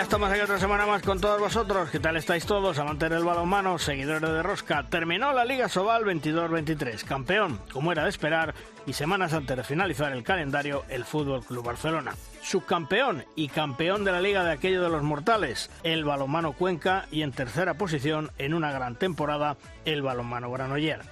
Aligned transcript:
ya 0.00 0.04
estamos 0.04 0.30
aquí 0.30 0.40
otra 0.40 0.58
semana 0.58 0.86
más 0.86 1.02
con 1.02 1.20
todos 1.20 1.38
vosotros. 1.38 1.90
¿Qué 1.90 2.00
tal 2.00 2.16
estáis 2.16 2.46
todos? 2.46 2.78
Amantes 2.78 3.10
del 3.10 3.22
balonmano, 3.22 3.78
seguidores 3.78 4.30
de 4.30 4.42
Rosca. 4.42 4.86
Terminó 4.88 5.34
la 5.34 5.44
Liga 5.44 5.68
Sobal 5.68 6.04
22-23, 6.04 7.04
campeón, 7.04 7.60
como 7.70 7.92
era 7.92 8.04
de 8.04 8.08
esperar, 8.08 8.54
y 8.86 8.94
semanas 8.94 9.34
antes 9.34 9.58
de 9.58 9.62
finalizar 9.62 10.10
el 10.12 10.22
calendario, 10.22 10.84
el 10.88 11.04
Fútbol 11.04 11.44
Club 11.44 11.66
Barcelona. 11.66 12.14
Subcampeón 12.40 13.26
y 13.36 13.48
campeón 13.48 14.02
de 14.04 14.12
la 14.12 14.22
Liga 14.22 14.42
de 14.42 14.52
aquello 14.52 14.82
de 14.82 14.88
los 14.88 15.02
mortales, 15.02 15.70
el 15.82 16.06
balonmano 16.06 16.52
Cuenca, 16.52 17.04
y 17.10 17.20
en 17.20 17.32
tercera 17.32 17.74
posición, 17.74 18.30
en 18.38 18.54
una 18.54 18.72
gran 18.72 18.96
temporada, 18.96 19.58
el 19.84 20.00
balonmano 20.00 20.50
Granoller. 20.50 21.02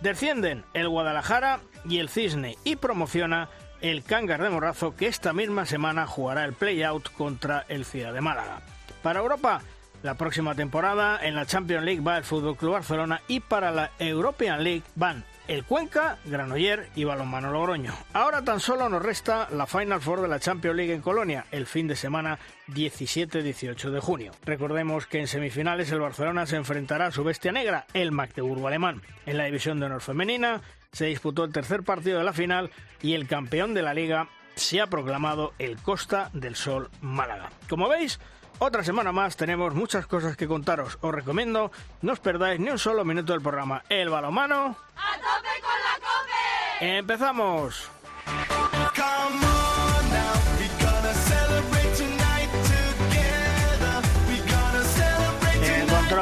Descienden 0.00 0.64
el 0.74 0.88
Guadalajara 0.88 1.60
y 1.88 1.98
el 1.98 2.08
Cisne 2.08 2.56
y 2.64 2.74
promociona 2.74 3.48
el 3.82 4.04
Cangas 4.04 4.40
de 4.40 4.48
Morrazo 4.48 4.94
que 4.96 5.08
esta 5.08 5.32
misma 5.32 5.66
semana 5.66 6.06
jugará 6.06 6.44
el 6.44 6.54
play-out 6.54 7.10
contra 7.10 7.66
el 7.68 7.84
Ciudad 7.84 8.14
de 8.14 8.20
Málaga. 8.20 8.62
Para 9.02 9.20
Europa, 9.20 9.60
la 10.02 10.14
próxima 10.14 10.54
temporada 10.54 11.18
en 11.22 11.34
la 11.34 11.46
Champions 11.46 11.84
League 11.84 12.00
va 12.00 12.16
el 12.16 12.24
Fútbol 12.24 12.56
Club 12.56 12.72
Barcelona 12.72 13.20
y 13.28 13.40
para 13.40 13.70
la 13.70 13.90
European 13.98 14.62
League 14.62 14.84
van 14.94 15.24
el 15.48 15.64
Cuenca, 15.64 16.18
Granoller 16.24 16.88
y 16.94 17.04
Balonmano 17.04 17.50
Logroño. 17.50 17.92
Ahora 18.12 18.42
tan 18.42 18.60
solo 18.60 18.88
nos 18.88 19.02
resta 19.02 19.48
la 19.50 19.66
Final 19.66 20.00
Four 20.00 20.22
de 20.22 20.28
la 20.28 20.38
Champions 20.38 20.76
League 20.76 20.94
en 20.94 21.02
Colonia, 21.02 21.46
el 21.50 21.66
fin 21.66 21.88
de 21.88 21.96
semana 21.96 22.38
17-18 22.68 23.90
de 23.90 24.00
junio. 24.00 24.32
Recordemos 24.44 25.06
que 25.06 25.18
en 25.18 25.26
semifinales 25.26 25.90
el 25.90 26.00
Barcelona 26.00 26.46
se 26.46 26.56
enfrentará 26.56 27.06
a 27.06 27.10
su 27.10 27.24
bestia 27.24 27.50
negra, 27.50 27.86
el 27.92 28.12
Magdeburgo 28.12 28.68
alemán. 28.68 29.02
En 29.26 29.36
la 29.36 29.44
división 29.44 29.80
de 29.80 29.86
honor 29.86 30.00
femenina 30.00 30.62
se 30.92 31.06
disputó 31.06 31.44
el 31.44 31.52
tercer 31.52 31.82
partido 31.82 32.18
de 32.18 32.24
la 32.24 32.32
final 32.32 32.70
y 33.00 33.14
el 33.14 33.26
campeón 33.26 33.74
de 33.74 33.82
la 33.82 33.94
liga 33.94 34.28
se 34.54 34.80
ha 34.80 34.86
proclamado 34.86 35.54
el 35.58 35.78
Costa 35.78 36.30
del 36.34 36.54
Sol 36.54 36.90
Málaga. 37.00 37.50
Como 37.68 37.88
veis, 37.88 38.20
otra 38.58 38.84
semana 38.84 39.10
más 39.10 39.36
tenemos 39.36 39.74
muchas 39.74 40.06
cosas 40.06 40.36
que 40.36 40.46
contaros. 40.46 40.98
Os 41.00 41.14
recomiendo 41.14 41.72
no 42.02 42.12
os 42.12 42.20
perdáis 42.20 42.60
ni 42.60 42.68
un 42.68 42.78
solo 42.78 43.04
minuto 43.04 43.32
del 43.32 43.40
programa. 43.40 43.82
El 43.88 44.10
balomano. 44.10 44.76
¡A 44.96 45.14
tope 45.16 45.60
con 45.62 45.78
la 45.82 45.96
cope! 45.98 46.98
¡Empezamos! 46.98 47.90
En 48.26 49.61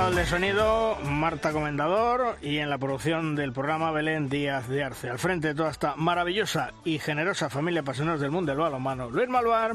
control 0.01 0.17
de 0.17 0.27
sonido, 0.27 0.97
Marta 1.05 1.53
Comendador 1.53 2.37
y 2.41 2.57
en 2.57 2.71
la 2.71 2.79
producción 2.79 3.37
del 3.37 3.53
programa 3.53 3.91
Belén 3.91 4.31
Díaz 4.31 4.67
de 4.67 4.83
Arce. 4.83 5.11
Al 5.11 5.19
frente 5.19 5.49
de 5.49 5.55
toda 5.55 5.71
esta 5.71 5.95
maravillosa 5.95 6.73
y 6.85 6.99
generosa 6.99 7.51
familia 7.51 7.83
apasionados 7.83 8.23
del 8.23 8.31
mundo 8.31 8.51
del 8.51 8.61
balonmano, 8.61 9.11
Luis 9.11 9.29
Malvar. 9.29 9.75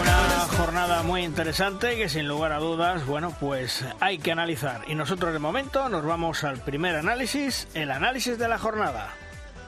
Una 0.00 0.38
jornada 0.56 1.02
muy 1.02 1.24
interesante 1.24 1.96
que 1.96 2.08
sin 2.08 2.26
lugar 2.26 2.52
a 2.52 2.58
dudas, 2.58 3.04
bueno, 3.04 3.36
pues 3.38 3.84
hay 4.00 4.16
que 4.18 4.32
analizar. 4.32 4.82
Y 4.88 4.94
nosotros 4.94 5.34
de 5.34 5.40
momento 5.40 5.90
nos 5.90 6.06
vamos 6.06 6.42
al 6.44 6.58
primer 6.58 6.96
análisis, 6.96 7.68
el 7.74 7.90
análisis 7.90 8.38
de 8.38 8.48
la 8.48 8.58
jornada. 8.58 9.10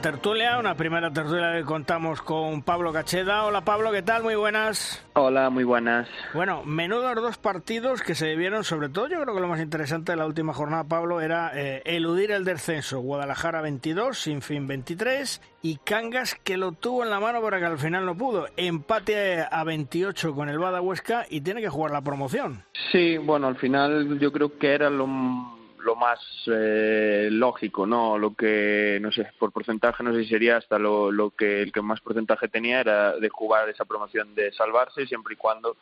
tertulia, 0.00 0.58
una 0.58 0.74
primera 0.74 1.12
tertulia 1.12 1.52
que 1.54 1.64
contamos 1.64 2.22
con 2.22 2.62
Pablo 2.62 2.92
Cacheda. 2.92 3.44
Hola 3.44 3.62
Pablo, 3.62 3.90
¿qué 3.90 4.02
tal? 4.02 4.22
Muy 4.22 4.36
buenas. 4.36 5.04
Hola, 5.14 5.50
muy 5.50 5.64
buenas. 5.64 6.08
Bueno, 6.34 6.62
menudos 6.64 7.16
dos 7.16 7.38
partidos 7.38 8.02
que 8.02 8.14
se 8.14 8.26
debieron, 8.26 8.64
sobre 8.64 8.88
todo 8.88 9.08
yo 9.08 9.20
creo 9.20 9.34
que 9.34 9.40
lo 9.40 9.48
más 9.48 9.60
interesante 9.60 10.12
de 10.12 10.16
la 10.16 10.26
última 10.26 10.54
jornada, 10.54 10.84
Pablo, 10.84 11.20
era 11.20 11.50
eh, 11.54 11.82
eludir 11.84 12.30
el 12.30 12.44
descenso. 12.44 13.00
Guadalajara 13.00 13.60
22, 13.60 14.18
Sinfín 14.18 14.66
23 14.66 15.40
y 15.62 15.76
Cangas 15.78 16.36
que 16.44 16.56
lo 16.56 16.72
tuvo 16.72 17.02
en 17.02 17.10
la 17.10 17.18
mano 17.18 17.40
pero 17.42 17.58
que 17.58 17.66
al 17.66 17.78
final 17.78 18.06
no 18.06 18.16
pudo. 18.16 18.46
Empate 18.56 19.44
a 19.50 19.64
28 19.64 20.34
con 20.34 20.48
el 20.48 20.58
Bada 20.58 20.80
Huesca 20.80 21.26
y 21.28 21.40
tiene 21.40 21.60
que 21.60 21.68
jugar 21.68 21.90
la 21.90 22.02
promoción. 22.02 22.62
Sí, 22.92 23.18
bueno, 23.18 23.48
al 23.48 23.56
final 23.56 24.18
yo 24.20 24.30
creo 24.30 24.58
que 24.58 24.74
era 24.74 24.90
lo, 24.90 25.57
lo 25.88 25.96
más 25.96 26.20
eh, 26.52 27.30
lógico, 27.32 27.86
¿no? 27.86 28.18
Lo 28.18 28.34
que, 28.34 28.98
no 29.00 29.10
sé, 29.10 29.26
por 29.38 29.52
porcentaje, 29.52 30.02
no 30.02 30.12
sé 30.12 30.24
si 30.24 30.28
sería 30.28 30.58
hasta 30.58 30.78
lo, 30.78 31.10
lo 31.10 31.30
que 31.30 31.62
el 31.62 31.72
que 31.72 31.80
más 31.80 32.02
porcentaje 32.02 32.46
tenía 32.48 32.80
era 32.80 33.16
de 33.16 33.30
jugar 33.30 33.70
esa 33.70 33.86
promoción 33.86 34.34
de 34.34 34.52
salvarse 34.52 35.06
siempre 35.06 35.32
y 35.32 35.38
cuando 35.38 35.78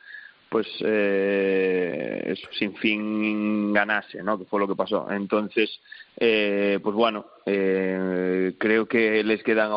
pues 0.48 0.68
eh, 0.80 2.36
sin 2.56 2.76
fin 2.76 3.72
ganase, 3.72 4.22
¿no? 4.22 4.38
Que 4.38 4.44
fue 4.44 4.60
lo 4.60 4.68
que 4.68 4.76
pasó. 4.76 5.10
Entonces, 5.10 5.68
eh, 6.16 6.78
pues 6.80 6.94
bueno, 6.94 7.26
eh, 7.44 8.54
creo 8.60 8.86
que 8.86 9.24
les 9.24 9.42
quedan 9.42 9.72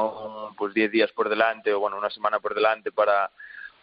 pues 0.56 0.76
10 0.76 0.92
días 0.92 1.12
por 1.12 1.28
delante 1.28 1.74
o 1.74 1.80
bueno, 1.80 1.98
una 1.98 2.12
semana 2.12 2.40
por 2.40 2.54
delante 2.54 2.92
para 2.92 3.32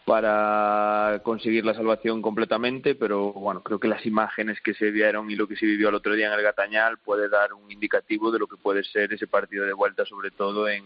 para 0.06 1.20
conseguir 1.24 1.64
la 1.64 1.74
salvación 1.74 2.22
completamente, 2.22 2.94
pero 2.94 3.32
bueno, 3.32 3.64
creo 3.64 3.80
que 3.80 3.88
las 3.88 4.06
imágenes 4.06 4.60
que 4.60 4.72
se 4.72 4.92
vieron 4.92 5.28
y 5.32 5.34
lo 5.34 5.48
que 5.48 5.56
se 5.56 5.66
vivió 5.66 5.88
el 5.88 5.96
otro 5.96 6.14
día 6.14 6.28
en 6.28 6.32
el 6.32 6.42
Gatañal 6.42 6.98
puede 6.98 7.28
dar 7.28 7.52
un 7.52 7.68
indicativo 7.72 8.30
de 8.30 8.38
lo 8.38 8.46
que 8.46 8.56
puede 8.56 8.84
ser 8.84 9.12
ese 9.12 9.26
partido 9.26 9.66
de 9.66 9.72
vuelta, 9.72 10.06
sobre 10.06 10.30
todo 10.30 10.68
en, 10.68 10.84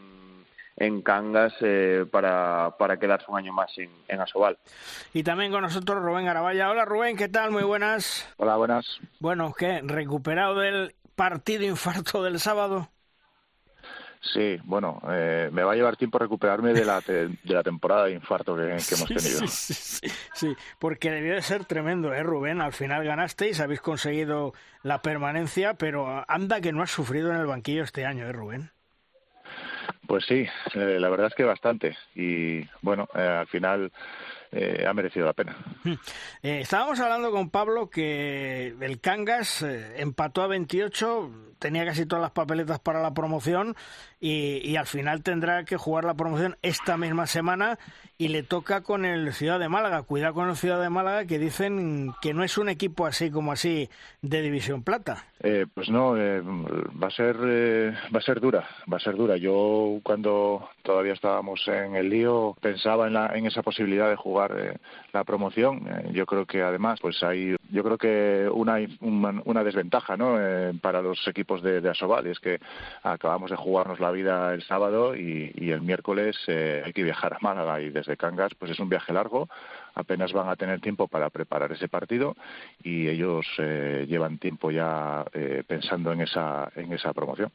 en 0.74 1.02
Cangas, 1.02 1.52
eh, 1.60 2.06
para, 2.10 2.74
para 2.78 2.98
quedarse 2.98 3.26
un 3.28 3.36
año 3.36 3.52
más 3.52 3.70
en, 3.76 3.90
en 4.08 4.20
Asobal. 4.20 4.56
Y 5.12 5.22
también 5.22 5.52
con 5.52 5.60
nosotros 5.60 6.02
Rubén 6.02 6.26
Arabaya. 6.26 6.70
Hola 6.70 6.86
Rubén, 6.86 7.18
¿qué 7.18 7.28
tal? 7.28 7.50
Muy 7.50 7.64
buenas. 7.64 8.26
Hola, 8.38 8.56
buenas. 8.56 8.86
Bueno, 9.18 9.52
¿qué? 9.52 9.82
¿Recuperado 9.84 10.60
del 10.60 10.94
partido 11.14 11.64
infarto 11.64 12.22
del 12.22 12.40
sábado? 12.40 12.88
Sí, 14.22 14.58
bueno, 14.64 15.00
eh, 15.10 15.48
me 15.50 15.62
va 15.62 15.72
a 15.72 15.74
llevar 15.74 15.96
tiempo 15.96 16.18
recuperarme 16.18 16.74
de 16.74 16.84
la, 16.84 17.00
te- 17.00 17.28
de 17.28 17.54
la 17.54 17.62
temporada 17.62 18.04
de 18.04 18.12
infarto 18.12 18.54
que, 18.54 18.62
que 18.62 18.94
hemos 18.94 19.08
tenido. 19.08 19.38
Sí, 19.40 19.46
sí, 19.48 19.74
sí, 19.74 20.06
sí, 20.34 20.56
porque 20.78 21.10
debió 21.10 21.34
de 21.34 21.42
ser 21.42 21.64
tremendo, 21.64 22.12
¿eh, 22.12 22.22
Rubén? 22.22 22.60
Al 22.60 22.74
final 22.74 23.02
ganasteis, 23.04 23.60
habéis 23.60 23.80
conseguido 23.80 24.52
la 24.82 25.00
permanencia, 25.00 25.74
pero 25.74 26.22
anda 26.28 26.60
que 26.60 26.70
no 26.72 26.82
has 26.82 26.90
sufrido 26.90 27.30
en 27.30 27.36
el 27.40 27.46
banquillo 27.46 27.82
este 27.82 28.04
año, 28.04 28.26
¿eh, 28.26 28.32
Rubén? 28.32 28.70
Pues 30.06 30.24
sí, 30.26 30.46
eh, 30.74 30.98
la 31.00 31.08
verdad 31.08 31.28
es 31.28 31.34
que 31.34 31.44
bastante. 31.44 31.96
Y 32.14 32.62
bueno, 32.82 33.08
eh, 33.14 33.20
al 33.40 33.46
final 33.46 33.90
eh, 34.52 34.84
ha 34.86 34.92
merecido 34.92 35.26
la 35.26 35.32
pena. 35.32 35.56
Eh, 36.42 36.60
estábamos 36.60 36.98
hablando 37.00 37.30
con 37.30 37.50
Pablo 37.50 37.90
que 37.90 38.74
el 38.80 39.00
Cangas 39.00 39.62
eh, 39.62 40.00
empató 40.00 40.42
a 40.42 40.48
28, 40.48 41.54
tenía 41.58 41.84
casi 41.84 42.06
todas 42.06 42.22
las 42.22 42.32
papeletas 42.32 42.80
para 42.80 43.00
la 43.00 43.14
promoción 43.14 43.76
y 44.18 44.76
al 44.76 44.86
final 44.86 45.22
tendrá 45.22 45.64
que 45.64 45.76
jugar 45.76 46.04
la 46.04 46.14
promoción 46.14 46.56
esta 46.62 46.96
misma 46.96 47.26
semana 47.26 47.78
y 48.20 48.28
le 48.28 48.42
toca 48.42 48.82
con 48.82 49.06
el 49.06 49.32
Ciudad 49.32 49.58
de 49.58 49.70
Málaga. 49.70 50.02
Cuidado 50.02 50.34
con 50.34 50.50
el 50.50 50.56
Ciudad 50.56 50.78
de 50.78 50.90
Málaga 50.90 51.24
que 51.24 51.38
dicen 51.38 52.12
que 52.20 52.34
no 52.34 52.44
es 52.44 52.58
un 52.58 52.68
equipo 52.68 53.06
así 53.06 53.30
como 53.30 53.50
así 53.50 53.88
de 54.20 54.42
División 54.42 54.82
Plata. 54.82 55.24
Eh, 55.42 55.64
pues 55.72 55.88
no, 55.88 56.18
eh, 56.18 56.42
va 56.42 57.06
a 57.06 57.10
ser 57.10 57.34
eh, 57.42 57.94
va 58.14 58.18
a 58.18 58.22
ser 58.22 58.38
dura, 58.38 58.68
va 58.92 58.98
a 58.98 59.00
ser 59.00 59.16
dura. 59.16 59.38
Yo 59.38 60.00
cuando 60.02 60.68
todavía 60.82 61.14
estábamos 61.14 61.66
en 61.66 61.96
el 61.96 62.10
lío 62.10 62.54
pensaba 62.60 63.06
en, 63.06 63.14
la, 63.14 63.28
en 63.34 63.46
esa 63.46 63.62
posibilidad 63.62 64.10
de 64.10 64.16
jugar 64.16 64.54
eh, 64.54 64.76
la 65.14 65.24
promoción. 65.24 65.88
Eh, 65.88 66.10
yo 66.12 66.26
creo 66.26 66.44
que 66.44 66.60
además 66.60 66.98
pues 67.00 67.22
hay 67.22 67.56
yo 67.70 67.82
creo 67.82 67.98
que 67.98 68.48
una 68.52 68.78
una, 69.00 69.64
desventaja, 69.64 70.16
¿no? 70.16 70.36
Eh, 70.40 70.72
para 70.80 71.02
los 71.02 71.26
equipos 71.28 71.62
de, 71.62 71.80
de 71.80 71.90
Asobal 71.90 72.26
es 72.26 72.38
que 72.40 72.60
acabamos 73.02 73.50
de 73.50 73.56
jugarnos 73.56 74.00
la 74.00 74.10
vida 74.10 74.54
el 74.54 74.62
sábado 74.62 75.14
y, 75.14 75.52
y 75.54 75.70
el 75.70 75.82
miércoles 75.82 76.36
eh, 76.46 76.82
hay 76.84 76.92
que 76.92 77.02
viajar 77.02 77.34
a 77.34 77.38
Málaga 77.40 77.80
y 77.80 77.90
desde 77.90 78.16
Cangas 78.16 78.54
pues 78.54 78.70
es 78.70 78.80
un 78.80 78.88
viaje 78.88 79.12
largo 79.12 79.48
apenas 79.94 80.32
van 80.32 80.48
a 80.48 80.56
tener 80.56 80.80
tiempo 80.80 81.08
para 81.08 81.30
preparar 81.30 81.72
ese 81.72 81.88
partido 81.88 82.36
y 82.82 83.08
ellos 83.08 83.46
eh, 83.58 84.06
llevan 84.08 84.38
tiempo 84.38 84.70
ya 84.70 85.24
eh, 85.32 85.62
pensando 85.66 86.12
en 86.12 86.20
esa 86.22 86.70
promoción. 87.14 87.52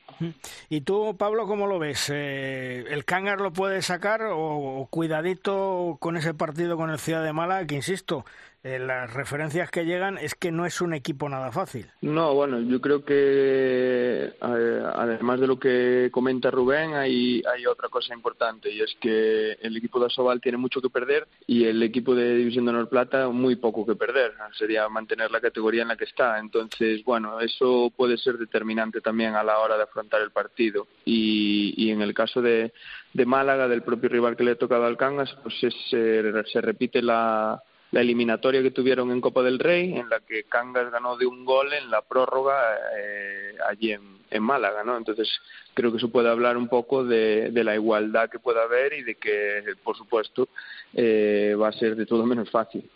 ¿Y 0.69 0.81
tú, 0.81 1.15
Pablo, 1.17 1.47
cómo 1.47 1.67
lo 1.67 1.79
ves? 1.79 2.09
Eh, 2.13 2.85
¿El 2.89 3.05
Cángar 3.05 3.41
lo 3.41 3.51
puede 3.51 3.81
sacar 3.81 4.21
o 4.31 4.87
cuidadito 4.89 5.97
con 5.99 6.17
ese 6.17 6.33
partido 6.33 6.77
con 6.77 6.89
el 6.89 6.99
Ciudad 6.99 7.23
de 7.23 7.33
Mala, 7.33 7.65
que 7.65 7.75
insisto, 7.75 8.25
eh, 8.65 8.79
las 8.79 9.13
referencias 9.13 9.69
que 9.69 9.85
llegan 9.85 10.17
es 10.17 10.33
que 10.33 10.51
no 10.51 10.65
es 10.65 10.81
un 10.81 10.95
equipo 10.95 11.29
nada 11.29 11.51
fácil. 11.51 11.85
No, 12.01 12.33
bueno, 12.33 12.59
yo 12.59 12.81
creo 12.81 13.05
que 13.05 14.33
además 14.41 15.39
de 15.39 15.45
lo 15.45 15.59
que 15.59 16.09
comenta 16.11 16.49
Rubén, 16.49 16.95
hay, 16.95 17.43
hay 17.53 17.67
otra 17.67 17.89
cosa 17.89 18.15
importante 18.15 18.71
y 18.71 18.81
es 18.81 18.97
que 18.99 19.51
el 19.61 19.77
equipo 19.77 19.99
de 19.99 20.07
Asobal 20.07 20.41
tiene 20.41 20.57
mucho 20.57 20.81
que 20.81 20.89
perder 20.89 21.27
y 21.45 21.65
el 21.65 21.83
equipo 21.83 22.15
de 22.15 22.35
División 22.37 22.65
de 22.65 22.71
Honor 22.71 22.89
Plata 22.89 23.29
muy 23.29 23.55
poco 23.55 23.85
que 23.85 23.93
perder. 23.93 24.33
Sería 24.57 24.89
mantener 24.89 25.29
la 25.29 25.41
categoría 25.41 25.83
en 25.83 25.89
la 25.89 25.95
que 25.95 26.05
está. 26.05 26.39
Entonces, 26.39 27.03
bueno, 27.03 27.39
eso 27.41 27.93
puede 27.95 28.17
ser 28.17 28.39
determinante 28.39 28.99
también 28.99 29.35
a 29.35 29.43
la 29.43 29.59
hora 29.59 29.77
de 29.77 29.83
afrontar 29.83 30.21
el 30.21 30.31
partido. 30.31 30.87
Y, 31.05 31.75
y 31.77 31.91
en 31.91 32.01
el 32.01 32.15
caso 32.15 32.41
de, 32.41 32.73
de 33.13 33.25
Málaga, 33.27 33.67
del 33.67 33.83
propio 33.83 34.09
rival 34.09 34.35
que 34.35 34.43
le 34.43 34.51
ha 34.51 34.57
tocado 34.57 34.85
al 34.85 34.97
Cangas, 34.97 35.37
pues 35.43 35.53
se 35.91 36.61
repite 36.61 37.03
la 37.03 37.61
la 37.95 38.01
eliminatoria 38.01 38.61
que 38.61 38.71
tuvieron 38.71 39.09
en 39.11 39.21
Copa 39.21 39.41
del 39.41 39.57
Rey, 39.57 39.97
en 39.97 40.09
la 40.09 40.19
que 40.19 40.43
Cangas 40.43 40.91
ganó 40.91 41.15
de 41.15 41.25
un 41.25 41.45
gol 41.45 41.71
en 41.71 41.89
la 41.89 42.01
prórroga 42.01 42.61
eh, 42.99 43.55
allí 43.69 43.93
en, 43.93 44.43
Málaga, 44.43 44.83
¿no? 44.83 44.97
Entonces 44.97 45.29
creo 45.73 45.91
que 45.91 45.97
eso 45.97 46.09
puede 46.09 46.29
hablar 46.29 46.57
un 46.57 46.67
poco 46.67 47.05
de, 47.05 47.49
la 47.53 47.73
igualdad 47.73 48.29
que 48.29 48.37
pueda 48.37 48.63
haber 48.63 48.91
y 48.91 49.03
de 49.03 49.15
que, 49.15 49.63
por 49.81 49.95
supuesto, 49.95 50.49
eh, 50.93 51.55
va 51.57 51.69
a 51.69 51.71
ser 51.71 51.95
de 51.95 52.05
todo 52.05 52.25
menos 52.25 52.51
fácil. 52.51 52.91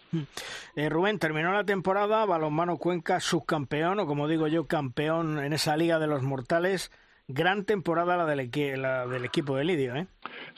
Eh, 0.75 0.90
Rubén, 0.90 1.18
terminó 1.18 1.54
la 1.54 1.63
temporada, 1.63 2.25
Balonmano 2.25 2.75
Cuenca 2.75 3.22
subcampeón, 3.22 4.01
o 4.01 4.06
como 4.06 4.28
digo 4.28 4.50
yo, 4.50 4.68
campeón 4.68 5.40
en 5.40 5.54
esa 5.54 5.78
Liga 5.78 5.98
de 5.98 6.07
los 6.07 6.24
Mortales. 6.24 6.92
Gran 7.31 7.64
temporada 7.64 8.18
la 8.18 8.26
del, 8.26 8.50
la 8.81 9.06
del 9.06 9.24
equipo 9.24 9.56
de 9.56 9.64
Lidio, 9.64 9.96
¿eh? 9.96 10.08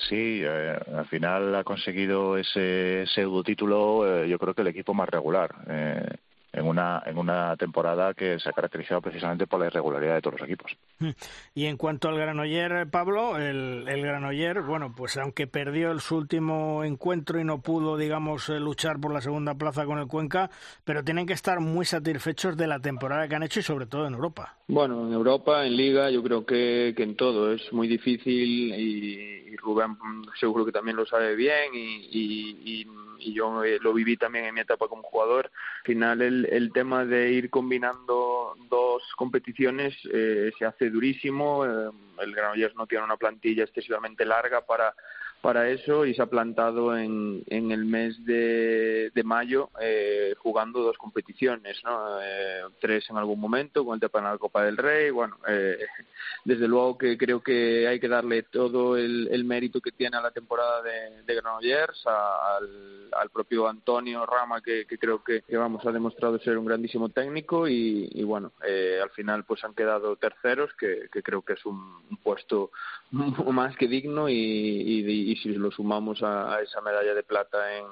Sí, 0.08 0.40
eh, 0.42 0.80
al 0.96 1.06
final 1.08 1.54
ha 1.54 1.66
conseguido 1.66 2.38
ese 2.38 3.06
pseudo 3.14 3.44
título, 3.44 4.08
eh, 4.08 4.30
yo 4.30 4.40
creo 4.40 4.54
que 4.54 4.62
el 4.62 4.70
equipo 4.70 4.94
más 4.94 5.10
regular. 5.10 5.54
Eh, 5.68 6.16
en 6.54 6.68
una, 6.68 7.02
en 7.06 7.18
una 7.18 7.56
temporada 7.56 8.14
que 8.14 8.38
se 8.40 8.50
ha 8.50 8.54
caracterizado 8.54 9.02
precisamente 9.02 9.48
por 9.48 9.60
la 9.60 9.68
irregularidad 9.68 10.16
de 10.16 10.22
todos 10.22 10.40
los 10.40 10.50
equipos. 10.50 10.78
Y 11.54 11.66
en 11.66 11.78
cuanto 11.78 12.08
al 12.08 12.18
Granoller, 12.18 12.90
Pablo, 12.90 13.38
el, 13.38 13.86
el 13.88 14.02
Granoller, 14.02 14.62
bueno, 14.62 14.94
pues 14.96 15.18
aunque 15.18 15.48
perdió 15.48 15.92
el 15.92 16.00
su 16.00 16.16
último 16.16 16.84
encuentro 16.84 17.40
y 17.40 17.44
no 17.44 17.62
pudo, 17.62 17.98
digamos, 17.98 18.48
eh, 18.50 18.60
luchar 18.60 19.00
por 19.00 19.14
la 19.14 19.22
segunda 19.22 19.56
plaza 19.56 19.86
con 19.86 20.00
el 20.00 20.08
Cuenca, 20.08 20.50
pero 20.86 21.04
tienen 21.04 21.26
que 21.26 21.34
estar 21.34 21.60
muy 21.60 21.86
satisfechos 21.86 22.56
de 22.56 22.68
la 22.68 22.80
temporada 22.80 23.28
que 23.28 23.36
han 23.36 23.44
hecho 23.44 23.60
y 23.60 23.64
sobre 23.64 23.86
todo 23.86 24.08
en 24.08 24.14
Europa. 24.14 24.56
Bueno, 24.72 25.06
en 25.06 25.12
Europa, 25.12 25.66
en 25.66 25.76
Liga, 25.76 26.10
yo 26.12 26.24
creo 26.24 26.46
que, 26.46 26.94
que 26.96 27.04
en 27.04 27.18
todo 27.18 27.52
es 27.52 27.74
muy 27.74 27.90
difícil 27.90 28.74
y, 28.74 29.54
Rubén 29.58 29.98
seguro 30.40 30.66
que 30.66 30.72
también 30.72 30.96
lo 30.96 31.06
sabe 31.06 31.36
bien 31.36 31.72
y, 31.74 32.88
yo 33.34 33.66
eh, 33.66 33.80
lo 33.82 33.94
viví 33.94 34.16
también 34.16 34.46
en 34.46 34.54
mi 34.54 34.62
etapa 34.62 34.88
como 34.88 35.04
jugador. 35.04 35.52
Al 35.80 35.86
final 35.86 36.22
el, 36.22 36.46
el 36.46 36.72
tema 36.72 37.04
de 37.04 37.34
ir 37.34 37.50
combinando 37.50 38.56
dos 38.70 39.04
competiciones 39.18 39.94
eh, 40.10 40.54
se 40.58 40.64
hace 40.64 40.90
durísimo. 40.90 41.66
Eh, 41.66 41.92
el 42.20 42.34
Granollers 42.34 42.74
no 42.76 42.88
tiene 42.88 43.04
una 43.04 43.18
plantilla 43.18 43.66
excesivamente 43.66 44.24
larga 44.24 44.66
para 44.66 44.96
para 45.42 45.70
eso 45.70 46.06
y 46.06 46.14
se 46.14 46.22
ha 46.22 46.28
plantado 46.28 46.96
en, 46.96 47.44
en 47.48 47.72
el 47.72 47.86
mes 47.86 48.24
de, 48.26 49.12
de 49.14 49.24
mayo 49.24 49.70
eh, 49.82 50.36
jugando 50.38 50.82
dos 50.82 50.98
competiciones, 50.98 51.82
¿no? 51.84 52.22
Eh, 52.22 52.62
tres 52.80 53.10
en 53.10 53.18
algún 53.18 53.40
momento 53.40 53.84
con 53.84 53.96
el 53.96 54.00
tema 54.00 54.28
de 54.28 54.34
la 54.34 54.38
Copa 54.38 54.64
del 54.64 54.78
Rey. 54.78 55.10
Bueno, 55.10 55.38
eh, 55.48 55.78
desde 56.46 56.68
luego 56.68 56.98
que 56.98 57.18
creo 57.18 57.42
que 57.42 57.88
hay 57.88 58.00
que 58.00 58.08
darle 58.08 58.44
todo 58.44 58.98
el, 58.98 59.30
el 59.32 59.44
mérito 59.44 59.82
que 59.82 59.92
tiene 59.92 60.18
a 60.18 60.22
la 60.22 60.32
temporada 60.32 60.82
de, 60.82 61.36
Granollers, 61.36 62.06
al, 62.06 63.10
al, 63.14 63.30
propio 63.30 63.68
Antonio 63.68 64.26
Rama 64.26 64.62
que, 64.62 64.86
que 64.86 64.98
creo 64.98 65.24
que, 65.24 65.44
vamos 65.58 65.86
ha 65.86 65.92
demostrado 65.92 66.38
ser 66.40 66.58
un 66.58 66.66
grandísimo 66.66 67.08
técnico 67.08 67.68
y, 67.70 68.10
y 68.12 68.24
bueno, 68.24 68.52
eh, 68.68 69.00
al 69.02 69.10
final 69.12 69.46
pues 69.46 69.64
han 69.64 69.74
quedado 69.74 70.18
terceros 70.18 70.72
que, 70.78 71.08
que 71.12 71.24
creo 71.24 71.42
que 71.42 71.54
es 71.54 71.66
un, 71.66 72.02
puesto 72.22 72.72
más 73.12 73.76
que 73.78 73.88
digno 73.88 74.30
y 74.30 75.31
y 75.31 75.31
si 75.36 75.50
lo 75.54 75.72
sumamos 75.72 76.22
a, 76.24 76.60
esa 76.62 76.82
medalla 76.82 77.14
de 77.14 77.24
plata 77.24 77.78
en, 77.78 77.86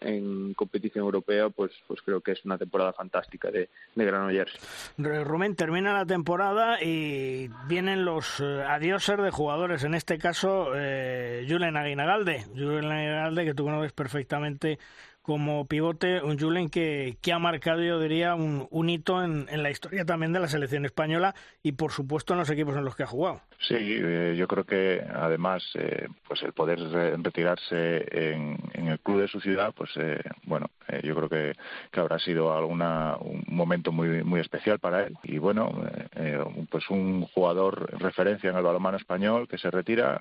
en 0.00 0.54
competición 0.54 1.04
europea, 1.04 1.48
pues, 1.50 1.72
pues 1.86 2.00
creo 2.02 2.20
que 2.20 2.32
es 2.32 2.44
una 2.44 2.58
temporada 2.58 2.92
fantástica 2.92 3.50
de, 3.50 3.68
de 3.94 4.04
Granollers. 4.04 4.52
Rubén, 4.98 5.56
termina 5.56 5.92
la 5.92 6.06
temporada 6.06 6.82
y 6.82 7.48
vienen 7.68 8.04
los 8.04 8.40
eh, 8.40 8.62
adioses 8.62 9.18
de 9.18 9.30
jugadores, 9.30 9.84
en 9.84 9.94
este 9.94 10.18
caso 10.18 10.72
eh, 10.74 11.46
Julen 11.48 11.76
Aguinagalde, 11.76 12.44
Julen 12.54 12.90
Aguinagalde 12.90 13.44
que 13.44 13.54
tú 13.54 13.64
conoces 13.64 13.92
perfectamente 13.92 14.78
como 15.26 15.66
pivote, 15.66 16.22
un 16.22 16.38
Julen 16.38 16.70
que, 16.70 17.16
que 17.20 17.32
ha 17.32 17.40
marcado, 17.40 17.82
yo 17.82 17.98
diría, 17.98 18.36
un, 18.36 18.68
un 18.70 18.88
hito 18.88 19.24
en, 19.24 19.48
en, 19.50 19.64
la 19.64 19.70
historia 19.70 20.04
también 20.04 20.32
de 20.32 20.38
la 20.38 20.46
selección 20.46 20.84
española 20.84 21.34
y, 21.64 21.72
por 21.72 21.90
supuesto, 21.90 22.32
en 22.32 22.38
los 22.38 22.48
equipos 22.48 22.76
en 22.76 22.84
los 22.84 22.94
que 22.94 23.02
ha 23.02 23.08
jugado. 23.08 23.40
Sí, 23.58 23.74
eh, 23.76 24.36
yo 24.38 24.46
creo 24.46 24.62
que, 24.62 25.02
además, 25.12 25.64
eh, 25.74 26.06
pues 26.28 26.42
el 26.44 26.52
poder 26.52 26.78
retirarse 27.24 28.06
en, 28.12 28.56
el 28.86 29.00
club 29.00 29.20
de 29.20 29.26
su 29.26 29.40
ciudad, 29.40 29.74
pues, 29.76 29.90
eh, 29.96 30.20
bueno, 30.44 30.70
eh, 30.86 31.00
yo 31.02 31.16
creo 31.16 31.28
que, 31.28 31.56
que, 31.90 31.98
habrá 31.98 32.20
sido 32.20 32.56
alguna, 32.56 33.16
un 33.16 33.42
momento 33.48 33.90
muy, 33.90 34.22
muy 34.22 34.38
especial 34.38 34.78
para 34.78 35.06
él. 35.06 35.16
Y, 35.24 35.38
bueno, 35.38 35.72
eh, 36.14 36.38
pues 36.70 36.88
un 36.88 37.22
jugador 37.22 38.00
referencia 38.00 38.50
en 38.50 38.56
el 38.56 38.62
balonmano 38.62 38.96
español 38.96 39.48
que 39.48 39.58
se 39.58 39.72
retira, 39.72 40.20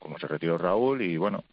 como 0.00 0.18
se 0.18 0.26
retiró 0.26 0.58
Raúl, 0.58 1.02
y, 1.02 1.16
bueno, 1.18 1.44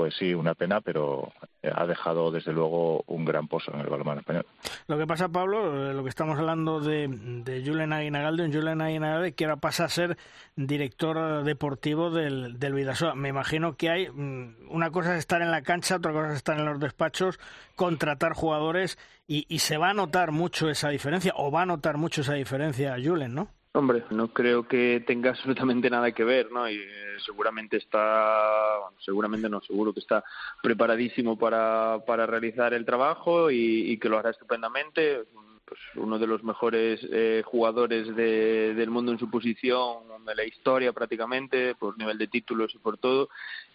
pues 0.00 0.16
sí, 0.16 0.32
una 0.32 0.54
pena, 0.54 0.80
pero 0.80 1.30
ha 1.74 1.86
dejado 1.86 2.30
desde 2.30 2.54
luego 2.54 3.04
un 3.06 3.26
gran 3.26 3.48
pozo 3.48 3.70
en 3.74 3.80
el 3.80 3.86
balonmano 3.86 4.20
español. 4.20 4.46
Lo 4.86 4.96
que 4.96 5.06
pasa, 5.06 5.28
Pablo, 5.28 5.90
eh, 5.90 5.92
lo 5.92 6.02
que 6.02 6.08
estamos 6.08 6.38
hablando 6.38 6.80
de, 6.80 7.06
de 7.06 7.62
Julen 7.62 7.92
Aguinalde, 7.92 8.46
un 8.46 8.50
Julen 8.50 8.80
Aguinalde 8.80 9.34
que 9.34 9.44
ahora 9.44 9.58
pasa 9.58 9.84
a 9.84 9.88
ser 9.90 10.16
director 10.56 11.44
deportivo 11.44 12.08
del, 12.08 12.58
del 12.58 12.72
Vidasoa. 12.72 13.14
Me 13.14 13.28
imagino 13.28 13.76
que 13.76 13.90
hay 13.90 14.08
mm, 14.08 14.70
una 14.70 14.90
cosa 14.90 15.12
es 15.12 15.18
estar 15.18 15.42
en 15.42 15.50
la 15.50 15.60
cancha, 15.60 15.96
otra 15.96 16.12
cosa 16.12 16.30
es 16.30 16.36
estar 16.36 16.58
en 16.58 16.64
los 16.64 16.80
despachos, 16.80 17.38
contratar 17.76 18.32
jugadores 18.32 18.96
y, 19.26 19.44
y 19.50 19.58
se 19.58 19.76
va 19.76 19.90
a 19.90 19.94
notar 19.94 20.32
mucho 20.32 20.70
esa 20.70 20.88
diferencia, 20.88 21.34
o 21.36 21.50
va 21.50 21.60
a 21.60 21.66
notar 21.66 21.98
mucho 21.98 22.22
esa 22.22 22.32
diferencia 22.32 22.96
Julen, 23.04 23.34
¿no? 23.34 23.48
Hombre, 23.72 24.02
no 24.10 24.32
creo 24.32 24.66
que 24.66 25.04
tenga 25.06 25.30
absolutamente 25.30 25.90
nada 25.90 26.12
que 26.12 26.24
ver, 26.24 26.50
¿no? 26.50 26.68
Y 26.68 26.76
eh, 26.76 27.16
seguramente 27.24 27.76
está, 27.76 28.80
seguramente 28.98 29.48
no, 29.48 29.60
seguro 29.60 29.92
que 29.92 30.00
está 30.00 30.24
preparadísimo 30.62 31.38
para, 31.38 31.98
para 32.06 32.26
realizar 32.26 32.74
el 32.74 32.84
trabajo 32.84 33.50
y, 33.50 33.92
y 33.92 33.98
que 33.98 34.08
lo 34.08 34.18
hará 34.18 34.30
estupendamente 34.30 35.24
pues 35.70 35.80
uno 35.94 36.18
de 36.18 36.26
los 36.26 36.42
mejores 36.42 36.98
eh, 37.12 37.44
jugadores 37.46 38.16
de, 38.16 38.74
del 38.74 38.90
mundo 38.90 39.12
en 39.12 39.20
su 39.20 39.30
posición, 39.30 39.98
de 40.26 40.34
la 40.34 40.44
historia 40.44 40.92
prácticamente, 40.92 41.76
por 41.76 41.96
nivel 41.96 42.18
de 42.18 42.26
títulos 42.26 42.74
y 42.74 42.78
por 42.78 42.98
todo. 42.98 43.28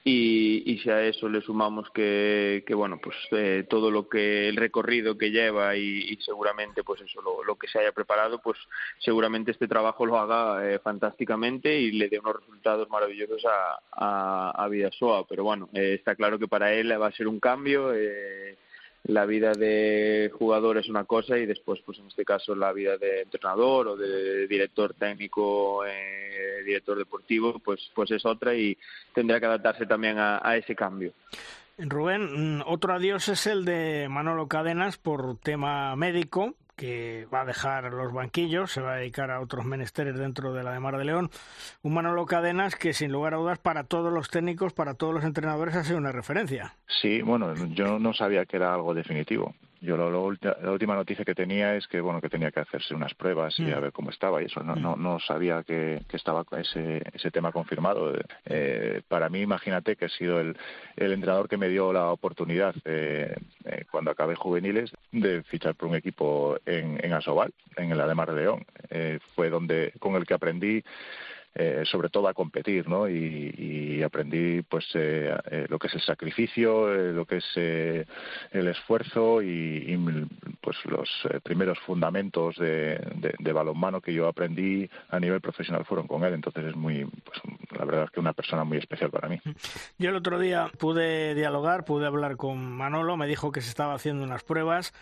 Y, 0.03 0.77
si 0.83 0.89
a 0.89 1.01
eso 1.03 1.29
le 1.29 1.41
sumamos 1.41 1.89
que, 1.91 2.65
que 2.67 2.75
bueno, 2.75 2.99
pues 3.01 3.15
eh, 3.31 3.65
todo 3.69 3.89
lo 3.89 4.09
que 4.09 4.49
el 4.49 4.57
recorrido 4.57 5.17
que 5.17 5.31
lleva 5.31 5.77
y, 5.77 6.17
seguramente 6.17 6.83
pues 6.83 7.01
eso, 7.01 7.21
lo, 7.21 7.45
lo, 7.45 7.55
que 7.55 7.69
se 7.69 7.79
haya 7.79 7.93
preparado, 7.93 8.39
pues 8.39 8.59
seguramente 8.99 9.51
este 9.51 9.67
trabajo 9.67 10.05
lo 10.05 10.19
haga 10.19 10.69
eh, 10.69 10.79
fantásticamente 10.79 11.79
y 11.79 11.91
le 11.93 12.09
dé 12.09 12.19
unos 12.19 12.41
resultados 12.41 12.89
maravillosos 12.89 13.45
a, 13.45 13.79
a, 13.93 14.63
a 14.63 14.67
Vidasoa. 14.67 15.25
Pero 15.27 15.45
bueno, 15.45 15.69
eh, 15.73 15.95
está 15.97 16.13
claro 16.13 16.37
que 16.37 16.49
para 16.49 16.73
él 16.73 16.91
va 17.01 17.07
a 17.07 17.13
ser 17.13 17.29
un 17.29 17.39
cambio. 17.39 17.93
Eh, 17.93 18.57
la 19.07 19.25
vida 19.25 19.51
de 19.51 20.31
jugador 20.33 20.77
es 20.77 20.89
una 20.89 21.05
cosa 21.05 21.37
y 21.37 21.45
después, 21.45 21.79
pues 21.85 21.99
en 21.99 22.07
este 22.07 22.25
caso, 22.25 22.55
la 22.55 22.73
vida 22.73 22.97
de 22.97 23.21
entrenador 23.21 23.87
o 23.89 23.95
de 23.95 24.47
director 24.47 24.95
técnico, 24.95 25.85
eh, 25.85 26.63
director 26.65 26.97
deportivo, 26.97 27.59
pues, 27.59 27.91
pues 27.93 28.11
es 28.11 28.25
otra 28.25 28.55
y 28.55 28.75
tendrá 29.13 29.39
que 29.39 29.45
adaptarse 29.45 29.85
también 29.85 30.17
a, 30.17 30.39
a 30.41 30.57
ese 30.57 30.75
cambio. 30.75 31.13
Rubén, 31.77 32.57
mm, 32.57 32.63
otro 32.65 32.93
adiós 32.93 33.27
es 33.27 33.45
el 33.45 33.63
de 33.63 34.07
Manolo 34.09 34.47
Cadenas 34.47 34.97
por 34.97 35.37
tema 35.37 35.95
médico 35.95 36.55
que 36.75 37.27
va 37.33 37.41
a 37.41 37.45
dejar 37.45 37.91
los 37.93 38.13
banquillos, 38.13 38.71
se 38.71 38.81
va 38.81 38.93
a 38.93 38.97
dedicar 38.97 39.31
a 39.31 39.39
otros 39.39 39.65
menesteres 39.65 40.17
dentro 40.17 40.53
de 40.53 40.63
la 40.63 40.71
de 40.71 40.79
Mar 40.79 40.97
de 40.97 41.05
León. 41.05 41.29
Un 41.81 41.93
Manolo 41.93 42.25
Cadenas 42.25 42.75
que, 42.75 42.93
sin 42.93 43.11
lugar 43.11 43.33
a 43.33 43.37
dudas, 43.37 43.59
para 43.59 43.85
todos 43.85 44.11
los 44.11 44.29
técnicos, 44.29 44.73
para 44.73 44.93
todos 44.93 45.13
los 45.13 45.23
entrenadores, 45.23 45.75
ha 45.75 45.83
sido 45.83 45.97
una 45.97 46.11
referencia. 46.11 46.75
Sí, 47.01 47.21
bueno, 47.21 47.53
yo 47.67 47.99
no 47.99 48.13
sabía 48.13 48.45
que 48.45 48.57
era 48.57 48.73
algo 48.73 48.93
definitivo. 48.93 49.55
Yo 49.85 49.97
lo, 49.97 50.31
la 50.31 50.71
última 50.71 50.95
noticia 50.95 51.23
que 51.23 51.35
tenía 51.35 51.75
es 51.75 51.87
que 51.87 52.01
bueno 52.01 52.19
que 52.21 52.29
tenía 52.29 52.51
que 52.51 52.59
hacerse 52.59 52.93
unas 52.93 53.13
pruebas 53.13 53.57
y 53.59 53.63
mm. 53.63 53.73
a 53.73 53.79
ver 53.79 53.91
cómo 53.91 54.09
estaba 54.09 54.41
y 54.41 54.45
eso. 54.45 54.61
No, 54.63 54.75
no, 54.75 54.95
mm. 54.95 55.03
no 55.03 55.19
sabía 55.19 55.63
que, 55.63 56.01
que 56.09 56.17
estaba 56.17 56.43
ese, 56.57 57.03
ese 57.13 57.31
tema 57.31 57.51
confirmado. 57.51 58.13
Eh, 58.45 59.01
para 59.07 59.29
mí, 59.29 59.41
imagínate 59.41 59.95
que 59.95 60.05
he 60.05 60.09
sido 60.09 60.39
el, 60.39 60.57
el 60.95 61.11
entrenador 61.11 61.47
que 61.47 61.57
me 61.57 61.69
dio 61.69 61.93
la 61.93 62.11
oportunidad 62.11 62.75
eh, 62.85 63.35
eh, 63.65 63.85
cuando 63.91 64.11
acabé 64.11 64.35
juveniles 64.35 64.91
de 65.11 65.43
fichar 65.43 65.75
por 65.75 65.89
un 65.89 65.95
equipo 65.95 66.57
en, 66.65 66.99
en 67.03 67.13
Asobal, 67.13 67.53
en 67.77 67.91
el 67.91 68.01
Ademar 68.01 68.33
de 68.33 68.41
León. 68.41 68.65
Eh, 68.89 69.19
fue 69.35 69.49
donde 69.49 69.93
con 69.99 70.15
el 70.15 70.25
que 70.25 70.33
aprendí 70.33 70.83
eh, 71.57 71.83
sobre 71.89 72.09
todo 72.09 72.27
a 72.27 72.33
competir, 72.33 72.89
¿no? 72.89 73.07
Y, 73.07 74.03
aprendí, 74.03 74.61
pues, 74.61 74.85
eh, 74.93 75.33
eh, 75.49 75.65
lo 75.69 75.79
que 75.79 75.87
es 75.87 75.93
el 75.93 76.01
sacrificio, 76.01 76.93
lo 76.93 77.25
que 77.25 77.37
es 77.37 78.05
el 78.51 78.67
esfuerzo 78.67 79.41
y, 79.41 79.97
pues, 80.61 80.75
los 80.85 81.09
primeros 81.43 81.79
fundamentos 81.79 82.57
de, 82.57 82.99
de, 83.39 83.53
balonmano 83.53 84.01
que 84.01 84.13
yo 84.13 84.27
aprendí 84.27 84.87
a 85.09 85.19
nivel 85.19 85.39
profesional 85.39 85.85
fueron 85.85 86.07
con 86.07 86.25
él. 86.25 86.33
Entonces 86.33 86.65
es 86.65 86.75
muy, 86.75 87.05
pues, 87.05 87.39
la 87.71 87.85
verdad 87.85 88.03
es 88.03 88.11
que 88.11 88.19
una 88.19 88.33
persona 88.33 88.65
muy 88.65 88.77
especial 88.77 89.09
para 89.09 89.29
mí. 89.29 89.39
Yo 89.97 90.09
el 90.09 90.15
otro 90.17 90.37
día 90.39 90.69
pude 90.77 91.35
dialogar, 91.35 91.85
pude 91.85 92.05
hablar 92.05 92.35
con 92.35 92.59
Manolo, 92.75 93.15
me 93.15 93.27
dijo 93.27 93.53
que 93.53 93.61
se 93.61 93.69
estaba 93.69 93.93
haciendo 93.93 94.25
unas 94.25 94.43
pruebas 94.43 94.93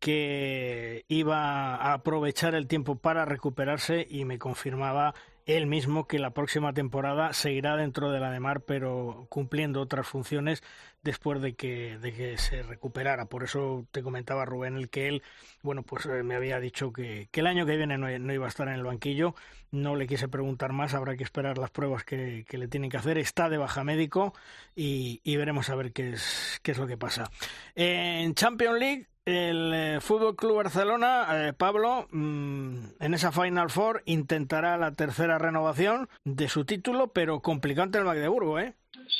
que 0.00 1.04
iba 1.08 1.76
a 1.76 1.92
aprovechar 1.92 2.54
el 2.54 2.66
tiempo 2.66 2.96
para 2.96 3.26
recuperarse 3.26 4.06
y 4.10 4.24
me 4.24 4.38
confirmaba 4.38 5.14
él 5.46 5.66
mismo 5.66 6.06
que 6.06 6.18
la 6.18 6.30
próxima 6.30 6.72
temporada 6.72 7.32
seguirá 7.32 7.76
dentro 7.76 8.10
de 8.10 8.20
la 8.20 8.30
de 8.30 8.40
Mar, 8.40 8.62
pero 8.62 9.26
cumpliendo 9.28 9.80
otras 9.80 10.06
funciones 10.06 10.62
después 11.02 11.40
de 11.40 11.54
que, 11.54 11.98
de 11.98 12.12
que 12.12 12.38
se 12.38 12.62
recuperara. 12.62 13.26
Por 13.26 13.44
eso 13.44 13.86
te 13.90 14.02
comentaba 14.02 14.44
Rubén 14.44 14.76
el 14.76 14.90
que 14.90 15.08
él, 15.08 15.22
bueno, 15.62 15.82
pues 15.82 16.06
eh, 16.06 16.22
me 16.22 16.34
había 16.34 16.60
dicho 16.60 16.92
que, 16.92 17.28
que 17.30 17.40
el 17.40 17.46
año 17.46 17.66
que 17.66 17.76
viene 17.76 17.98
no, 17.98 18.32
iba 18.32 18.46
a 18.46 18.48
estar 18.48 18.68
en 18.68 18.74
el 18.74 18.84
banquillo. 18.84 19.34
No 19.70 19.94
le 19.94 20.06
quise 20.06 20.28
preguntar 20.28 20.72
más, 20.72 20.94
habrá 20.94 21.16
que 21.16 21.24
esperar 21.24 21.56
las 21.58 21.70
pruebas 21.70 22.04
que, 22.04 22.44
que 22.48 22.58
le 22.58 22.68
tienen 22.68 22.90
que 22.90 22.96
hacer. 22.96 23.18
Está 23.18 23.48
de 23.48 23.56
baja 23.58 23.84
médico 23.84 24.34
y, 24.74 25.20
y 25.22 25.36
veremos 25.36 25.70
a 25.70 25.76
ver 25.76 25.92
qué 25.92 26.10
es, 26.10 26.60
qué 26.62 26.72
es 26.72 26.78
lo 26.78 26.86
que 26.86 26.96
pasa. 26.96 27.30
En 27.74 28.34
Champions 28.34 28.78
League 28.78 29.09
el 29.24 29.72
eh, 29.74 29.98
Fútbol 30.00 30.36
Club 30.36 30.56
Barcelona, 30.56 31.48
eh, 31.48 31.52
Pablo, 31.52 32.08
mm, 32.10 32.76
en 33.00 33.14
esa 33.14 33.32
Final 33.32 33.70
Four 33.70 34.02
intentará 34.06 34.76
la 34.76 34.92
tercera 34.92 35.38
renovación 35.38 36.08
de 36.24 36.48
su 36.48 36.64
título, 36.64 37.12
pero 37.12 37.40
complicante 37.40 37.98
el 37.98 38.04
Magdeburgo, 38.04 38.58
¿eh? 38.58 38.74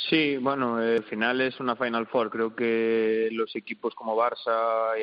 Sí, 0.08 0.36
bueno, 0.36 0.82
eh, 0.82 0.96
al 0.98 1.04
final 1.04 1.40
es 1.40 1.58
una 1.58 1.76
Final 1.76 2.06
Four. 2.06 2.30
Creo 2.30 2.54
que 2.54 3.28
los 3.32 3.54
equipos 3.56 3.94
como 3.94 4.16
Barça, 4.16 4.94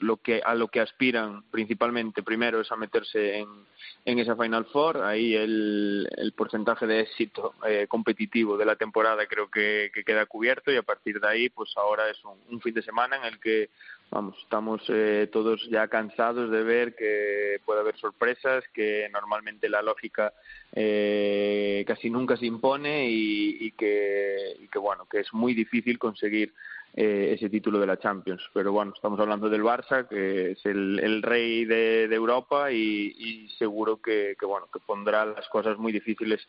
lo 0.00 0.18
que 0.18 0.40
a 0.44 0.54
lo 0.54 0.68
que 0.68 0.80
aspiran 0.80 1.42
principalmente, 1.50 2.22
primero 2.22 2.60
es 2.60 2.70
a 2.70 2.76
meterse 2.76 3.38
en, 4.04 4.18
esa 4.18 4.36
Final 4.36 4.66
Four. 4.66 5.02
Ahí 5.02 5.34
el, 5.34 6.08
el 6.16 6.32
porcentaje 6.32 6.86
de 6.86 7.00
éxito 7.00 7.54
competitivo 7.88 8.56
de 8.56 8.66
la 8.66 8.76
temporada 8.76 9.26
creo 9.26 9.48
que, 9.48 9.90
que, 9.92 10.04
queda 10.04 10.26
cubierto 10.26 10.70
y 10.70 10.76
a 10.76 10.82
partir 10.82 11.20
de 11.20 11.28
ahí, 11.28 11.48
pues 11.48 11.72
ahora 11.76 12.08
es 12.08 12.18
un 12.24 12.60
fin 12.60 12.74
de 12.74 12.82
semana 12.82 13.16
en 13.16 13.24
el 13.24 13.40
que 13.40 13.70
vamos, 14.10 14.36
estamos 14.42 14.82
eh, 14.88 15.28
todos 15.32 15.68
ya 15.70 15.88
cansados 15.88 16.50
de 16.50 16.62
ver 16.62 16.94
que 16.94 17.60
puede 17.64 17.80
haber 17.80 17.96
sorpresas, 17.96 18.64
que 18.72 19.08
normalmente 19.12 19.68
la 19.68 19.82
lógica 19.82 20.32
eh, 20.72 21.84
casi 21.86 22.10
nunca 22.10 22.36
se 22.36 22.46
impone 22.46 23.08
y, 23.08 23.70
que, 23.72 24.56
y 24.60 24.68
que, 24.68 24.78
bueno, 24.78 25.06
que 25.10 25.20
es 25.20 25.32
muy 25.32 25.54
difícil 25.54 25.98
conseguir 25.98 26.52
eh, 26.94 27.34
ese 27.36 27.50
título 27.50 27.78
de 27.78 27.86
la 27.86 27.98
Champions. 27.98 28.42
Pero 28.54 28.72
bueno, 28.72 28.92
estamos 28.94 29.20
hablando 29.20 29.50
del 29.50 29.62
Barça, 29.62 30.08
que 30.08 30.52
es 30.52 30.64
el, 30.64 30.98
el 30.98 31.22
rey 31.22 31.64
de, 31.64 32.04
Europa 32.04 32.72
y, 32.72 33.14
y 33.18 33.48
seguro 33.58 34.00
que, 34.00 34.36
que, 34.38 34.46
bueno, 34.46 34.68
que 34.72 34.80
pondrá 34.80 35.26
las 35.26 35.46
cosas 35.48 35.76
muy 35.78 35.92
difíciles 35.92 36.48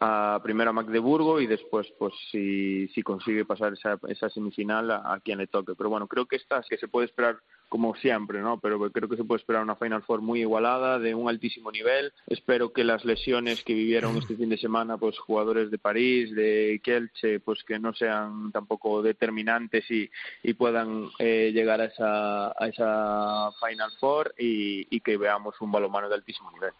a 0.00 0.40
primero 0.42 0.70
a 0.70 0.72
Magdeburgo 0.72 1.40
y 1.40 1.46
después 1.46 1.86
pues 1.98 2.14
si, 2.30 2.88
si 2.88 3.02
consigue 3.02 3.44
pasar 3.44 3.72
esa, 3.72 3.98
esa 4.08 4.30
semifinal 4.30 4.90
a, 4.90 5.20
quien 5.24 5.38
le 5.38 5.46
toque. 5.46 5.74
Pero 5.74 5.90
bueno, 5.90 6.06
creo 6.06 6.26
que 6.26 6.36
esta 6.36 6.62
que 6.68 6.76
se 6.76 6.88
puede 6.88 7.06
esperar 7.06 7.38
como 7.68 7.94
siempre, 7.96 8.40
¿no? 8.40 8.58
Pero 8.60 8.90
creo 8.90 9.08
que 9.08 9.16
se 9.16 9.24
puede 9.24 9.40
esperar 9.40 9.62
una 9.62 9.76
Final 9.76 10.02
Four 10.02 10.22
muy 10.22 10.40
igualada, 10.40 10.98
de 10.98 11.14
un 11.14 11.28
altísimo 11.28 11.70
nivel. 11.70 12.12
Espero 12.26 12.72
que 12.72 12.84
las 12.84 13.04
lesiones 13.04 13.62
que 13.62 13.74
vivieron 13.74 14.16
este 14.16 14.36
fin 14.36 14.48
de 14.48 14.56
semana, 14.56 14.96
pues 14.96 15.18
jugadores 15.18 15.70
de 15.70 15.78
París, 15.78 16.34
de 16.34 16.80
Kielce, 16.82 17.40
pues 17.40 17.62
que 17.64 17.78
no 17.78 17.92
sean 17.92 18.52
tampoco 18.52 19.02
determinantes 19.02 19.90
y, 19.90 20.10
y 20.42 20.54
puedan 20.54 21.08
eh, 21.18 21.50
llegar 21.52 21.80
a 21.80 21.86
esa, 21.86 22.48
a 22.48 22.68
esa 22.68 23.50
Final 23.60 23.90
Four 23.98 24.34
y, 24.38 24.86
y 24.94 25.00
que 25.00 25.16
veamos 25.16 25.60
un 25.60 25.72
balonmano 25.72 26.08
de 26.08 26.14
altísimo 26.14 26.50
nivel. 26.52 26.72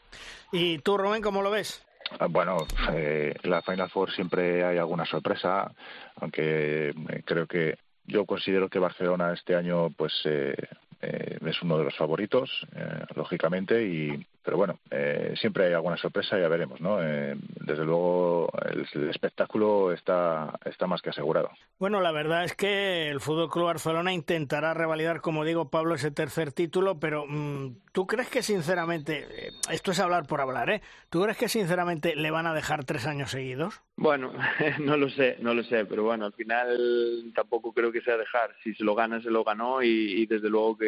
¿Y 0.52 0.78
tú, 0.78 0.96
Rubén, 0.96 1.22
cómo 1.22 1.42
lo 1.42 1.50
ves? 1.50 1.87
Ah, 2.18 2.26
bueno, 2.28 2.66
eh, 2.92 3.34
la 3.42 3.62
Final 3.62 3.90
Four 3.90 4.10
siempre 4.12 4.64
hay 4.64 4.78
alguna 4.78 5.04
sorpresa, 5.04 5.70
aunque 6.16 6.90
eh, 6.90 7.22
creo 7.24 7.46
que 7.46 7.78
yo 8.04 8.24
considero 8.24 8.68
que 8.68 8.78
Barcelona 8.78 9.32
este 9.32 9.54
año 9.54 9.90
pues 9.90 10.12
eh, 10.24 10.54
eh, 11.00 11.38
es 11.46 11.62
uno 11.62 11.78
de 11.78 11.84
los 11.84 11.96
favoritos, 11.96 12.50
eh, 12.74 13.04
lógicamente, 13.14 13.84
y 13.84 14.26
pero 14.42 14.56
bueno, 14.56 14.78
eh, 14.90 15.34
siempre 15.38 15.66
hay 15.66 15.74
alguna 15.74 15.98
sorpresa, 15.98 16.38
ya 16.38 16.48
veremos, 16.48 16.80
¿no? 16.80 16.96
desde 16.96 17.84
luego 17.84 18.50
el, 18.64 19.10
espectáculo 19.10 19.92
está, 19.92 20.58
está 20.64 20.86
más 20.86 21.02
que 21.02 21.10
asegurado. 21.10 21.50
Bueno, 21.78 22.00
la 22.00 22.12
verdad 22.12 22.44
es 22.44 22.54
que 22.54 23.10
el 23.10 23.20
Fútbol 23.20 23.50
Club 23.50 23.66
Barcelona 23.66 24.10
intentará 24.10 24.72
revalidar, 24.72 25.20
como 25.20 25.44
digo, 25.44 25.68
Pablo, 25.68 25.94
ese 25.94 26.10
tercer 26.10 26.52
título, 26.52 26.98
pero 26.98 27.26
mm, 27.28 27.76
¿tú 27.92 28.06
crees 28.06 28.30
que 28.30 28.42
sinceramente, 28.42 29.50
esto 29.70 29.90
es 29.90 30.00
hablar 30.00 30.26
por 30.26 30.40
hablar, 30.40 30.70
¿eh? 30.70 30.80
¿Tú 31.10 31.20
crees 31.22 31.36
que 31.36 31.50
sinceramente 31.50 32.16
le 32.16 32.30
van 32.30 32.46
a 32.46 32.54
dejar 32.54 32.86
tres 32.86 33.06
años 33.06 33.32
seguidos? 33.32 33.82
Bueno, 33.96 34.32
no 34.80 34.96
lo 34.96 35.10
sé, 35.10 35.36
no 35.40 35.52
lo 35.52 35.62
sé, 35.62 35.84
pero 35.84 36.04
bueno, 36.04 36.24
al 36.24 36.32
final 36.32 37.32
tampoco 37.34 37.74
creo 37.74 37.92
que 37.92 38.00
sea 38.00 38.16
dejar. 38.16 38.54
Si 38.64 38.72
se 38.74 38.84
lo 38.84 38.94
gana, 38.94 39.20
se 39.20 39.30
lo 39.30 39.44
ganó 39.44 39.82
y 39.82 40.24
desde 40.24 40.48
luego 40.48 40.78
que 40.78 40.87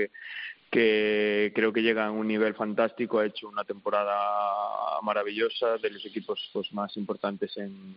que 0.71 1.53
creo 1.55 1.73
que 1.73 1.83
llega 1.83 2.07
a 2.07 2.11
un 2.11 2.29
nivel 2.29 2.55
fantástico, 2.55 3.19
ha 3.19 3.27
hecho 3.27 3.49
una 3.49 3.65
temporada 3.65 5.01
maravillosa 5.03 5.79
de 5.79 5.91
los 5.91 6.05
equipos 6.07 6.49
pues, 6.53 6.73
más 6.73 6.97
importantes 6.97 7.57
en 7.57 7.97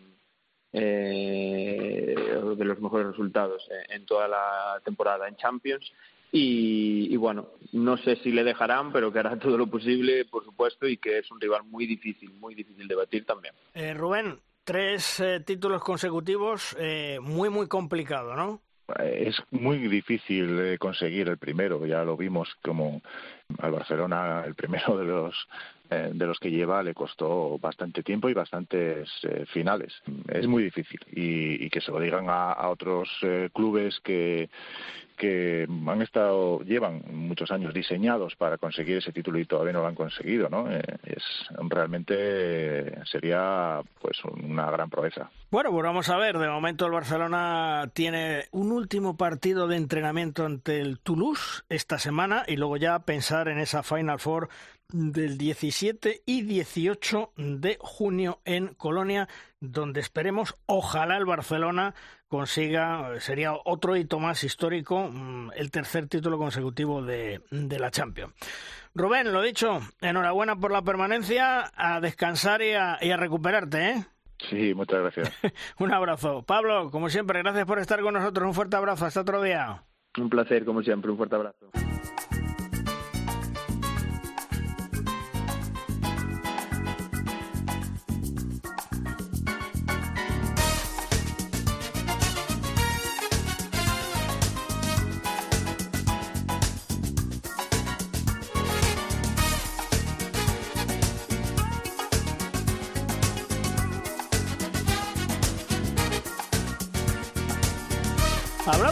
eh, 0.75 2.15
de 2.57 2.65
los 2.65 2.79
mejores 2.79 3.07
resultados 3.07 3.69
en 3.89 4.05
toda 4.07 4.27
la 4.27 4.81
temporada 4.83 5.27
en 5.27 5.35
Champions 5.35 5.91
y, 6.35 7.15
bueno, 7.15 7.49
no 7.73 7.95
sé 7.97 8.15
si 8.23 8.31
le 8.31 8.43
dejarán, 8.43 8.91
pero 8.91 9.13
que 9.13 9.19
hará 9.19 9.37
todo 9.39 9.55
lo 9.55 9.67
posible, 9.67 10.25
por 10.25 10.43
supuesto, 10.43 10.87
y 10.87 10.97
que 10.97 11.19
es 11.19 11.31
un 11.31 11.39
rival 11.39 11.63
muy 11.63 11.85
difícil, 11.85 12.31
muy 12.33 12.55
difícil 12.55 12.87
de 12.87 12.95
batir 12.95 13.23
también. 13.23 13.53
Eh, 13.75 13.93
Rubén, 13.93 14.39
tres 14.63 15.19
eh, 15.19 15.41
títulos 15.41 15.83
consecutivos, 15.83 16.75
eh, 16.79 17.19
muy, 17.21 17.49
muy 17.49 17.67
complicado, 17.67 18.35
¿no? 18.35 18.61
Es 18.99 19.41
muy 19.51 19.87
difícil 19.87 20.77
conseguir 20.79 21.29
el 21.29 21.37
primero, 21.37 21.85
ya 21.85 22.03
lo 22.03 22.17
vimos 22.17 22.53
como 22.61 23.01
al 23.59 23.71
Barcelona 23.71 24.43
el 24.45 24.55
primero 24.55 24.97
de 24.97 25.05
los 25.05 25.47
eh, 25.93 26.11
de 26.13 26.25
los 26.25 26.39
que 26.39 26.49
lleva 26.49 26.81
le 26.81 26.93
costó 26.93 27.57
bastante 27.59 28.03
tiempo 28.03 28.29
y 28.29 28.33
bastantes 28.33 29.09
eh, 29.23 29.45
finales. 29.51 29.93
Es 30.27 30.47
muy 30.47 30.63
difícil 30.63 30.99
y, 31.11 31.69
que 31.69 31.81
se 31.81 31.91
lo 31.91 31.99
digan 31.99 32.25
a, 32.29 32.69
otros 32.69 33.09
eh, 33.21 33.49
clubes 33.53 33.99
que 33.99 34.49
que 35.17 35.67
han 35.69 36.01
estado 36.01 36.61
llevan 36.61 37.03
muchos 37.11 37.51
años 37.51 37.71
diseñados 37.71 38.35
para 38.35 38.57
conseguir 38.57 38.97
ese 38.97 39.11
título 39.11 39.37
y 39.37 39.45
todavía 39.45 39.73
no 39.73 39.81
lo 39.81 39.87
han 39.87 39.93
conseguido, 39.93 40.49
¿no? 40.49 40.67
es 40.71 41.23
realmente 41.69 42.99
sería 43.05 43.81
pues 44.01 44.17
una 44.25 44.71
gran 44.71 44.89
proeza. 44.89 45.29
Bueno, 45.51 45.69
pues 45.69 45.83
vamos 45.83 46.09
a 46.09 46.17
ver. 46.17 46.39
De 46.39 46.49
momento 46.49 46.87
el 46.87 46.93
Barcelona 46.93 47.87
tiene 47.93 48.45
un 48.51 48.71
último 48.71 49.15
partido 49.15 49.67
de 49.67 49.77
entrenamiento 49.77 50.47
ante 50.47 50.79
el 50.79 50.97
Toulouse 50.97 51.61
esta 51.69 51.99
semana 51.99 52.43
y 52.47 52.55
luego 52.55 52.77
ya 52.77 52.97
pensar 52.97 53.42
en 53.47 53.59
esa 53.59 53.83
Final 53.83 54.19
Four 54.19 54.49
del 54.89 55.37
17 55.37 56.21
y 56.25 56.41
18 56.43 57.33
de 57.35 57.77
junio 57.79 58.39
en 58.45 58.73
Colonia, 58.75 59.27
donde 59.59 59.99
esperemos, 59.99 60.55
ojalá 60.65 61.17
el 61.17 61.25
Barcelona 61.25 61.95
consiga, 62.27 63.19
sería 63.19 63.53
otro 63.53 63.95
hito 63.95 64.19
más 64.19 64.43
histórico, 64.43 65.09
mm, 65.11 65.51
el 65.55 65.71
tercer 65.71 66.07
título 66.07 66.37
consecutivo 66.37 67.01
de, 67.01 67.41
de 67.51 67.79
la 67.79 67.91
Champions. 67.91 68.33
Rubén, 68.95 69.33
lo 69.33 69.41
dicho, 69.41 69.79
enhorabuena 70.01 70.55
por 70.55 70.71
la 70.71 70.83
permanencia, 70.83 71.71
a 71.75 71.99
descansar 71.99 72.61
y 72.61 72.73
a, 72.73 72.97
y 73.01 73.09
a 73.11 73.17
recuperarte, 73.17 73.89
¿eh? 73.89 74.05
Sí, 74.49 74.73
muchas 74.73 74.99
gracias. 74.99 75.31
un 75.79 75.93
abrazo. 75.93 76.43
Pablo, 76.43 76.91
como 76.91 77.09
siempre, 77.09 77.39
gracias 77.41 77.65
por 77.65 77.79
estar 77.79 78.01
con 78.01 78.13
nosotros. 78.13 78.45
Un 78.45 78.53
fuerte 78.53 78.75
abrazo. 78.75 79.05
Hasta 79.05 79.21
otro 79.21 79.41
día. 79.41 79.83
Un 80.17 80.29
placer, 80.29 80.65
como 80.65 80.81
siempre. 80.81 81.11
Un 81.11 81.17
fuerte 81.17 81.35
abrazo. 81.35 81.69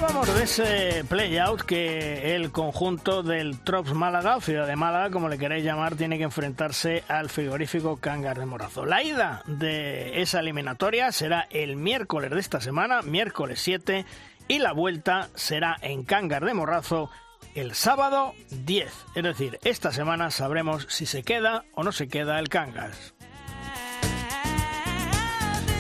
Hablábamos 0.01 0.35
de 0.35 0.43
ese 0.43 1.03
play-out 1.07 1.61
que 1.61 2.33
el 2.33 2.51
conjunto 2.51 3.21
del 3.21 3.59
Trops 3.59 3.93
Málaga, 3.93 4.37
o 4.37 4.41
Ciudad 4.41 4.65
de 4.65 4.75
Málaga, 4.75 5.11
como 5.11 5.29
le 5.29 5.37
queréis 5.37 5.63
llamar, 5.63 5.93
tiene 5.93 6.17
que 6.17 6.23
enfrentarse 6.23 7.03
al 7.07 7.29
frigorífico 7.29 7.97
Cangas 7.97 8.39
de 8.39 8.47
Morazo. 8.47 8.83
La 8.83 9.03
ida 9.03 9.43
de 9.45 10.19
esa 10.23 10.39
eliminatoria 10.39 11.11
será 11.11 11.45
el 11.51 11.75
miércoles 11.75 12.31
de 12.31 12.39
esta 12.39 12.59
semana, 12.59 13.03
miércoles 13.03 13.61
7, 13.61 14.07
y 14.47 14.57
la 14.57 14.71
vuelta 14.71 15.29
será 15.35 15.77
en 15.83 16.03
Cangas 16.03 16.41
de 16.41 16.55
Morrazo 16.55 17.11
el 17.53 17.75
sábado 17.75 18.33
10. 18.49 18.91
Es 19.13 19.23
decir, 19.23 19.59
esta 19.63 19.91
semana 19.91 20.31
sabremos 20.31 20.87
si 20.89 21.05
se 21.05 21.21
queda 21.21 21.63
o 21.75 21.83
no 21.83 21.91
se 21.91 22.07
queda 22.07 22.39
el 22.39 22.49
Cangas. 22.49 23.13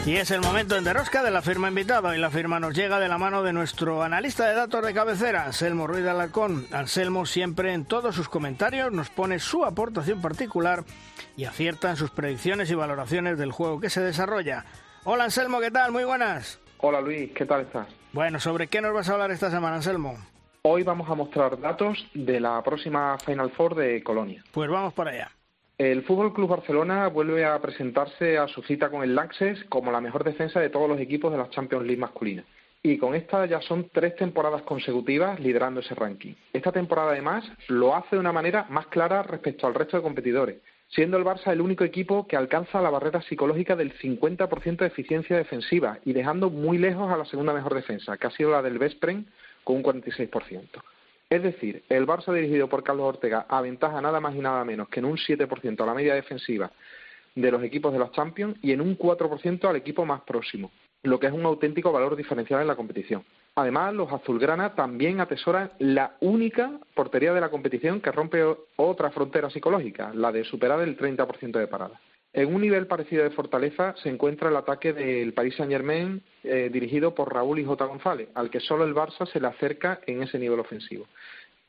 Y 0.03 0.15
es 0.15 0.31
el 0.31 0.41
momento 0.41 0.75
en 0.75 0.83
derrosca 0.83 1.21
de 1.21 1.29
la 1.29 1.43
firma 1.43 1.67
invitada 1.67 2.17
y 2.17 2.19
la 2.19 2.31
firma 2.31 2.59
nos 2.59 2.73
llega 2.73 2.99
de 2.99 3.07
la 3.07 3.19
mano 3.19 3.43
de 3.43 3.53
nuestro 3.53 4.01
analista 4.01 4.47
de 4.47 4.55
datos 4.55 4.83
de 4.83 4.95
cabecera, 4.95 5.45
Anselmo 5.45 5.85
Ruiz 5.85 6.03
de 6.03 6.09
Alarcón. 6.09 6.65
Anselmo 6.71 7.27
siempre 7.27 7.73
en 7.73 7.85
todos 7.85 8.15
sus 8.15 8.27
comentarios 8.27 8.91
nos 8.91 9.11
pone 9.11 9.37
su 9.37 9.63
aportación 9.63 10.19
particular 10.19 10.83
y 11.37 11.45
acierta 11.45 11.91
en 11.91 11.97
sus 11.97 12.09
predicciones 12.09 12.71
y 12.71 12.75
valoraciones 12.75 13.37
del 13.37 13.51
juego 13.51 13.79
que 13.79 13.91
se 13.91 14.01
desarrolla. 14.01 14.65
Hola 15.03 15.25
Anselmo, 15.25 15.59
¿qué 15.59 15.69
tal? 15.69 15.91
Muy 15.91 16.03
buenas. 16.03 16.59
Hola 16.79 16.99
Luis, 16.99 17.31
¿qué 17.33 17.45
tal 17.45 17.61
estás? 17.61 17.87
Bueno, 18.11 18.39
¿sobre 18.39 18.67
qué 18.67 18.81
nos 18.81 18.95
vas 18.95 19.07
a 19.07 19.13
hablar 19.13 19.29
esta 19.29 19.51
semana, 19.51 19.75
Anselmo? 19.75 20.17
Hoy 20.63 20.81
vamos 20.81 21.11
a 21.11 21.15
mostrar 21.15 21.59
datos 21.59 22.07
de 22.15 22.39
la 22.39 22.63
próxima 22.63 23.19
Final 23.19 23.51
Four 23.51 23.75
de 23.75 24.03
Colonia. 24.03 24.43
Pues 24.51 24.67
vamos 24.67 24.93
para 24.93 25.11
allá. 25.11 25.31
El 25.81 26.03
Fútbol 26.03 26.31
Club 26.31 26.47
Barcelona 26.47 27.07
vuelve 27.07 27.43
a 27.43 27.59
presentarse 27.59 28.37
a 28.37 28.47
su 28.47 28.61
cita 28.61 28.91
con 28.91 29.01
el 29.01 29.15
Laxes 29.15 29.63
como 29.63 29.91
la 29.91 29.99
mejor 29.99 30.23
defensa 30.23 30.59
de 30.59 30.69
todos 30.69 30.87
los 30.87 30.99
equipos 30.99 31.31
de 31.31 31.39
la 31.39 31.49
Champions 31.49 31.87
League 31.87 31.99
masculina. 31.99 32.43
Y 32.83 32.99
con 32.99 33.15
esta 33.15 33.47
ya 33.47 33.59
son 33.61 33.89
tres 33.91 34.15
temporadas 34.15 34.61
consecutivas 34.61 35.39
liderando 35.39 35.79
ese 35.79 35.95
ranking. 35.95 36.35
Esta 36.53 36.71
temporada, 36.71 37.13
además, 37.13 37.51
lo 37.67 37.95
hace 37.95 38.15
de 38.15 38.19
una 38.19 38.31
manera 38.31 38.67
más 38.69 38.85
clara 38.87 39.23
respecto 39.23 39.65
al 39.65 39.73
resto 39.73 39.97
de 39.97 40.03
competidores, 40.03 40.57
siendo 40.87 41.17
el 41.17 41.25
Barça 41.25 41.51
el 41.51 41.61
único 41.61 41.83
equipo 41.83 42.27
que 42.27 42.37
alcanza 42.37 42.79
la 42.79 42.91
barrera 42.91 43.23
psicológica 43.23 43.75
del 43.75 43.97
50% 43.97 44.77
de 44.77 44.85
eficiencia 44.85 45.35
defensiva 45.35 45.97
y 46.05 46.13
dejando 46.13 46.51
muy 46.51 46.77
lejos 46.77 47.11
a 47.11 47.17
la 47.17 47.25
segunda 47.25 47.53
mejor 47.53 47.73
defensa, 47.73 48.17
que 48.17 48.27
ha 48.27 48.31
sido 48.31 48.51
la 48.51 48.61
del 48.61 48.77
Vespren, 48.77 49.25
con 49.63 49.77
un 49.77 49.83
46%. 49.83 50.79
Es 51.31 51.41
decir, 51.41 51.81
el 51.87 52.05
Barça 52.05 52.33
dirigido 52.33 52.67
por 52.67 52.83
Carlos 52.83 53.05
Ortega 53.05 53.45
aventaja 53.47 54.01
nada 54.01 54.19
más 54.19 54.35
y 54.35 54.39
nada 54.39 54.65
menos 54.65 54.89
que 54.89 54.99
en 54.99 55.05
un 55.05 55.15
7% 55.15 55.81
a 55.81 55.85
la 55.85 55.93
media 55.93 56.13
defensiva 56.13 56.69
de 57.33 57.49
los 57.49 57.63
equipos 57.63 57.93
de 57.93 57.99
los 57.99 58.11
Champions 58.11 58.57
y 58.61 58.73
en 58.73 58.81
un 58.81 58.97
4% 58.97 59.63
al 59.63 59.77
equipo 59.77 60.05
más 60.05 60.23
próximo, 60.23 60.71
lo 61.03 61.21
que 61.21 61.27
es 61.27 61.33
un 61.33 61.45
auténtico 61.45 61.93
valor 61.93 62.17
diferencial 62.17 62.59
en 62.59 62.67
la 62.67 62.75
competición. 62.75 63.23
Además, 63.55 63.93
los 63.93 64.11
azulgrana 64.11 64.75
también 64.75 65.21
atesoran 65.21 65.71
la 65.79 66.17
única 66.19 66.77
portería 66.93 67.31
de 67.31 67.39
la 67.39 67.49
competición 67.49 68.01
que 68.01 68.11
rompe 68.11 68.43
otra 68.75 69.09
frontera 69.11 69.49
psicológica, 69.49 70.11
la 70.13 70.33
de 70.33 70.43
superar 70.43 70.81
el 70.81 70.97
30% 70.97 71.59
de 71.59 71.67
paradas. 71.67 72.01
En 72.33 72.53
un 72.53 72.61
nivel 72.61 72.87
parecido 72.87 73.23
de 73.23 73.31
fortaleza 73.31 73.93
se 74.01 74.07
encuentra 74.07 74.47
el 74.47 74.55
ataque 74.55 74.93
del 74.93 75.33
Paris 75.33 75.55
Saint-Germain 75.55 76.21
eh, 76.43 76.69
dirigido 76.71 77.13
por 77.13 77.33
Raúl 77.33 77.59
y 77.59 77.65
J. 77.65 77.85
González, 77.85 78.29
al 78.35 78.49
que 78.49 78.61
solo 78.61 78.85
el 78.85 78.95
Barça 78.95 79.25
se 79.25 79.41
le 79.41 79.47
acerca 79.47 79.99
en 80.07 80.23
ese 80.23 80.39
nivel 80.39 80.59
ofensivo. 80.61 81.07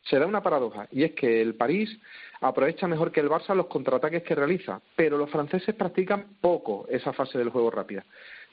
Se 0.04 0.21
da 0.21 0.26
una 0.26 0.42
paradoja, 0.42 0.87
y 0.92 1.02
es 1.02 1.12
que 1.12 1.40
el 1.40 1.54
París 1.54 1.99
aprovecha 2.40 2.87
mejor 2.87 3.11
que 3.11 3.21
el 3.21 3.28
Barça 3.28 3.57
los 3.57 3.66
contraataques 3.66 4.23
que 4.23 4.37
realiza, 4.37 4.81
pero 4.95 5.19
los 5.19 5.31
franceses 5.31 5.75
practican 5.75 6.37
poco 6.40 6.87
esa 6.88 7.12
fase 7.12 7.38
del 7.38 7.50
juego 7.50 7.71
rápida, 7.71 8.04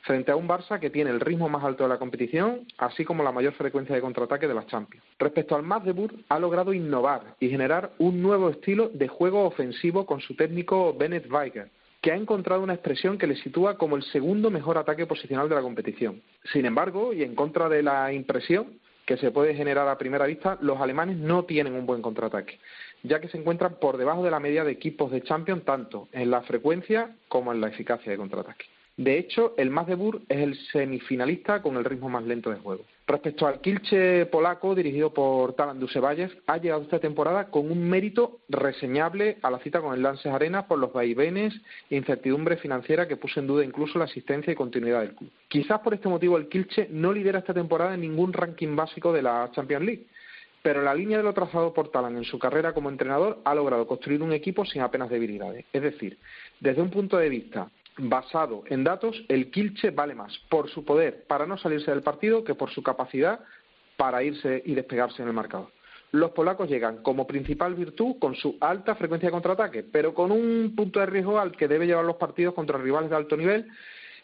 frente 0.01 0.32
a 0.32 0.36
un 0.36 0.48
Barça 0.48 0.80
que 0.80 0.89
tiene 0.89 1.12
el 1.12 1.20
ritmo 1.20 1.48
más 1.48 1.63
alto 1.63 1.84
de 1.84 1.89
la 1.89 2.00
competición, 2.00 2.66
así 2.80 3.06
como 3.06 3.24
la 3.24 3.32
mayor 3.32 3.54
frecuencia 3.54 3.94
de 3.94 4.01
contraataque 4.01 4.48
de 4.48 4.56
las 4.56 4.65
Champions. 4.65 5.06
Respecto 5.19 5.56
al 5.56 5.63
Magdeburg, 5.63 6.15
ha 6.30 6.39
logrado 6.39 6.74
innovar 6.74 7.36
y 7.39 7.50
generar 7.50 7.91
un 8.00 8.19
nuevo 8.22 8.50
estilo 8.50 8.89
de 8.89 9.08
juego 9.08 9.45
ofensivo 9.45 10.08
con 10.08 10.22
su 10.22 10.36
técnico 10.36 10.93
Bennett 10.93 11.32
Weiger, 11.32 11.69
que 12.02 12.12
ha 12.12 12.16
encontrado 12.16 12.64
una 12.64 12.74
expresión 12.74 13.18
que 13.18 13.28
le 13.28 13.36
sitúa 13.36 13.78
como 13.78 13.96
el 13.96 14.04
segundo 14.04 14.50
mejor 14.50 14.78
ataque 14.78 15.06
posicional 15.06 15.50
de 15.50 15.56
la 15.56 15.62
competición. 15.62 16.22
Sin 16.52 16.66
embargo, 16.66 17.14
y 17.14 17.24
en 17.24 17.36
contra 17.36 17.68
de 17.68 17.84
la 17.84 18.14
impresión 18.14 18.80
que 19.06 19.18
se 19.18 19.32
puede 19.32 19.56
generar 19.56 19.88
a 19.88 19.98
primera 19.98 20.26
vista, 20.26 20.58
los 20.62 20.80
alemanes 20.80 21.18
no 21.18 21.44
tienen 21.44 21.74
un 21.74 21.86
buen 21.86 22.02
contraataque, 22.02 22.60
ya 23.04 23.20
que 23.20 23.28
se 23.28 23.38
encuentran 23.38 23.76
por 23.80 23.98
debajo 23.98 24.24
de 24.24 24.32
la 24.32 24.40
media 24.40 24.64
de 24.64 24.72
equipos 24.72 25.12
de 25.12 25.24
Champions 25.24 25.66
tanto 25.66 26.08
en 26.12 26.30
la 26.30 26.42
frecuencia 26.44 27.16
como 27.28 27.52
en 27.52 27.60
la 27.60 27.70
eficacia 27.70 28.12
de 28.12 28.18
contraataque. 28.18 28.66
De 29.00 29.18
hecho, 29.18 29.54
el 29.56 29.70
Magdeburg 29.70 30.24
es 30.28 30.40
el 30.40 30.58
semifinalista 30.74 31.62
con 31.62 31.78
el 31.78 31.86
ritmo 31.86 32.10
más 32.10 32.26
lento 32.26 32.50
de 32.50 32.58
juego. 32.58 32.84
Respecto 33.08 33.48
al 33.48 33.62
Kilche 33.62 34.26
polaco, 34.26 34.76
dirigido 34.76 35.14
por 35.14 35.54
Talan 35.54 35.80
Dusevayev, 35.80 36.42
ha 36.48 36.58
llegado 36.58 36.82
esta 36.82 37.00
temporada 37.00 37.46
con 37.46 37.72
un 37.72 37.90
mérito 37.90 38.40
reseñable 38.50 39.38
a 39.42 39.52
la 39.52 39.60
cita 39.60 39.80
con 39.80 39.94
el 39.94 40.04
Lances 40.04 40.34
Arena 40.34 40.68
por 40.68 40.80
los 40.80 40.92
vaivenes 40.92 41.54
e 41.90 41.96
incertidumbre 41.96 42.58
financiera 42.58 43.08
que 43.08 43.16
puso 43.16 43.40
en 43.40 43.48
duda 43.48 43.64
incluso 43.64 43.98
la 43.98 44.04
asistencia 44.04 44.52
y 44.52 44.58
continuidad 44.58 45.00
del 45.00 45.16
club. 45.16 45.32
Quizás 45.48 45.80
por 45.80 45.94
este 45.94 46.10
motivo 46.10 46.36
el 46.36 46.50
Kilche 46.50 46.90
no 46.92 47.14
lidera 47.14 47.40
esta 47.40 47.54
temporada 47.54 47.94
en 47.94 48.02
ningún 48.02 48.34
ranking 48.34 48.76
básico 48.76 49.14
de 49.14 49.22
la 49.22 49.50
Champions 49.54 49.86
League, 49.86 50.08
pero 50.62 50.82
la 50.82 50.94
línea 50.94 51.20
de 51.20 51.24
lo 51.24 51.34
trazado 51.34 51.74
por 51.74 51.90
Talan 51.90 52.18
en 52.18 52.26
su 52.26 52.38
carrera 52.38 52.74
como 52.74 52.90
entrenador 52.90 53.40
ha 53.46 53.56
logrado 53.56 53.88
construir 53.88 54.22
un 54.22 54.34
equipo 54.34 54.66
sin 54.66 54.82
apenas 54.82 55.10
debilidades. 55.10 55.64
Es 55.72 55.84
decir, 55.84 56.18
desde 56.60 56.82
un 56.82 56.90
punto 56.90 57.18
de 57.18 57.30
vista 57.30 57.70
basado 58.00 58.64
en 58.68 58.84
datos, 58.84 59.24
el 59.28 59.52
Kilche 59.52 59.92
vale 59.92 60.16
más 60.16 60.38
por 60.50 60.70
su 60.70 60.84
poder 60.84 61.26
para 61.28 61.46
no 61.46 61.58
salirse 61.58 61.92
del 61.92 62.02
partido 62.02 62.44
que 62.44 62.56
por 62.56 62.72
su 62.72 62.82
capacidad 62.82 63.40
para 63.98 64.24
irse 64.24 64.62
y 64.66 64.76
despegarse 64.76 65.22
en 65.22 65.28
el 65.28 65.34
marcador. 65.34 65.72
Los 66.12 66.32
polacos 66.32 66.70
llegan 66.70 67.04
como 67.04 67.28
principal 67.28 67.76
virtud 67.76 68.16
con 68.20 68.34
su 68.34 68.58
alta 68.62 68.96
frecuencia 68.96 69.28
de 69.28 69.34
contraataque, 69.34 69.84
pero 69.84 70.14
con 70.14 70.32
un 70.32 70.74
punto 70.76 71.00
de 71.00 71.06
riesgo 71.06 71.40
al 71.40 71.52
que 71.52 71.68
debe 71.68 71.86
llevar 71.86 72.06
los 72.06 72.16
partidos 72.16 72.56
contra 72.56 72.80
rivales 72.80 73.12
de 73.12 73.16
alto 73.16 73.38
nivel, 73.38 73.68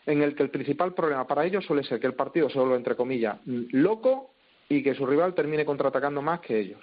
en 0.06 0.22
el 0.22 0.36
que 0.36 0.44
el 0.44 0.50
principal 0.50 0.94
problema 0.94 1.28
para 1.28 1.46
ellos 1.46 1.66
suele 1.66 1.84
ser 1.84 2.00
que 2.00 2.08
el 2.08 2.14
partido 2.14 2.50
se 2.50 2.58
vuelva, 2.58 2.76
entre 2.76 2.96
comillas, 2.96 3.38
loco 3.46 4.32
y 4.68 4.82
que 4.82 4.96
su 4.96 5.06
rival 5.06 5.36
termine 5.36 5.66
contraatacando 5.66 6.22
más 6.22 6.40
que 6.40 6.60
ellos. 6.60 6.80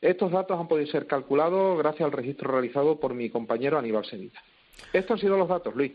Estos 0.00 0.32
datos 0.32 0.58
han 0.58 0.68
podido 0.68 0.86
ser 0.90 1.06
calculados 1.06 1.78
gracias 1.78 2.06
al 2.06 2.12
registro 2.12 2.50
realizado 2.50 2.98
por 2.98 3.14
mi 3.14 3.30
compañero 3.30 3.78
Aníbal 3.78 4.04
Sevilla. 4.04 4.42
Estos 4.92 5.12
han 5.12 5.18
sido 5.18 5.36
los 5.36 5.48
datos, 5.48 5.74
Luis. 5.74 5.92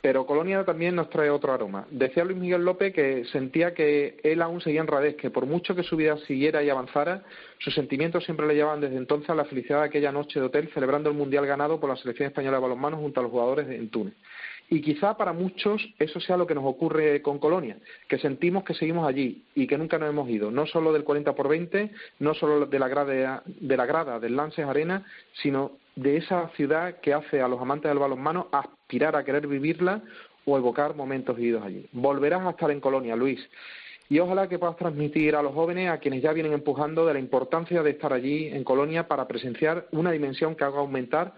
Pero 0.00 0.24
Colonia 0.24 0.64
también 0.64 0.94
nos 0.94 1.10
trae 1.10 1.28
otro 1.28 1.52
aroma. 1.52 1.86
Decía 1.90 2.24
Luis 2.24 2.38
Miguel 2.38 2.64
López 2.64 2.94
que 2.94 3.24
sentía 3.26 3.74
que 3.74 4.18
él 4.22 4.40
aún 4.40 4.60
seguía 4.60 4.80
en 4.80 4.86
Radez, 4.86 5.16
que 5.16 5.30
por 5.30 5.46
mucho 5.46 5.74
que 5.74 5.82
su 5.82 5.96
vida 5.96 6.16
siguiera 6.26 6.62
y 6.62 6.70
avanzara, 6.70 7.22
sus 7.58 7.74
sentimientos 7.74 8.24
siempre 8.24 8.46
le 8.46 8.54
llevaban 8.54 8.80
desde 8.80 8.96
entonces 8.96 9.28
a 9.30 9.34
la 9.34 9.44
felicidad 9.44 9.80
de 9.80 9.86
aquella 9.86 10.12
noche 10.12 10.40
de 10.40 10.46
hotel 10.46 10.70
celebrando 10.72 11.10
el 11.10 11.16
Mundial 11.16 11.46
ganado 11.46 11.80
por 11.80 11.90
la 11.90 11.96
selección 11.96 12.28
española 12.28 12.56
de 12.56 12.62
balonmano 12.62 12.96
junto 12.96 13.20
a 13.20 13.22
los 13.22 13.32
jugadores 13.32 13.68
en 13.68 13.90
Túnez. 13.90 14.14
Y 14.70 14.80
quizá 14.80 15.16
para 15.18 15.34
muchos 15.34 15.86
eso 15.98 16.18
sea 16.20 16.38
lo 16.38 16.46
que 16.46 16.54
nos 16.54 16.64
ocurre 16.64 17.20
con 17.20 17.38
Colonia, 17.38 17.76
que 18.08 18.18
sentimos 18.18 18.64
que 18.64 18.72
seguimos 18.72 19.06
allí 19.06 19.44
y 19.54 19.66
que 19.66 19.76
nunca 19.76 19.98
nos 19.98 20.08
hemos 20.08 20.28
ido, 20.30 20.50
no 20.50 20.64
solo 20.64 20.92
del 20.94 21.04
40 21.04 21.34
por 21.34 21.48
20, 21.48 21.90
no 22.20 22.32
solo 22.32 22.64
de 22.64 22.78
la 22.78 22.88
grada, 22.88 23.42
de 23.44 23.76
la 23.76 23.84
grada 23.84 24.18
del 24.18 24.36
Lances 24.36 24.64
Arena, 24.64 25.04
sino 25.42 25.72
de 25.96 26.16
esa 26.16 26.48
ciudad 26.56 27.00
que 27.00 27.14
hace 27.14 27.40
a 27.40 27.48
los 27.48 27.60
amantes 27.60 27.90
del 27.90 27.98
balonmano 27.98 28.48
aspirar 28.52 29.16
a 29.16 29.24
querer 29.24 29.46
vivirla 29.46 30.02
o 30.44 30.58
evocar 30.58 30.94
momentos 30.94 31.36
vividos 31.36 31.64
allí. 31.64 31.88
Volverás 31.92 32.42
a 32.46 32.50
estar 32.50 32.70
en 32.70 32.80
Colonia, 32.80 33.16
Luis, 33.16 33.40
y 34.08 34.18
ojalá 34.18 34.48
que 34.48 34.58
puedas 34.58 34.76
transmitir 34.76 35.34
a 35.34 35.42
los 35.42 35.54
jóvenes, 35.54 35.90
a 35.90 35.98
quienes 35.98 36.22
ya 36.22 36.32
vienen 36.32 36.52
empujando, 36.52 37.06
de 37.06 37.14
la 37.14 37.18
importancia 37.18 37.82
de 37.82 37.90
estar 37.90 38.12
allí 38.12 38.48
en 38.48 38.64
Colonia 38.64 39.08
para 39.08 39.26
presenciar 39.26 39.86
una 39.92 40.10
dimensión 40.10 40.54
que 40.54 40.64
haga 40.64 40.78
aumentar 40.78 41.34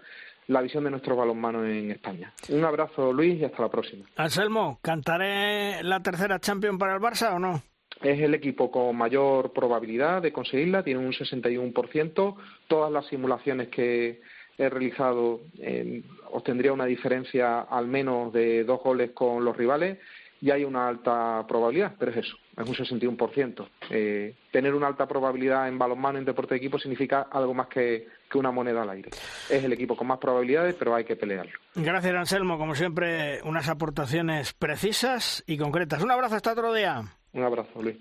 la 0.47 0.61
visión 0.61 0.83
de 0.83 0.91
nuestro 0.91 1.15
balonmano 1.15 1.65
en 1.65 1.91
España. 1.91 2.33
Un 2.49 2.63
abrazo, 2.63 3.11
Luis, 3.13 3.39
y 3.39 3.45
hasta 3.45 3.61
la 3.61 3.69
próxima. 3.69 4.05
Anselmo, 4.15 4.79
¿cantaré 4.81 5.83
la 5.83 6.01
tercera 6.01 6.39
Champions 6.39 6.79
para 6.79 6.95
el 6.95 7.01
Barça 7.01 7.33
o 7.35 7.39
no? 7.39 7.61
Es 8.01 8.19
el 8.19 8.33
equipo 8.33 8.69
con 8.69 8.95
mayor 8.95 9.53
probabilidad 9.53 10.21
de 10.21 10.31
conseguirla, 10.31 10.83
tiene 10.83 10.99
un 10.99 11.13
61%. 11.13 12.35
Todas 12.67 12.91
las 12.91 13.07
simulaciones 13.07 13.69
que, 13.69 14.21
he 14.57 14.69
realizado 14.69 15.41
eh, 15.59 16.01
obtendría 16.31 16.73
una 16.73 16.85
diferencia 16.85 17.61
al 17.61 17.87
menos 17.87 18.33
de 18.33 18.63
dos 18.63 18.81
goles 18.81 19.11
con 19.11 19.45
los 19.45 19.55
rivales 19.55 19.99
y 20.39 20.51
hay 20.51 20.63
una 20.63 20.87
alta 20.87 21.43
probabilidad, 21.47 21.93
pero 21.97 22.11
es 22.11 22.17
eso, 22.17 22.37
es 22.55 22.67
un 22.67 22.75
61%. 22.75 23.67
Eh, 23.89 24.35
tener 24.51 24.75
una 24.75 24.87
alta 24.87 25.07
probabilidad 25.07 25.67
en 25.67 25.79
balonmano 25.79 26.19
en 26.19 26.25
deporte 26.25 26.53
de 26.53 26.59
equipo 26.59 26.77
significa 26.77 27.27
algo 27.31 27.53
más 27.53 27.67
que, 27.67 28.07
que, 28.29 28.37
una 28.37 28.51
moneda 28.51 28.83
al 28.83 28.89
aire. 28.91 29.09
Es 29.49 29.63
el 29.63 29.73
equipo 29.73 29.95
con 29.95 30.07
más 30.07 30.19
probabilidades, 30.19 30.75
pero 30.75 30.93
hay 30.93 31.05
que 31.05 31.15
pelearlo. 31.15 31.53
Gracias, 31.73 32.13
Anselmo. 32.13 32.59
Como 32.59 32.75
siempre, 32.75 33.41
unas 33.43 33.67
aportaciones 33.67 34.53
precisas 34.53 35.43
y 35.47 35.57
concretas. 35.57 36.03
Un 36.03 36.11
abrazo 36.11 36.35
hasta 36.35 36.51
otro 36.51 36.71
día. 36.73 37.01
Un 37.33 37.43
abrazo, 37.43 37.81
Luis. 37.81 37.97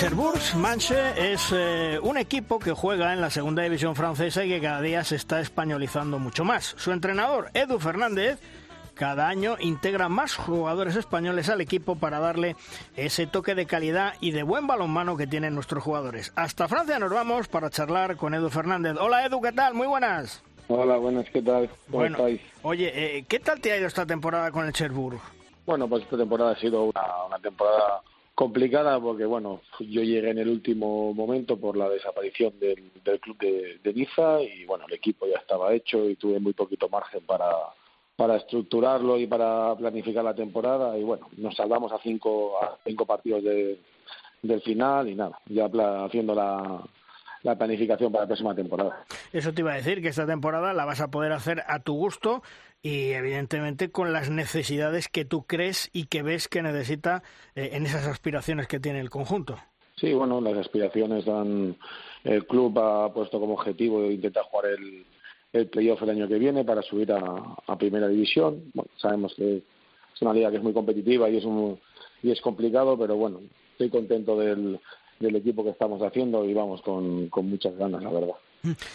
Cherbourg 0.00 0.40
Manche 0.56 1.32
es 1.34 1.52
eh, 1.52 1.98
un 2.02 2.16
equipo 2.16 2.58
que 2.58 2.72
juega 2.72 3.12
en 3.12 3.20
la 3.20 3.28
segunda 3.28 3.62
división 3.64 3.94
francesa 3.94 4.42
y 4.42 4.48
que 4.48 4.58
cada 4.58 4.80
día 4.80 5.04
se 5.04 5.14
está 5.14 5.40
españolizando 5.40 6.18
mucho 6.18 6.42
más. 6.42 6.74
Su 6.78 6.92
entrenador, 6.92 7.50
Edu 7.52 7.78
Fernández, 7.78 8.38
cada 8.94 9.28
año 9.28 9.56
integra 9.60 10.08
más 10.08 10.36
jugadores 10.36 10.96
españoles 10.96 11.50
al 11.50 11.60
equipo 11.60 11.96
para 11.96 12.18
darle 12.18 12.56
ese 12.96 13.26
toque 13.26 13.54
de 13.54 13.66
calidad 13.66 14.14
y 14.22 14.30
de 14.30 14.42
buen 14.42 14.66
balonmano 14.66 15.18
que 15.18 15.26
tienen 15.26 15.54
nuestros 15.54 15.84
jugadores. 15.84 16.32
Hasta 16.34 16.66
Francia 16.66 16.98
nos 16.98 17.12
vamos 17.12 17.48
para 17.48 17.68
charlar 17.68 18.16
con 18.16 18.32
Edu 18.32 18.48
Fernández. 18.48 18.96
Hola 18.98 19.26
Edu, 19.26 19.42
¿qué 19.42 19.52
tal? 19.52 19.74
Muy 19.74 19.86
buenas. 19.86 20.42
Hola, 20.68 20.96
buenas, 20.96 21.28
¿qué 21.28 21.42
tal? 21.42 21.68
¿Cómo 21.68 21.98
bueno, 21.98 22.16
Oye, 22.62 23.18
eh, 23.18 23.26
¿qué 23.28 23.38
tal 23.38 23.60
te 23.60 23.70
ha 23.72 23.76
ido 23.76 23.86
esta 23.86 24.06
temporada 24.06 24.50
con 24.50 24.64
el 24.64 24.72
Cherbourg? 24.72 25.20
Bueno, 25.66 25.86
pues 25.86 26.04
esta 26.04 26.16
temporada 26.16 26.52
ha 26.52 26.56
sido 26.56 26.84
una, 26.84 27.02
una 27.26 27.38
temporada 27.38 28.00
complicada 28.40 28.98
porque 28.98 29.26
bueno 29.26 29.60
yo 29.80 30.02
llegué 30.02 30.30
en 30.30 30.38
el 30.38 30.48
último 30.48 31.12
momento 31.12 31.60
por 31.60 31.76
la 31.76 31.90
desaparición 31.90 32.58
del, 32.58 32.90
del 33.04 33.20
club 33.20 33.36
de, 33.36 33.78
de, 33.84 33.92
Niza 33.92 34.40
y 34.40 34.64
bueno 34.64 34.86
el 34.88 34.94
equipo 34.94 35.26
ya 35.26 35.36
estaba 35.36 35.74
hecho 35.74 36.08
y 36.08 36.16
tuve 36.16 36.40
muy 36.40 36.54
poquito 36.54 36.88
margen 36.88 37.20
para 37.26 37.50
para 38.16 38.36
estructurarlo 38.36 39.18
y 39.18 39.26
para 39.26 39.76
planificar 39.76 40.24
la 40.24 40.34
temporada 40.34 40.96
y 40.96 41.02
bueno 41.02 41.28
nos 41.36 41.54
salvamos 41.54 41.92
a 41.92 41.98
cinco 41.98 42.56
a 42.62 42.78
cinco 42.82 43.04
partidos 43.04 43.44
de, 43.44 43.78
del 44.40 44.62
final 44.62 45.06
y 45.10 45.16
nada 45.16 45.38
ya 45.44 45.66
haciendo 46.06 46.34
la 46.34 46.82
la 47.42 47.56
planificación 47.56 48.12
para 48.12 48.24
la 48.24 48.28
próxima 48.28 48.54
temporada. 48.54 49.04
Eso 49.32 49.52
te 49.52 49.62
iba 49.62 49.72
a 49.72 49.76
decir, 49.76 50.02
que 50.02 50.08
esta 50.08 50.26
temporada 50.26 50.74
la 50.74 50.84
vas 50.84 51.00
a 51.00 51.10
poder 51.10 51.32
hacer 51.32 51.62
a 51.66 51.80
tu 51.80 51.94
gusto 51.94 52.42
y 52.82 53.10
evidentemente 53.10 53.90
con 53.90 54.12
las 54.12 54.30
necesidades 54.30 55.08
que 55.08 55.24
tú 55.24 55.44
crees 55.46 55.90
y 55.92 56.06
que 56.06 56.22
ves 56.22 56.48
que 56.48 56.62
necesita 56.62 57.22
eh, 57.54 57.70
en 57.72 57.86
esas 57.86 58.06
aspiraciones 58.06 58.68
que 58.68 58.80
tiene 58.80 59.00
el 59.00 59.10
conjunto. 59.10 59.58
Sí, 59.96 60.14
bueno, 60.14 60.40
las 60.40 60.56
aspiraciones 60.56 61.26
dan. 61.26 61.76
El 62.24 62.46
club 62.46 62.78
ha 62.78 63.12
puesto 63.12 63.38
como 63.38 63.54
objetivo 63.54 64.10
intentar 64.10 64.44
jugar 64.44 64.72
el, 64.72 65.04
el 65.52 65.66
playoff 65.68 66.02
el 66.02 66.10
año 66.10 66.28
que 66.28 66.38
viene 66.38 66.64
para 66.64 66.82
subir 66.82 67.12
a, 67.12 67.20
a 67.66 67.76
primera 67.76 68.08
división. 68.08 68.70
Bueno, 68.72 68.90
sabemos 68.96 69.34
que 69.34 69.58
es 69.58 70.22
una 70.22 70.32
liga 70.32 70.50
que 70.50 70.56
es 70.56 70.62
muy 70.62 70.72
competitiva 70.72 71.28
y 71.28 71.36
es 71.36 71.44
un, 71.44 71.78
y 72.22 72.30
es 72.30 72.40
complicado, 72.40 72.98
pero 72.98 73.16
bueno, 73.16 73.40
estoy 73.72 73.90
contento 73.90 74.38
del, 74.38 74.80
del 75.18 75.36
equipo 75.36 75.64
que 75.64 75.70
estamos 75.70 76.00
haciendo 76.02 76.44
y 76.46 76.54
vamos 76.54 76.80
con, 76.82 77.28
con 77.28 77.48
muchas 77.50 77.76
ganas, 77.76 78.02
la 78.02 78.10
verdad. 78.10 78.34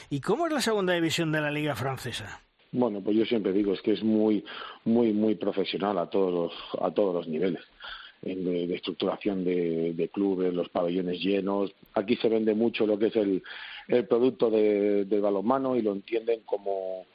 ¿Y 0.09 0.21
cómo 0.21 0.47
es 0.47 0.53
la 0.53 0.61
segunda 0.61 0.93
división 0.93 1.31
de 1.31 1.41
la 1.41 1.51
liga 1.51 1.75
francesa? 1.75 2.41
Bueno, 2.75 2.99
pues 2.99 3.15
yo 3.15 3.25
siempre 3.25 3.53
digo 3.53 3.73
es 3.73 3.81
que 3.81 3.93
es 3.93 4.03
muy, 4.03 4.43
muy, 4.83 5.13
muy 5.13 5.35
profesional 5.35 5.97
a 5.97 6.09
todos 6.09 6.33
los, 6.33 6.83
a 6.83 6.91
todos 6.91 7.15
los 7.15 7.27
niveles. 7.27 7.61
De, 8.21 8.65
de 8.65 8.75
estructuración 8.75 9.43
de, 9.43 9.93
de, 9.93 10.09
clubes, 10.09 10.51
los 10.51 10.67
pabellones 10.69 11.19
llenos. 11.21 11.71
Aquí 11.93 12.15
se 12.15 12.27
vende 12.27 12.55
mucho 12.55 12.87
lo 12.87 12.97
que 12.97 13.07
es 13.07 13.15
el, 13.15 13.43
el 13.87 14.07
producto 14.07 14.49
de, 14.49 15.05
del 15.05 15.21
balonmano 15.21 15.75
y 15.75 15.83
lo 15.83 15.91
entienden 15.91 16.41
como, 16.43 17.05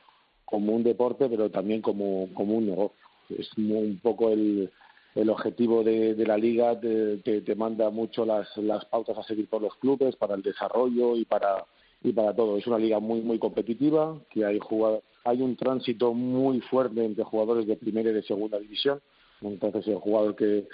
como 0.45 0.73
un 0.73 0.85
deporte, 0.85 1.29
pero 1.29 1.51
también 1.51 1.83
como, 1.83 2.29
como 2.33 2.55
un 2.55 2.67
negocio. 2.67 2.97
Es 3.37 3.51
un 3.57 3.99
poco 4.01 4.31
el, 4.31 4.71
el 5.17 5.31
objetivo 5.31 5.83
de, 5.83 6.15
de 6.15 6.27
la 6.27 6.39
liga, 6.39 6.79
te, 6.79 7.19
te, 7.19 7.41
te, 7.41 7.55
manda 7.57 7.91
mucho 7.91 8.25
las, 8.25 8.57
las 8.59 8.85
pautas 8.85 9.19
a 9.19 9.25
seguir 9.25 9.49
por 9.49 9.63
los 9.63 9.75
clubes 9.77 10.15
para 10.15 10.37
el 10.37 10.43
desarrollo 10.43 11.17
y 11.17 11.25
para, 11.25 11.67
y 12.05 12.13
para 12.13 12.35
todo. 12.37 12.57
Es 12.57 12.69
una 12.69 12.79
liga 12.79 13.01
muy, 13.01 13.21
muy 13.21 13.41
competitiva, 13.41 14.17
que 14.31 14.45
hay 14.45 14.61
jugadores 14.61 15.10
hay 15.25 15.43
un 15.43 15.57
tránsito 15.57 16.15
muy 16.15 16.61
fuerte 16.61 17.05
entre 17.05 17.25
jugadores 17.25 17.67
de 17.67 17.77
primera 17.77 18.11
y 18.11 18.15
de 18.15 18.23
segunda 18.23 18.59
división. 18.59 19.01
Entonces, 19.43 19.87
el 19.89 19.97
jugador 19.97 20.37
que, 20.37 20.67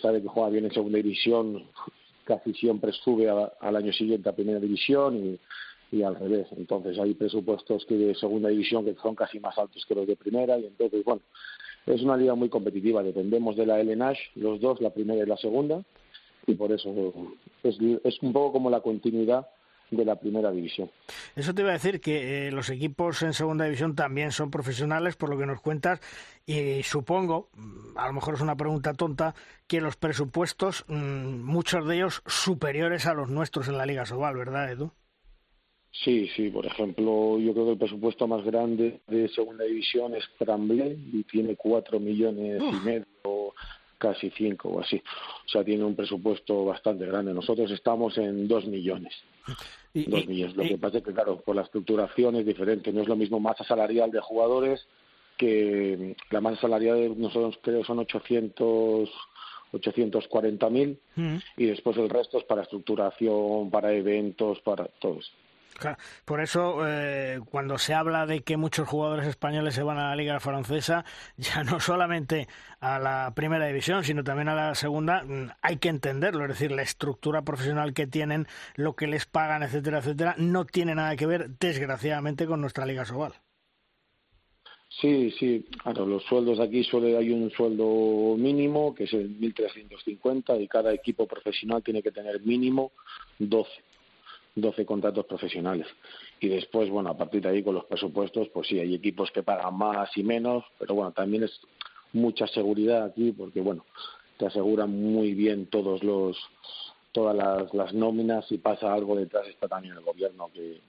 sabe 0.00 0.22
que 0.22 0.28
juega 0.28 0.50
bien 0.50 0.64
en 0.64 0.72
segunda 0.72 0.96
división 0.96 1.64
casi 2.24 2.54
siempre 2.54 2.92
sube 2.92 3.28
a, 3.28 3.52
al 3.60 3.76
año 3.76 3.92
siguiente 3.92 4.28
a 4.28 4.34
primera 4.34 4.58
división 4.58 5.38
y, 5.92 6.02
al 6.02 6.16
revés. 6.16 6.48
Entonces, 6.56 6.98
hay 6.98 7.14
presupuestos 7.14 7.86
que 7.86 7.94
de 7.94 8.14
segunda 8.16 8.48
división 8.48 8.84
que 8.84 8.96
son 9.00 9.14
casi 9.14 9.38
más 9.38 9.56
altos 9.56 9.84
que 9.86 9.94
los 9.94 10.08
de 10.08 10.16
primera 10.16 10.58
y 10.58 10.66
entonces, 10.66 11.04
bueno, 11.04 11.22
es 11.86 12.02
una 12.02 12.16
liga 12.16 12.34
muy 12.34 12.48
competitiva. 12.48 13.02
Dependemos 13.02 13.54
de 13.54 13.66
la 13.66 13.80
LNASH, 13.80 14.18
los 14.34 14.60
dos, 14.60 14.80
la 14.80 14.90
primera 14.90 15.22
y 15.22 15.26
la 15.26 15.36
segunda, 15.36 15.84
y 16.48 16.54
por 16.54 16.72
eso 16.72 17.12
es, 17.62 17.78
es 18.02 18.22
un 18.22 18.32
poco 18.32 18.54
como 18.54 18.70
la 18.70 18.80
continuidad 18.80 19.46
de 19.96 20.04
la 20.04 20.16
primera 20.16 20.50
división. 20.50 20.90
Eso 21.36 21.54
te 21.54 21.62
iba 21.62 21.70
a 21.70 21.74
decir 21.74 22.00
que 22.00 22.48
eh, 22.48 22.50
los 22.50 22.70
equipos 22.70 23.22
en 23.22 23.32
segunda 23.32 23.64
división 23.64 23.94
también 23.94 24.32
son 24.32 24.50
profesionales, 24.50 25.16
por 25.16 25.30
lo 25.30 25.38
que 25.38 25.46
nos 25.46 25.60
cuentas, 25.60 26.00
y 26.46 26.82
supongo, 26.82 27.48
mm, 27.54 27.98
a 27.98 28.06
lo 28.06 28.12
mejor 28.12 28.34
es 28.34 28.40
una 28.40 28.56
pregunta 28.56 28.94
tonta, 28.94 29.34
que 29.66 29.80
los 29.80 29.96
presupuestos, 29.96 30.84
mmm, 30.88 31.42
muchos 31.42 31.86
de 31.86 31.96
ellos 31.96 32.22
superiores 32.26 33.06
a 33.06 33.14
los 33.14 33.30
nuestros 33.30 33.68
en 33.68 33.78
la 33.78 33.86
Liga 33.86 34.06
Sobal, 34.06 34.36
¿verdad, 34.36 34.70
Edu? 34.70 34.92
Sí, 36.02 36.28
sí, 36.34 36.50
por 36.50 36.66
ejemplo, 36.66 37.38
yo 37.38 37.52
creo 37.52 37.66
que 37.66 37.72
el 37.72 37.78
presupuesto 37.78 38.26
más 38.26 38.44
grande 38.44 39.00
de 39.06 39.28
segunda 39.28 39.64
división 39.64 40.14
es 40.16 40.24
Tramblé 40.38 40.98
y 41.12 41.22
tiene 41.22 41.54
cuatro 41.54 42.00
millones 42.00 42.60
Uf. 42.60 42.74
y 42.74 42.84
medio, 42.84 43.54
casi 44.04 44.30
cinco 44.30 44.68
o 44.68 44.80
así. 44.80 45.02
O 45.46 45.48
sea, 45.48 45.64
tiene 45.64 45.84
un 45.84 45.94
presupuesto 45.94 46.64
bastante 46.64 47.06
grande. 47.06 47.32
Nosotros 47.32 47.70
estamos 47.70 48.18
en 48.18 48.46
dos 48.46 48.66
millones. 48.66 49.14
Y, 49.94 50.04
dos 50.04 50.24
y, 50.24 50.26
millones. 50.26 50.56
Lo 50.56 50.64
que 50.64 50.78
pasa 50.78 50.98
es 50.98 51.04
que, 51.04 51.12
claro, 51.12 51.40
por 51.40 51.56
la 51.56 51.62
estructuración 51.62 52.36
es 52.36 52.44
diferente. 52.44 52.92
No 52.92 53.02
es 53.02 53.08
lo 53.08 53.16
mismo 53.16 53.40
masa 53.40 53.64
salarial 53.64 54.10
de 54.10 54.20
jugadores 54.20 54.86
que 55.38 56.16
la 56.30 56.40
masa 56.40 56.60
salarial 56.60 56.96
de 56.96 57.08
nosotros 57.08 57.58
creo 57.62 57.84
son 57.84 57.98
800 58.00 59.10
840.000 59.72 60.98
mm. 61.16 61.36
y 61.56 61.66
después 61.66 61.96
el 61.96 62.08
resto 62.08 62.38
es 62.38 62.44
para 62.44 62.62
estructuración, 62.62 63.70
para 63.72 63.92
eventos, 63.92 64.60
para 64.60 64.84
todo 64.84 65.18
eso. 65.18 65.32
Por 66.24 66.40
eso, 66.40 66.86
eh, 66.86 67.40
cuando 67.50 67.78
se 67.78 67.94
habla 67.94 68.26
de 68.26 68.42
que 68.42 68.56
muchos 68.56 68.88
jugadores 68.88 69.26
españoles 69.26 69.74
se 69.74 69.82
van 69.82 69.98
a 69.98 70.10
la 70.10 70.16
Liga 70.16 70.40
Francesa, 70.40 71.04
ya 71.36 71.64
no 71.64 71.80
solamente 71.80 72.48
a 72.80 72.98
la 72.98 73.32
primera 73.34 73.66
división, 73.66 74.04
sino 74.04 74.24
también 74.24 74.48
a 74.48 74.54
la 74.54 74.74
segunda, 74.74 75.22
mm, 75.24 75.50
hay 75.62 75.76
que 75.78 75.88
entenderlo. 75.88 76.44
Es 76.44 76.50
decir, 76.50 76.72
la 76.72 76.82
estructura 76.82 77.42
profesional 77.42 77.94
que 77.94 78.06
tienen, 78.06 78.46
lo 78.76 78.94
que 78.94 79.06
les 79.06 79.26
pagan, 79.26 79.62
etcétera, 79.62 79.98
etcétera, 79.98 80.34
no 80.38 80.64
tiene 80.64 80.94
nada 80.94 81.16
que 81.16 81.26
ver, 81.26 81.50
desgraciadamente, 81.58 82.46
con 82.46 82.60
nuestra 82.60 82.86
Liga 82.86 83.04
Sobal. 83.04 83.34
Sí, 85.00 85.32
sí, 85.32 85.64
claro, 85.82 86.06
los 86.06 86.22
sueldos 86.24 86.60
aquí 86.60 86.84
solo 86.84 87.18
hay 87.18 87.30
un 87.30 87.50
sueldo 87.50 88.36
mínimo, 88.38 88.94
que 88.94 89.04
es 89.04 89.12
el 89.12 89.38
1.350, 89.40 90.62
y 90.62 90.68
cada 90.68 90.92
equipo 90.92 91.26
profesional 91.26 91.82
tiene 91.82 92.02
que 92.02 92.12
tener 92.12 92.40
mínimo 92.42 92.92
12. 93.38 93.70
12 94.54 94.86
contratos 94.86 95.26
profesionales. 95.26 95.86
Y 96.40 96.48
después, 96.48 96.88
bueno, 96.90 97.10
a 97.10 97.16
partir 97.16 97.42
de 97.42 97.48
ahí 97.48 97.62
con 97.62 97.74
los 97.74 97.84
presupuestos, 97.86 98.48
pues 98.50 98.68
sí, 98.68 98.78
hay 98.78 98.94
equipos 98.94 99.30
que 99.30 99.42
pagan 99.42 99.76
más 99.76 100.16
y 100.16 100.22
menos, 100.22 100.64
pero 100.78 100.94
bueno, 100.94 101.12
también 101.12 101.44
es 101.44 101.60
mucha 102.12 102.46
seguridad 102.46 103.04
aquí 103.04 103.32
porque, 103.32 103.60
bueno, 103.60 103.84
te 104.38 104.46
aseguran 104.46 104.90
muy 104.90 105.34
bien 105.34 105.66
todos 105.66 106.02
los 106.02 106.36
todas 107.12 107.36
las, 107.36 107.72
las 107.72 107.94
nóminas 107.94 108.44
si 108.48 108.58
pasa 108.58 108.92
algo 108.92 109.14
detrás 109.14 109.46
está 109.46 109.68
también 109.68 109.94
el 109.94 110.02
gobierno 110.02 110.50
que, 110.52 110.80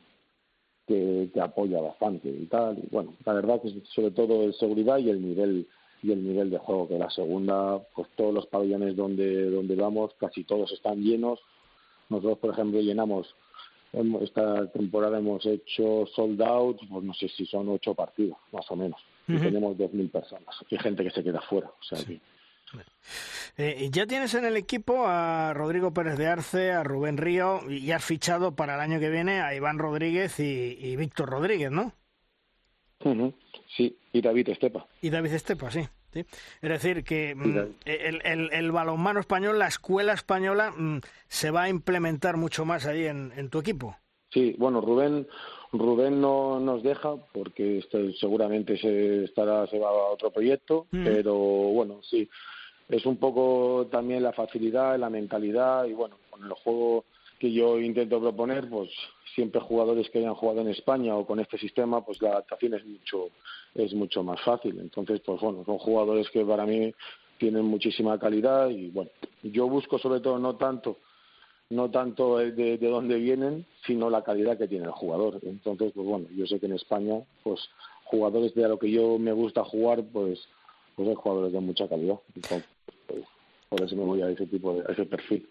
que, 0.88 1.40
apoya 1.40 1.80
bastante 1.82 2.30
y 2.30 2.48
tal. 2.48 2.80
Y 2.80 2.88
bueno, 2.90 3.14
la 3.24 3.34
verdad 3.34 3.62
que 3.62 3.70
sobre 3.94 4.10
todo 4.10 4.44
el 4.44 4.54
seguridad 4.56 4.98
y 4.98 5.12
el 5.12 5.22
nivel 5.22 5.68
y 6.02 6.12
el 6.12 6.24
nivel 6.24 6.50
de 6.50 6.58
juego 6.58 6.88
que 6.88 6.98
la 6.98 7.10
segunda 7.10 7.80
pues 7.96 8.08
todos 8.16 8.34
los 8.34 8.48
pabellones 8.48 8.96
donde 8.96 9.50
donde 9.50 9.76
vamos 9.76 10.14
casi 10.20 10.44
todos 10.44 10.72
están 10.72 11.02
llenos 11.02 11.40
nosotros 12.10 12.38
por 12.40 12.52
ejemplo 12.52 12.82
llenamos 12.82 13.34
esta 14.22 14.72
temporada 14.72 15.18
hemos 15.20 15.46
hecho 15.46 16.06
sold 16.16 16.42
out, 16.42 16.80
pues 16.90 17.04
no 17.04 17.14
sé 17.14 17.28
si 17.30 17.46
son 17.46 17.70
ocho 17.70 17.94
partidos, 17.94 18.38
más 18.52 18.70
o 18.70 18.76
menos. 18.76 19.00
Uh 19.28 19.34
-huh. 19.34 19.38
Y 19.38 19.42
tenemos 19.42 19.78
dos 19.78 19.94
mil 19.94 20.10
personas. 20.10 20.56
Y 20.70 20.78
gente 20.78 21.04
que 21.04 21.12
se 21.12 21.24
queda 21.24 21.42
fuera. 21.42 21.68
O 21.68 21.84
sea, 21.84 21.98
sí. 21.98 22.20
Eh, 23.58 23.90
ya 23.92 24.06
tienes 24.06 24.34
en 24.34 24.44
el 24.46 24.58
equipo 24.58 25.06
a 25.08 25.54
Rodrigo 25.54 25.94
Pérez 25.94 26.18
de 26.18 26.28
Arce, 26.28 26.72
a 26.72 26.84
Rubén 26.84 27.18
Río 27.18 27.62
y 27.70 27.92
has 27.92 28.04
fichado 28.04 28.56
para 28.56 28.76
el 28.76 28.82
año 28.82 29.00
que 29.00 29.10
viene 29.10 29.40
a 29.42 29.56
Iván 29.56 29.80
Rodríguez 29.80 30.40
y, 30.40 30.78
y 30.80 30.96
Víctor 30.98 31.30
Rodríguez, 31.30 31.72
¿no? 31.72 31.94
Uh 33.06 33.14
-huh. 33.14 33.34
Sí, 33.78 33.98
y 34.12 34.22
David 34.22 34.50
Estepa. 34.50 34.86
Y 35.02 35.10
David 35.10 35.34
Estepa, 35.34 35.72
sí. 35.72 35.88
¿Sí? 36.16 36.26
Es 36.62 36.70
decir, 36.70 37.04
que 37.04 37.36
mm, 37.36 37.58
el, 37.86 38.22
el, 38.24 38.50
el, 38.54 38.72
balonmano 38.72 39.20
español, 39.20 39.60
la 39.60 39.68
escuela 39.68 40.14
española, 40.14 40.72
mm, 40.72 41.00
se 41.28 41.52
va 41.52 41.64
a 41.64 41.70
implementar 41.70 42.38
mucho 42.38 42.66
más 42.66 42.86
ahí 42.86 43.06
en, 43.06 43.34
en, 43.36 43.50
tu 43.50 43.60
equipo. 43.60 43.96
Sí, 44.30 44.56
bueno, 44.58 44.82
Rubén, 44.82 45.28
Rubén 45.72 46.22
no 46.22 46.60
nos 46.60 46.84
deja 46.84 47.16
porque 47.34 47.80
este, 47.80 48.14
seguramente 48.14 48.78
se 48.78 49.26
estará 49.26 49.68
se 49.68 49.78
va 49.78 49.90
a 49.90 50.12
otro 50.14 50.32
proyecto, 50.32 50.88
mm. 50.92 51.04
pero 51.04 51.36
bueno, 51.36 52.02
sí, 52.10 52.30
es 52.90 53.06
un 53.06 53.18
poco 53.18 53.88
también 53.92 54.24
la 54.24 54.34
facilidad, 54.34 54.98
la 54.98 55.10
mentalidad 55.10 55.86
y 55.86 55.94
bueno, 55.94 56.18
con 56.30 56.44
el 56.44 56.52
juego 56.54 57.06
que 57.40 57.52
yo 57.52 57.80
intento 57.80 58.22
proponer, 58.22 58.70
pues 58.70 58.90
siempre 59.34 59.60
jugadores 59.60 60.10
que 60.10 60.20
hayan 60.20 60.36
jugado 60.36 60.62
en 60.62 60.70
España 60.70 61.16
o 61.16 61.26
con 61.26 61.40
este 61.40 61.58
sistema, 61.58 62.04
pues 62.06 62.22
la 62.22 62.30
adaptación 62.30 62.76
es 62.76 62.86
mucho 62.86 63.30
es 63.76 63.94
mucho 63.94 64.24
más 64.24 64.42
fácil. 64.42 64.80
Entonces, 64.80 65.22
pues 65.26 65.40
bueno, 65.42 65.64
son 65.66 65.78
jugadores 65.78 66.30
que 66.30 66.44
para 66.44 66.66
mí 66.66 66.94
tienen 67.38 67.66
muchísima 67.66 68.18
calidad 68.18 68.70
y 68.70 68.90
bueno, 68.90 69.12
yo 69.44 69.68
busco 69.68 70.00
sobre 70.00 70.22
todo 70.22 70.40
no 70.40 70.56
tanto 70.56 70.98
no 71.70 71.90
tanto 71.90 72.38
de, 72.38 72.52
de 72.52 72.90
dónde 72.90 73.16
vienen, 73.18 73.66
sino 73.88 74.10
la 74.10 74.24
calidad 74.24 74.58
que 74.58 74.68
tiene 74.68 74.86
el 74.86 74.92
jugador. 74.92 75.40
Entonces, 75.42 75.92
pues 75.96 76.08
bueno, 76.08 76.28
yo 76.36 76.46
sé 76.46 76.60
que 76.60 76.68
en 76.68 76.74
España, 76.74 77.20
pues 77.44 77.60
jugadores 78.04 78.54
de 78.54 78.66
a 78.66 78.68
lo 78.68 78.78
que 78.78 78.92
yo 78.92 79.18
me 79.18 79.32
gusta 79.32 79.64
jugar, 79.64 80.04
pues 80.14 80.40
pues 80.96 81.18
jugadores 81.18 81.54
de 81.54 81.60
mucha 81.60 81.88
calidad. 81.88 82.20
Entonces, 82.36 82.70
pues, 83.08 83.24
por 83.70 83.82
eso 83.82 83.96
me 83.96 84.04
voy 84.04 84.22
a 84.22 84.30
ese 84.30 84.46
tipo 84.48 84.74
de 84.74 84.92
ese 84.92 85.06
perfil. 85.06 85.48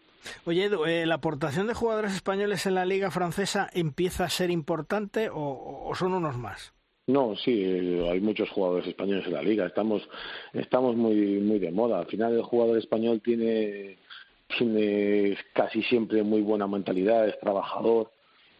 Oye, 0.46 0.64
Edu, 0.64 0.86
eh, 0.86 1.04
¿la 1.04 1.16
aportación 1.16 1.66
de 1.66 1.74
jugadores 1.74 2.14
españoles 2.14 2.64
en 2.64 2.74
la 2.74 2.86
liga 2.86 3.10
francesa 3.10 3.68
empieza 3.74 4.24
a 4.24 4.30
ser 4.30 4.50
importante 4.50 5.28
o, 5.30 5.92
son 5.94 6.14
unos 6.14 6.38
más? 6.38 6.72
No, 7.06 7.36
sí, 7.36 7.62
eh, 7.62 8.08
hay 8.10 8.20
muchos 8.20 8.48
jugadores 8.50 8.86
españoles 8.86 9.26
en 9.26 9.34
la 9.34 9.42
liga. 9.42 9.66
Estamos, 9.66 10.08
estamos 10.54 10.96
muy, 10.96 11.38
muy 11.38 11.58
de 11.58 11.70
moda. 11.70 11.98
Al 11.98 12.06
final 12.06 12.32
el 12.32 12.42
jugador 12.42 12.78
español 12.78 13.20
tiene, 13.22 13.98
tiene 14.56 15.36
casi 15.52 15.82
siempre 15.82 16.22
muy 16.22 16.40
buena 16.40 16.66
mentalidad, 16.66 17.28
es 17.28 17.38
trabajador 17.40 18.10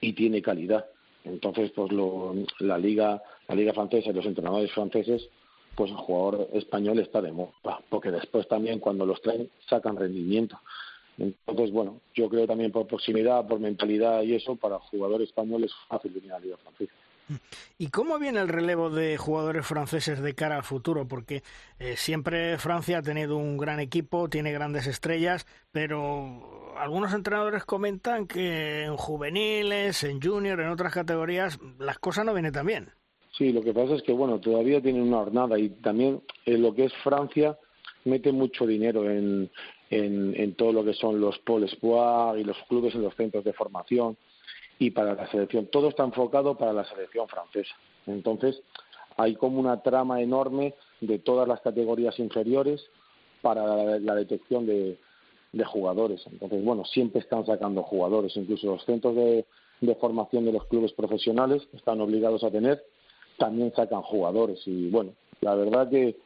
y 0.00 0.12
tiene 0.12 0.42
calidad. 0.42 0.84
Entonces, 1.24 1.70
pues 1.70 1.90
lo, 1.90 2.34
la 2.58 2.76
liga, 2.76 3.22
la 3.48 3.54
liga 3.54 3.72
francesa 3.72 4.10
y 4.10 4.12
los 4.12 4.26
entrenadores 4.26 4.70
franceses, 4.72 5.26
pues 5.74 5.90
el 5.90 5.96
jugador 5.96 6.48
español 6.52 6.98
está 6.98 7.22
de 7.22 7.32
moda, 7.32 7.80
porque 7.88 8.10
después 8.10 8.46
también 8.46 8.78
cuando 8.78 9.06
los 9.06 9.22
traen 9.22 9.48
sacan 9.68 9.96
rendimiento. 9.96 10.60
Entonces, 11.16 11.70
bueno, 11.70 12.00
yo 12.14 12.28
creo 12.28 12.46
también 12.46 12.72
por 12.72 12.86
proximidad, 12.86 13.46
por 13.46 13.58
mentalidad 13.58 14.22
y 14.22 14.34
eso, 14.34 14.56
para 14.56 14.78
jugadores 14.80 15.28
españoles 15.28 15.70
es 15.70 15.88
fácil 15.88 16.12
venir 16.12 16.32
a 16.32 16.38
la 16.38 16.44
Liga 16.44 16.56
Francesa. 16.58 16.92
¿Y 17.78 17.88
cómo 17.88 18.18
viene 18.18 18.40
el 18.40 18.48
relevo 18.48 18.90
de 18.90 19.16
jugadores 19.16 19.66
franceses 19.66 20.20
de 20.20 20.34
cara 20.34 20.56
al 20.56 20.62
futuro? 20.62 21.06
Porque 21.08 21.42
eh, 21.78 21.96
siempre 21.96 22.58
Francia 22.58 22.98
ha 22.98 23.02
tenido 23.02 23.36
un 23.36 23.56
gran 23.56 23.80
equipo, 23.80 24.28
tiene 24.28 24.52
grandes 24.52 24.86
estrellas, 24.86 25.46
pero 25.72 26.74
algunos 26.78 27.12
entrenadores 27.14 27.64
comentan 27.64 28.26
que 28.26 28.84
en 28.84 28.96
juveniles, 28.96 30.04
en 30.04 30.20
junior, 30.20 30.60
en 30.60 30.68
otras 30.68 30.92
categorías, 30.92 31.58
las 31.78 31.98
cosas 31.98 32.24
no 32.24 32.34
vienen 32.34 32.52
tan 32.52 32.66
bien. 32.66 32.90
Sí, 33.36 33.52
lo 33.52 33.62
que 33.62 33.72
pasa 33.72 33.94
es 33.94 34.02
que, 34.02 34.12
bueno, 34.12 34.38
todavía 34.38 34.80
tienen 34.80 35.02
una 35.02 35.18
jornada 35.18 35.58
y 35.58 35.70
también 35.70 36.22
en 36.46 36.62
lo 36.62 36.74
que 36.74 36.84
es 36.84 36.94
Francia 37.02 37.58
mete 38.04 38.30
mucho 38.30 38.66
dinero 38.66 39.10
en, 39.10 39.50
en, 39.90 40.54
todo 40.54 40.72
lo 40.72 40.84
que 40.84 40.94
son 40.94 41.20
los 41.20 41.38
pôles 41.40 41.72
espoir 41.72 42.38
y 42.38 42.44
los 42.44 42.56
clubes 42.68 42.94
en 42.94 43.02
los 43.02 43.14
centros 43.14 43.44
de 43.44 43.52
formación 43.52 44.16
y 44.78 44.90
para 44.90 45.14
la 45.14 45.30
selección. 45.30 45.66
Todo 45.66 45.88
está 45.88 46.04
enfocado 46.04 46.56
para 46.56 46.72
la 46.72 46.84
selección 46.84 47.28
francesa. 47.28 47.74
Entonces, 48.06 48.60
hay 49.16 49.36
como 49.36 49.60
una 49.60 49.82
trama 49.82 50.20
enorme 50.20 50.74
de 51.00 51.18
todas 51.18 51.46
las 51.46 51.60
categorías 51.60 52.18
inferiores 52.18 52.84
para 53.42 53.98
la, 53.98 54.14
detección 54.14 54.66
de, 54.66 54.98
jugadores. 55.66 56.22
Entonces, 56.26 56.64
bueno, 56.64 56.84
siempre 56.84 57.20
están 57.20 57.46
sacando 57.46 57.82
jugadores. 57.82 58.36
Incluso 58.36 58.66
los 58.68 58.84
centros 58.84 59.14
de, 59.14 59.44
formación 60.00 60.44
de 60.44 60.52
los 60.52 60.64
clubes 60.66 60.92
profesionales 60.92 61.62
están 61.74 62.00
obligados 62.00 62.42
a 62.42 62.50
tener, 62.50 62.82
también 63.38 63.72
sacan 63.74 64.02
jugadores. 64.02 64.60
Y 64.66 64.88
bueno, 64.88 65.12
la 65.40 65.54
verdad 65.54 65.90
que 65.90 66.16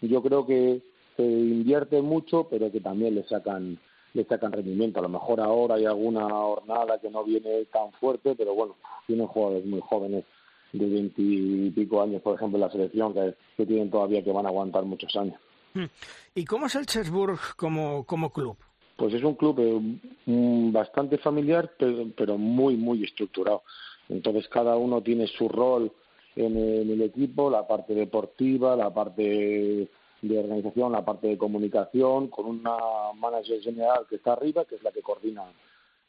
yo 0.00 0.22
creo 0.22 0.46
que 0.46 0.80
se 1.16 1.24
invierte 1.24 2.00
mucho, 2.00 2.46
pero 2.48 2.70
que 2.70 2.80
también 2.80 3.16
le 3.16 3.24
sacan 3.24 3.78
le 4.18 4.24
sacan 4.24 4.52
rendimiento. 4.52 4.98
A 4.98 5.02
lo 5.02 5.08
mejor 5.08 5.40
ahora 5.40 5.76
hay 5.76 5.86
alguna 5.86 6.28
jornada 6.28 6.98
que 6.98 7.10
no 7.10 7.24
viene 7.24 7.64
tan 7.66 7.92
fuerte, 7.92 8.34
pero 8.34 8.54
bueno, 8.54 8.76
tienen 9.06 9.26
jugadores 9.26 9.64
muy 9.64 9.80
jóvenes 9.80 10.24
de 10.72 10.86
veintipico 10.86 12.02
años, 12.02 12.20
por 12.20 12.34
ejemplo, 12.34 12.58
en 12.58 12.62
la 12.62 12.70
selección, 12.70 13.14
que, 13.14 13.34
que, 13.56 13.64
tienen 13.64 13.90
todavía 13.90 14.22
que 14.22 14.32
van 14.32 14.46
a 14.46 14.50
aguantar 14.50 14.84
muchos 14.84 15.14
años. 15.16 15.36
Hmm. 15.74 15.86
¿Y 16.34 16.44
cómo 16.44 16.66
es 16.66 16.74
el 16.74 16.86
Chesburg 16.86 17.38
como, 17.56 18.04
como 18.04 18.30
club? 18.30 18.56
Pues 18.96 19.14
es 19.14 19.22
un 19.22 19.34
club 19.34 19.60
eh, 19.60 20.70
bastante 20.72 21.18
familiar, 21.18 21.72
pero, 21.78 22.06
pero 22.16 22.36
muy, 22.36 22.76
muy 22.76 23.04
estructurado. 23.04 23.62
Entonces 24.08 24.48
cada 24.48 24.76
uno 24.76 25.00
tiene 25.02 25.26
su 25.26 25.48
rol 25.48 25.92
en 26.34 26.56
el 26.56 27.02
equipo, 27.02 27.50
la 27.50 27.66
parte 27.66 27.94
deportiva, 27.94 28.76
la 28.76 28.92
parte 28.92 29.88
de 30.22 30.38
organización, 30.38 30.92
la 30.92 31.04
parte 31.04 31.28
de 31.28 31.38
comunicación, 31.38 32.28
con 32.28 32.46
una 32.46 32.76
manager 33.14 33.60
general 33.60 34.06
que 34.08 34.16
está 34.16 34.32
arriba, 34.32 34.64
que 34.64 34.76
es 34.76 34.82
la 34.82 34.90
que 34.90 35.02
coordina, 35.02 35.44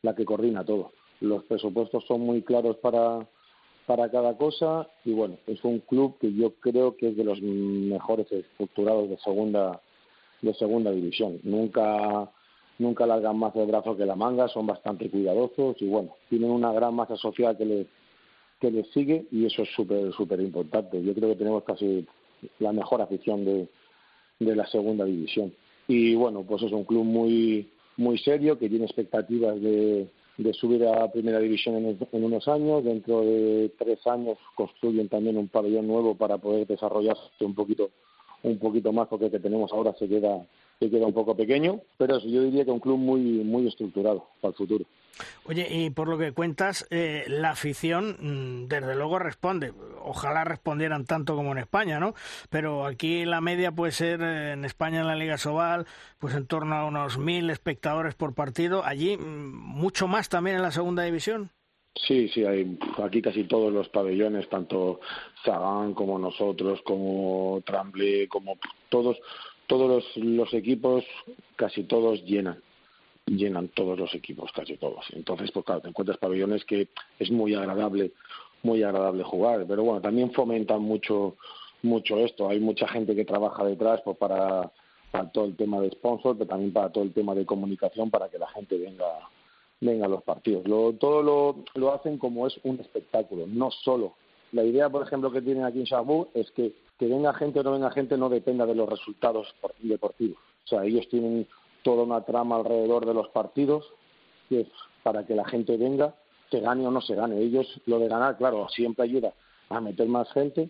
la 0.02 0.16
que 0.16 0.26
coordina 0.26 0.64
todo. 0.64 0.92
Los 1.22 1.44
presupuestos 1.44 2.06
son 2.06 2.22
muy 2.22 2.42
claros 2.42 2.78
para, 2.78 3.28
para 3.86 4.10
cada 4.10 4.38
cosa 4.38 4.88
y 5.06 5.14
bueno, 5.14 5.38
es 5.48 5.64
un 5.64 5.80
club 5.80 6.18
que 6.20 6.34
yo 6.34 6.54
creo 6.56 6.96
que 6.96 7.10
es 7.10 7.18
de 7.18 7.24
los 7.24 7.42
mejores 7.42 8.32
estructurados 8.32 9.10
de 9.10 9.18
segunda 9.18 9.82
de 10.42 10.54
segunda 10.54 10.92
división. 10.92 11.40
Nunca 11.44 12.32
nunca 12.78 13.06
largan 13.06 13.38
más 13.38 13.54
el 13.58 13.68
brazo 13.68 13.98
que 13.98 14.06
la 14.06 14.16
manga, 14.16 14.48
son 14.48 14.66
bastante 14.66 15.10
cuidadosos 15.10 15.76
y 15.82 15.88
bueno, 15.88 16.16
tienen 16.30 16.50
una 16.50 16.72
gran 16.72 16.96
masa 16.96 17.18
social 17.18 17.58
que 17.58 17.66
les 17.66 17.88
que 18.62 18.72
les 18.72 18.90
sigue 18.92 19.26
y 19.32 19.46
eso 19.46 19.64
es 19.64 19.70
súper 19.76 20.14
súper 20.14 20.40
importante. 20.40 21.02
Yo 21.04 21.14
creo 21.14 21.30
que 21.30 21.36
tenemos 21.36 21.64
casi 21.64 22.08
la 22.60 22.72
mejor 22.72 23.02
afición 23.02 23.44
de, 23.44 23.68
de 24.40 24.56
la 24.56 24.66
segunda 24.68 25.06
división. 25.06 25.54
Y 25.88 26.16
bueno, 26.16 26.44
pues 26.44 26.64
es 26.64 26.72
un 26.72 26.84
club 26.84 27.04
muy, 27.04 27.68
muy 27.98 28.18
serio 28.20 28.58
que 28.58 28.70
tiene 28.70 28.86
expectativas 28.86 29.60
de, 29.62 30.08
de 30.40 30.54
subir 30.54 30.86
a 30.86 31.12
primera 31.12 31.40
división 31.40 31.76
en, 31.76 32.24
unos 32.24 32.48
años. 32.48 32.84
Dentro 32.84 33.22
de 33.22 33.72
tres 33.78 34.06
años 34.08 34.38
construyen 34.56 35.10
también 35.10 35.38
un 35.38 35.50
pabellón 35.50 35.88
nuevo 35.88 36.16
para 36.16 36.38
poder 36.38 36.66
desarrollarse 36.66 37.22
un 37.42 37.54
poquito, 37.54 37.90
un 38.44 38.58
poquito 38.58 38.94
más 38.94 39.08
porque 39.08 39.26
el 39.26 39.32
que 39.32 39.40
tenemos 39.40 39.72
ahora 39.74 39.94
se 40.00 40.08
queda, 40.08 40.46
se 40.80 40.90
queda 40.90 41.06
un 41.06 41.14
poco 41.14 41.36
pequeño. 41.36 41.82
Pero 41.98 42.20
yo 42.20 42.44
diría 42.44 42.64
que 42.64 42.72
un 42.72 42.80
club 42.80 42.98
muy, 42.98 43.22
muy 43.22 43.68
estructurado 43.68 44.28
para 44.40 44.52
el 44.52 44.58
futuro. 44.58 44.86
Oye, 45.46 45.68
y 45.70 45.90
por 45.90 46.08
lo 46.08 46.18
que 46.18 46.32
cuentas, 46.32 46.88
eh, 46.92 47.26
la 47.28 47.52
afición 47.52 48.18
mm, 48.20 48.68
desde 48.68 48.96
luego 48.96 49.20
responde. 49.20 49.74
Ojalá 50.02 50.44
respondieran 50.44 51.06
tanto 51.06 51.36
como 51.36 51.52
en 51.52 51.58
España, 51.58 52.00
¿no? 52.00 52.14
Pero 52.50 52.86
aquí 52.86 53.26
la 53.26 53.42
media 53.42 53.72
puede 53.72 53.92
ser 53.92 54.22
eh, 54.22 54.54
en 54.54 54.66
España 54.66 55.02
en 55.02 55.08
la 55.08 55.16
Liga 55.16 55.38
Sobal, 55.38 55.86
pues 56.20 56.36
en 56.36 56.46
torno 56.46 56.76
a 56.76 56.86
unos 56.86 57.18
mil 57.18 57.50
espectadores 57.50 58.16
por 58.16 58.34
partido. 58.34 58.84
Allí 58.86 59.18
mm, 59.18 59.54
mucho 59.56 60.08
más 60.08 60.30
también 60.30 60.58
en 60.58 60.62
la 60.62 60.72
segunda 60.72 61.04
división. 61.04 61.52
Sí, 61.96 62.30
sí, 62.30 62.46
hay 62.46 62.78
aquí 63.04 63.22
casi 63.22 63.44
todos 63.44 63.74
los 63.74 63.90
pabellones, 63.90 64.48
tanto 64.50 65.02
Sagan 65.44 65.94
como 65.94 66.20
nosotros, 66.20 66.80
como 66.84 67.62
Tramble, 67.66 68.28
como 68.28 68.58
todos, 68.90 69.18
todos 69.68 70.06
los 70.16 70.54
equipos, 70.54 71.04
casi 71.56 71.84
todos 71.84 72.24
llenan 72.24 72.62
llenan 73.38 73.70
todos 73.70 73.98
los 73.98 74.14
equipos, 74.14 74.52
casi 74.52 74.78
todos. 74.78 75.06
Entonces, 75.14 75.52
pues 75.52 75.66
claro, 75.66 75.82
te 75.82 75.90
encuentras 75.90 76.18
pabellones 76.18 76.66
que 76.66 76.90
es 77.20 77.32
muy 77.32 77.54
agradable, 77.56 78.12
muy 78.64 78.84
agradable 78.84 79.24
jugar, 79.24 79.66
pero 79.68 79.84
bueno, 79.84 80.02
también 80.02 80.32
fomentan 80.32 80.82
mucho 80.82 81.36
mucho 81.82 82.18
esto. 82.18 82.50
Hay 82.50 82.60
mucha 82.60 82.88
gente 82.88 83.16
que 83.16 83.24
trabaja 83.24 83.64
detrás 83.64 84.02
pues 84.04 84.18
para, 84.18 84.70
todo 85.34 85.46
el 85.46 85.56
tema 85.56 85.80
de 85.80 85.92
sponsor, 85.92 86.38
pero 86.38 86.50
también 86.50 86.74
para 86.74 86.92
todo 86.92 87.04
el 87.04 87.14
tema 87.14 87.34
de 87.34 87.46
comunicación 87.46 88.10
para 88.12 88.30
que 88.30 88.38
la 88.38 88.48
gente 88.50 88.78
venga 88.78 89.30
venga 89.82 90.08
a 90.08 90.10
los 90.10 90.24
partidos. 90.24 90.68
Lo, 90.68 90.92
todo 90.94 91.24
lo, 91.24 91.64
lo 91.76 91.94
hacen 91.94 92.18
como 92.18 92.46
es 92.46 92.60
un 92.64 92.82
espectáculo, 92.82 93.48
no 93.48 93.72
solo. 93.72 94.16
La 94.52 94.66
idea, 94.66 94.90
por 94.90 95.04
ejemplo, 95.04 95.32
que 95.32 95.42
tienen 95.42 95.64
aquí 95.64 95.80
en 95.80 95.86
Chabú 95.86 96.28
es 96.34 96.52
que 96.52 96.74
que 97.00 97.08
venga 97.08 97.34
gente 97.34 97.62
o 97.62 97.64
no 97.64 97.72
venga 97.72 97.90
gente 97.92 98.18
no 98.18 98.28
dependa 98.28 98.66
de 98.66 98.76
los 98.76 98.88
resultados 98.88 99.56
deportivos. 99.80 100.38
O 100.66 100.68
sea, 100.68 100.84
ellos 100.84 101.08
tienen 101.08 101.48
toda 101.84 102.04
una 102.04 102.22
trama 102.22 102.58
alrededor 102.58 103.06
de 103.06 103.14
los 103.14 103.30
partidos 103.30 103.86
que 104.50 104.62
es 104.62 104.68
para 105.04 105.26
que 105.26 105.36
la 105.36 105.46
gente 105.46 105.78
venga, 105.78 106.16
se 106.52 106.60
gane 106.60 106.86
o 106.86 106.92
no 106.92 107.02
se 107.02 107.16
gane. 107.16 107.40
Ellos 107.40 107.68
lo 107.86 108.00
de 108.00 108.08
ganar, 108.08 108.38
claro, 108.38 108.68
siempre 108.70 109.06
ayuda 109.06 109.34
a 109.70 109.80
meter 109.80 110.08
más 110.08 110.32
gente, 110.34 110.70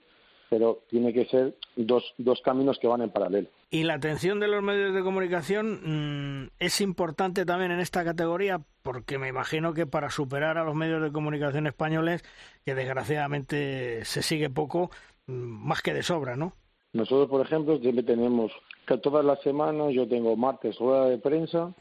pero 0.49 0.81
tiene 0.89 1.13
que 1.13 1.25
ser 1.25 1.55
dos, 1.75 2.03
dos 2.17 2.41
caminos 2.43 2.77
que 2.79 2.87
van 2.87 3.01
en 3.01 3.09
paralelo. 3.09 3.47
¿Y 3.71 3.83
la 3.83 3.93
atención 3.93 4.39
de 4.39 4.47
los 4.47 4.63
medios 4.63 4.93
de 4.95 5.03
comunicación 5.03 6.43
mm, 6.43 6.49
es 6.59 6.81
importante 6.81 7.45
también 7.45 7.71
en 7.71 7.79
esta 7.79 8.03
categoría? 8.03 8.61
Porque 8.81 9.19
me 9.19 9.27
imagino 9.27 9.73
que 9.73 9.85
para 9.85 10.09
superar 10.09 10.57
a 10.57 10.63
los 10.63 10.75
medios 10.75 11.01
de 11.01 11.11
comunicación 11.11 11.67
españoles, 11.67 12.23
que 12.65 12.73
desgraciadamente 12.75 14.03
se 14.05 14.23
sigue 14.23 14.49
poco, 14.49 14.89
mm, 15.27 15.33
más 15.33 15.81
que 15.81 15.93
de 15.93 16.03
sobra, 16.03 16.35
¿no? 16.35 16.53
Nosotros, 16.93 17.29
por 17.29 17.45
ejemplo, 17.45 17.77
siempre 17.77 18.03
tenemos 18.03 18.51
que 18.89 18.97
todas 18.97 19.23
las 19.23 19.39
semanas 19.41 19.93
yo 19.93 20.07
tengo 20.07 20.35
martes 20.35 20.79
rueda 20.79 21.05
de 21.05 21.19
prensa 21.19 21.71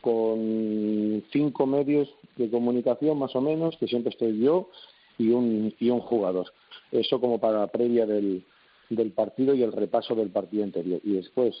con 0.00 1.22
cinco 1.32 1.64
medios 1.64 2.12
de 2.34 2.50
comunicación 2.50 3.18
más 3.18 3.36
o 3.36 3.40
menos, 3.40 3.76
que 3.76 3.86
siempre 3.86 4.10
estoy 4.10 4.40
yo, 4.40 4.68
y 5.16 5.30
un, 5.30 5.72
y 5.78 5.90
un 5.90 6.00
jugador. 6.00 6.52
Eso 6.90 7.20
como 7.20 7.38
para 7.38 7.60
la 7.60 7.66
previa 7.68 8.04
del, 8.04 8.44
del 8.90 9.12
partido 9.12 9.54
y 9.54 9.62
el 9.62 9.72
repaso 9.72 10.16
del 10.16 10.30
partido 10.30 10.64
anterior. 10.64 11.00
Y 11.04 11.12
después 11.12 11.54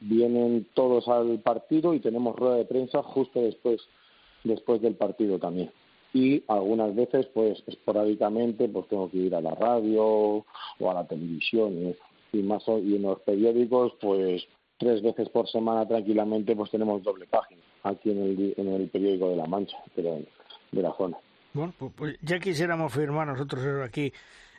vienen 0.00 0.66
todos 0.74 1.06
al 1.06 1.38
partido 1.38 1.94
y 1.94 2.00
tenemos 2.00 2.34
rueda 2.34 2.56
de 2.56 2.64
prensa 2.64 3.02
justo 3.04 3.40
después, 3.40 3.80
después 4.42 4.82
del 4.82 4.96
partido 4.96 5.38
también. 5.38 5.70
Y 6.12 6.42
algunas 6.48 6.94
veces, 6.96 7.26
pues 7.26 7.62
esporádicamente, 7.66 8.68
pues 8.68 8.88
tengo 8.88 9.08
que 9.08 9.18
ir 9.18 9.34
a 9.36 9.40
la 9.40 9.54
radio 9.54 10.04
o 10.04 10.90
a 10.90 10.94
la 10.94 11.06
televisión 11.06 11.74
y, 11.78 11.94
más 12.32 12.62
y 12.68 12.96
en 12.96 13.02
los 13.02 13.20
periódicos, 13.20 13.92
pues 14.00 14.46
tres 14.78 15.02
veces 15.02 15.28
por 15.28 15.48
semana 15.48 15.86
tranquilamente, 15.86 16.54
pues 16.54 16.70
tenemos 16.70 17.02
doble 17.02 17.26
página 17.26 17.60
aquí 17.82 18.10
en 18.10 18.22
el, 18.22 18.54
en 18.56 18.68
el 18.68 18.88
periódico 18.88 19.30
de 19.30 19.36
La 19.36 19.46
Mancha, 19.46 19.78
pero 19.94 20.18
de 20.72 20.82
la 20.82 20.94
zona. 20.96 21.16
Bueno, 21.52 21.72
pues, 21.78 21.92
pues 21.96 22.18
ya 22.22 22.38
quisiéramos 22.38 22.92
firmar 22.92 23.26
nosotros 23.26 23.62
aquí 23.84 24.12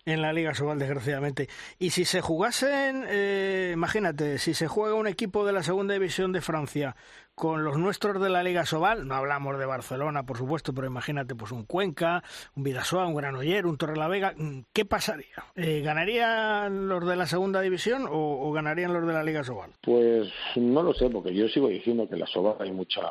en 0.06 0.22
la 0.22 0.34
Liga 0.34 0.54
Sobal, 0.54 0.80
desgraciadamente. 0.80 1.50
Y 1.78 1.92
si 1.92 2.06
se 2.06 2.22
jugasen, 2.22 3.06
eh, 3.08 3.72
imagínate, 3.74 4.38
si 4.38 4.54
se 4.54 4.68
juega 4.68 4.96
un 4.96 5.08
equipo 5.08 5.46
de 5.46 5.54
la 5.54 5.64
segunda 5.64 5.94
división 5.94 6.32
de 6.32 6.42
Francia 6.42 6.96
con 7.36 7.64
los 7.64 7.78
nuestros 7.78 8.22
de 8.22 8.30
la 8.30 8.44
Liga 8.44 8.66
Sobal, 8.66 9.08
no 9.08 9.16
hablamos 9.16 9.58
de 9.58 9.66
Barcelona, 9.66 10.26
por 10.26 10.38
supuesto, 10.38 10.74
pero 10.74 10.88
imagínate, 10.88 11.36
pues 11.36 11.54
un 11.54 11.64
Cuenca, 11.64 12.22
un 12.56 12.64
Vidasoa, 12.64 13.08
un 13.08 13.16
Granoller, 13.16 13.66
un 13.66 13.78
Torrelavega, 13.78 14.36
¿qué 14.74 14.84
pasaría? 14.84 15.46
Eh, 15.56 15.82
¿Ganarían 15.82 16.90
los 16.90 17.08
de 17.08 17.16
la 17.16 17.28
segunda 17.28 17.62
división 17.62 18.06
o, 18.10 18.52
ganarían 18.52 18.94
los 18.94 19.08
de 19.08 19.14
la 19.14 19.24
Liga 19.24 19.44
Sobal? 19.44 19.72
Pues 19.82 20.30
no 20.58 20.84
lo 20.84 20.94
sé, 20.94 21.10
porque 21.10 21.34
yo 21.34 21.48
sigo 21.48 21.70
diciendo 21.70 22.10
que 22.10 22.16
en 22.16 22.22
la 22.22 22.28
Sobal 22.28 22.58
hay 22.60 22.72
mucha 22.72 23.02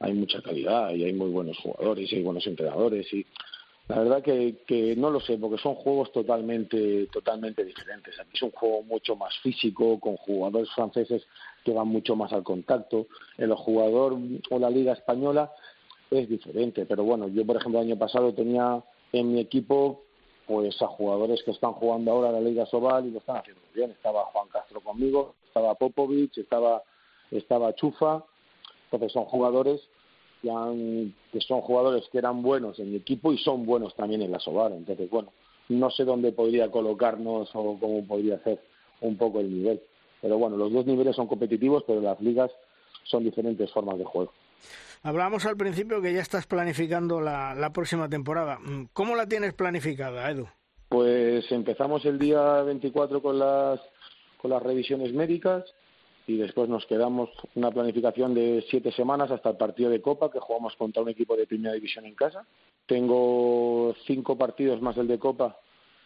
hay 0.00 0.14
mucha 0.14 0.42
calidad 0.42 0.90
y 0.90 1.04
hay 1.04 1.12
muy 1.12 1.30
buenos 1.30 1.56
jugadores 1.58 2.12
y 2.12 2.16
hay 2.16 2.22
buenos 2.22 2.46
entrenadores 2.46 3.10
y 3.12 3.24
la 3.88 3.98
verdad 3.98 4.22
que, 4.22 4.62
que 4.66 4.94
no 4.96 5.10
lo 5.10 5.20
sé, 5.20 5.36
porque 5.38 5.58
son 5.58 5.74
juegos 5.74 6.12
totalmente, 6.12 7.06
totalmente 7.08 7.64
diferentes. 7.64 8.18
Aquí 8.18 8.30
es 8.34 8.42
un 8.42 8.52
juego 8.52 8.82
mucho 8.82 9.16
más 9.16 9.36
físico, 9.40 9.98
con 9.98 10.16
jugadores 10.16 10.70
franceses 10.70 11.26
que 11.64 11.72
van 11.72 11.88
mucho 11.88 12.14
más 12.14 12.32
al 12.32 12.44
contacto. 12.44 13.06
El 13.36 13.52
jugador 13.54 14.16
o 14.50 14.58
la 14.58 14.70
Liga 14.70 14.92
Española 14.92 15.52
es 16.10 16.28
diferente, 16.28 16.86
pero 16.86 17.04
bueno, 17.04 17.28
yo 17.28 17.44
por 17.44 17.56
ejemplo 17.56 17.80
el 17.80 17.86
año 17.88 17.98
pasado 17.98 18.32
tenía 18.32 18.82
en 19.12 19.32
mi 19.32 19.40
equipo 19.40 20.02
pues 20.46 20.80
a 20.82 20.86
jugadores 20.86 21.42
que 21.42 21.52
están 21.52 21.72
jugando 21.72 22.12
ahora 22.12 22.32
la 22.32 22.40
Liga 22.40 22.66
Sobal 22.66 23.06
y 23.06 23.10
lo 23.10 23.18
están 23.18 23.38
haciendo 23.38 23.62
muy 23.62 23.74
bien. 23.74 23.90
Estaba 23.90 24.24
Juan 24.26 24.48
Castro 24.48 24.80
conmigo, 24.80 25.34
estaba 25.46 25.74
Popovic, 25.74 26.36
estaba, 26.38 26.82
estaba 27.30 27.74
Chufa. 27.74 28.24
Entonces 28.84 29.12
son 29.12 29.24
jugadores 29.24 29.80
que, 30.42 31.40
son 31.40 31.60
jugadores 31.60 32.04
que 32.10 32.18
eran 32.18 32.42
buenos 32.42 32.78
en 32.78 32.90
mi 32.90 32.96
equipo 32.96 33.32
y 33.32 33.38
son 33.38 33.64
buenos 33.64 33.94
también 33.94 34.22
en 34.22 34.32
la 34.32 34.40
Sobar. 34.40 34.72
Entonces, 34.72 35.08
bueno, 35.08 35.32
no 35.68 35.90
sé 35.90 36.04
dónde 36.04 36.32
podría 36.32 36.70
colocarnos 36.70 37.48
o 37.54 37.78
cómo 37.78 38.04
podría 38.06 38.38
ser 38.42 38.60
un 39.00 39.16
poco 39.16 39.40
el 39.40 39.52
nivel. 39.52 39.80
Pero 40.20 40.38
bueno, 40.38 40.56
los 40.56 40.72
dos 40.72 40.86
niveles 40.86 41.16
son 41.16 41.26
competitivos, 41.26 41.84
pero 41.86 42.00
las 42.00 42.20
ligas 42.20 42.50
son 43.04 43.24
diferentes 43.24 43.70
formas 43.72 43.98
de 43.98 44.04
juego. 44.04 44.32
Hablábamos 45.02 45.46
al 45.46 45.56
principio 45.56 46.00
que 46.00 46.12
ya 46.12 46.20
estás 46.20 46.46
planificando 46.46 47.20
la, 47.20 47.54
la 47.54 47.72
próxima 47.72 48.08
temporada. 48.08 48.58
¿Cómo 48.92 49.16
la 49.16 49.26
tienes 49.26 49.52
planificada, 49.52 50.30
Edu? 50.30 50.46
Pues 50.88 51.50
empezamos 51.50 52.04
el 52.04 52.18
día 52.18 52.62
24 52.62 53.20
con 53.20 53.38
las, 53.38 53.80
con 54.40 54.50
las 54.50 54.62
revisiones 54.62 55.12
médicas 55.12 55.64
y 56.26 56.36
después 56.36 56.68
nos 56.68 56.86
quedamos 56.86 57.30
una 57.54 57.70
planificación 57.70 58.34
de 58.34 58.64
siete 58.70 58.92
semanas 58.92 59.30
hasta 59.30 59.50
el 59.50 59.56
partido 59.56 59.90
de 59.90 60.00
Copa 60.00 60.30
que 60.30 60.40
jugamos 60.40 60.76
contra 60.76 61.02
un 61.02 61.08
equipo 61.08 61.36
de 61.36 61.46
primera 61.46 61.74
división 61.74 62.06
en 62.06 62.14
casa. 62.14 62.46
Tengo 62.86 63.94
cinco 64.06 64.36
partidos 64.36 64.80
más 64.80 64.96
el 64.96 65.08
de 65.08 65.18
Copa 65.18 65.56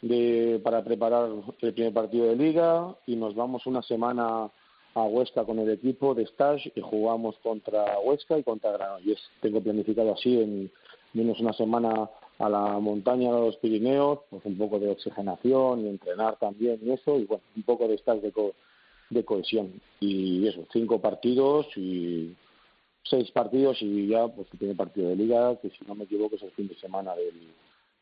de, 0.03 0.61
para 0.63 0.83
preparar 0.83 1.31
el 1.61 1.73
primer 1.75 1.93
partido 1.93 2.27
de 2.27 2.37
Liga 2.37 2.95
y 3.07 3.17
nos 3.17 3.35
vamos 3.35 3.67
una 3.67 3.83
semana 3.83 4.51
a 4.95 5.03
Huesca 5.03 5.45
con 5.45 5.59
el 5.59 5.71
equipo 5.71 6.15
de 6.15 6.23
stage 6.23 6.73
y 6.75 6.81
jugamos 6.81 7.37
contra 7.43 7.99
Huesca 7.99 8.39
y 8.39 8.43
contra 8.43 8.73
Granollers. 8.73 9.23
Tengo 9.43 9.61
planificado 9.61 10.15
así 10.15 10.41
en 10.41 10.71
menos 11.13 11.39
una 11.41 11.53
semana 11.53 12.09
a 12.39 12.49
la 12.49 12.79
montaña 12.79 13.33
de 13.33 13.41
los 13.41 13.57
Pirineos, 13.57 14.21
pues 14.31 14.45
un 14.45 14.57
poco 14.57 14.79
de 14.79 14.91
oxigenación 14.91 15.85
y 15.85 15.89
entrenar 15.89 16.37
también 16.37 16.79
y 16.83 16.93
eso, 16.93 17.19
y 17.19 17.25
bueno, 17.25 17.43
un 17.55 17.63
poco 17.63 17.89
de 17.89 17.95
stage 17.95 18.21
de, 18.21 18.33
de 19.11 19.25
cohesión. 19.25 19.81
Y 20.01 20.47
eso, 20.47 20.66
cinco 20.73 21.01
partidos 21.01 21.66
y 21.77 22.35
seis 23.09 23.31
partidos 23.31 23.79
y 23.81 24.09
ya 24.09 24.27
pues 24.29 24.49
tiene 24.59 24.75
partido 24.75 25.09
de 25.09 25.16
liga, 25.16 25.57
que 25.61 25.71
si 25.71 25.85
no 25.87 25.95
me 25.95 26.05
equivoco 26.05 26.37
es 26.37 26.42
el 26.42 26.51
fin 26.53 26.69
de 26.69 26.77
semana 26.77 27.14
del, 27.14 27.49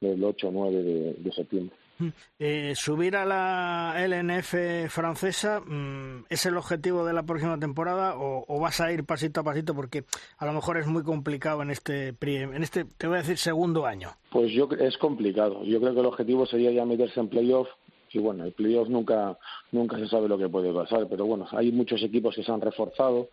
del 0.01 0.23
8 0.23 0.49
o 0.49 0.51
9 0.51 0.83
de, 1.19 1.33
septiembre. 1.33 1.77
Mm. 1.99 2.09
Eh, 2.39 2.73
subir 2.75 3.17
a 3.17 3.25
la 3.25 3.95
LNF 4.07 4.91
francesa 4.91 5.61
mm, 5.61 6.27
es 6.29 6.45
el 6.47 6.57
objetivo 6.57 7.05
de 7.05 7.13
la 7.13 7.23
próxima 7.23 7.59
temporada 7.59 8.15
o, 8.17 8.59
vas 8.59 8.81
a 8.81 8.93
ir 8.93 9.05
pasito 9.05 9.41
a 9.41 9.45
pasito 9.45 9.75
porque 9.75 10.05
a 10.39 10.47
lo 10.47 10.53
mejor 10.53 10.79
es 10.79 10.87
muy 10.87 11.05
complicado 11.05 11.63
en 11.63 11.71
este 11.71 12.15
en 12.21 12.63
este 12.63 12.85
te 12.85 13.07
voy 13.07 13.17
a 13.17 13.21
decir 13.21 13.39
segundo 13.39 13.87
año 13.87 14.11
pues 14.31 14.51
yo 14.53 14.69
es 14.81 14.97
complicado 14.99 15.63
yo 15.65 15.81
creo 15.81 15.95
que 15.95 16.01
el 16.01 16.07
objetivo 16.07 16.47
sería 16.47 16.73
ya 16.73 16.85
meterse 16.85 17.21
en 17.21 17.29
playoff 17.29 17.69
y 18.15 18.19
bueno, 18.19 18.45
el 18.45 18.53
playoff 18.53 18.89
nunca, 18.89 19.37
nunca 19.73 19.99
se 19.99 20.07
sabe 20.07 20.29
lo 20.29 20.39
que 20.39 20.49
puede 20.49 20.73
pasar, 20.73 21.07
pero 21.09 21.27
bueno, 21.27 21.47
hay 21.51 21.73
muchos 21.73 22.03
equipos 22.03 22.35
que 22.35 22.45
se 22.45 22.53
han 22.53 22.61
reforzado. 22.61 23.29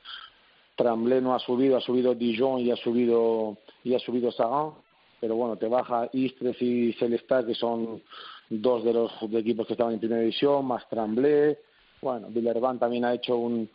Tremblay 0.76 1.22
no 1.22 1.36
ha 1.36 1.39
subido, 1.39 1.78
ha 1.78 1.82
subido 1.82 2.15
Dijon 2.15 2.62
y 2.62 2.72
ha 2.72 2.76
subido, 2.76 3.58
y 3.84 3.94
ha 3.94 4.00
subido 4.00 4.32
Sagan, 4.32 4.72
pero 5.20 5.36
bueno, 5.36 5.56
te 5.56 5.67
baja 5.67 6.10
Istres 6.13 6.60
y 6.62 6.94
Celestat, 6.94 7.46
que 7.46 7.54
son 7.54 8.02
dos 8.50 8.84
de 8.84 8.94
los 8.94 9.12
equipos 9.34 9.67
que 9.67 9.74
estaban 9.74 9.94
en 9.94 10.00
primera 10.00 10.22
división, 10.22 10.65
más 10.65 10.88
Tremblay. 10.89 11.56
Bueno, 12.02 12.28
Villerban 12.30 12.80
también 12.80 13.06
ha 13.06 13.13
hecho 13.13 13.38
un, 13.38 13.70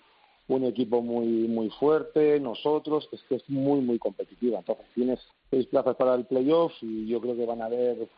un 0.48 0.64
equipo 0.64 1.00
muy 1.02 1.26
muy 1.26 1.70
fuerte, 1.70 2.40
nosotros, 2.40 3.08
es 3.12 3.22
que 3.28 3.36
es 3.36 3.48
muy, 3.48 3.80
muy 3.80 3.98
competitiva. 3.98 4.58
Entonces 4.58 4.86
tienes 4.94 5.20
seis 5.50 5.66
plazas 5.66 5.94
para 5.94 6.14
el 6.14 6.24
playoff 6.24 6.72
y 6.82 7.06
yo 7.06 7.20
creo 7.20 7.36
que 7.36 7.46
van 7.46 7.62
a 7.62 7.66
haber 7.66 8.08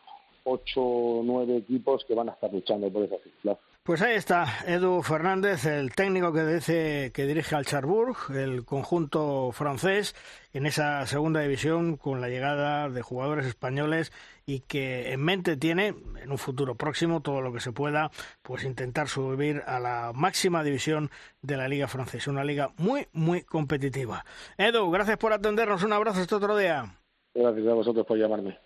ocho 0.43 0.81
o 0.81 1.23
nueve 1.23 1.57
equipos 1.57 2.05
que 2.05 2.15
van 2.15 2.29
a 2.29 2.33
estar 2.33 2.51
luchando 2.51 2.91
por 2.91 3.03
esa 3.03 3.15
plazas. 3.41 3.63
Pues 3.89 4.03
ahí 4.03 4.15
está 4.15 4.45
Edu 4.67 5.01
Fernández, 5.01 5.65
el 5.65 5.95
técnico 5.95 6.31
que, 6.31 6.45
dice, 6.45 7.11
que 7.11 7.25
dirige 7.25 7.55
al 7.55 7.65
Charbourg, 7.65 8.15
el 8.35 8.63
conjunto 8.63 9.51
francés, 9.51 10.15
en 10.53 10.67
esa 10.67 11.03
segunda 11.07 11.39
división 11.39 11.97
con 11.97 12.21
la 12.21 12.29
llegada 12.29 12.87
de 12.89 13.01
jugadores 13.01 13.47
españoles 13.47 14.11
y 14.45 14.59
que 14.59 15.11
en 15.11 15.21
mente 15.21 15.57
tiene, 15.57 15.95
en 16.21 16.31
un 16.31 16.37
futuro 16.37 16.75
próximo, 16.75 17.21
todo 17.21 17.41
lo 17.41 17.51
que 17.51 17.61
se 17.61 17.71
pueda, 17.71 18.11
pues 18.43 18.63
intentar 18.63 19.07
subir 19.07 19.63
a 19.65 19.79
la 19.79 20.11
máxima 20.13 20.63
división 20.63 21.09
de 21.41 21.57
la 21.57 21.67
Liga 21.67 21.87
Francesa, 21.87 22.29
una 22.29 22.43
liga 22.43 22.71
muy, 22.77 23.07
muy 23.11 23.41
competitiva. 23.41 24.23
Edu, 24.57 24.91
gracias 24.91 25.17
por 25.17 25.33
atendernos, 25.33 25.83
un 25.83 25.93
abrazo 25.93 26.21
este 26.21 26.35
otro 26.35 26.55
día. 26.55 26.95
Gracias 27.33 27.67
a 27.67 27.73
vosotros 27.73 28.05
por 28.05 28.19
llamarme. 28.19 28.59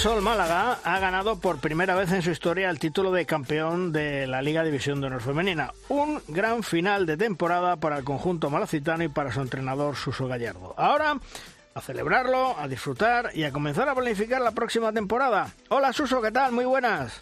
Sol 0.00 0.22
Málaga 0.22 0.78
ha 0.82 0.98
ganado 0.98 1.40
por 1.40 1.60
primera 1.60 1.94
vez 1.94 2.10
en 2.12 2.22
su 2.22 2.30
historia 2.30 2.70
el 2.70 2.78
título 2.78 3.12
de 3.12 3.26
campeón 3.26 3.92
de 3.92 4.26
la 4.26 4.40
Liga 4.40 4.64
División 4.64 4.98
de 4.98 5.08
Honor 5.08 5.20
Femenina. 5.20 5.74
Un 5.90 6.22
gran 6.26 6.62
final 6.62 7.04
de 7.04 7.18
temporada 7.18 7.76
para 7.76 7.98
el 7.98 8.04
conjunto 8.04 8.48
malacitano 8.48 9.04
y 9.04 9.08
para 9.08 9.30
su 9.30 9.42
entrenador 9.42 9.96
Suso 9.96 10.26
Gallardo. 10.26 10.72
Ahora 10.78 11.18
a 11.74 11.80
celebrarlo, 11.82 12.58
a 12.58 12.66
disfrutar 12.66 13.32
y 13.34 13.44
a 13.44 13.52
comenzar 13.52 13.90
a 13.90 13.94
planificar 13.94 14.40
la 14.40 14.52
próxima 14.52 14.90
temporada. 14.90 15.52
Hola 15.68 15.92
Suso, 15.92 16.22
¿qué 16.22 16.32
tal? 16.32 16.52
Muy 16.52 16.64
buenas. 16.64 17.20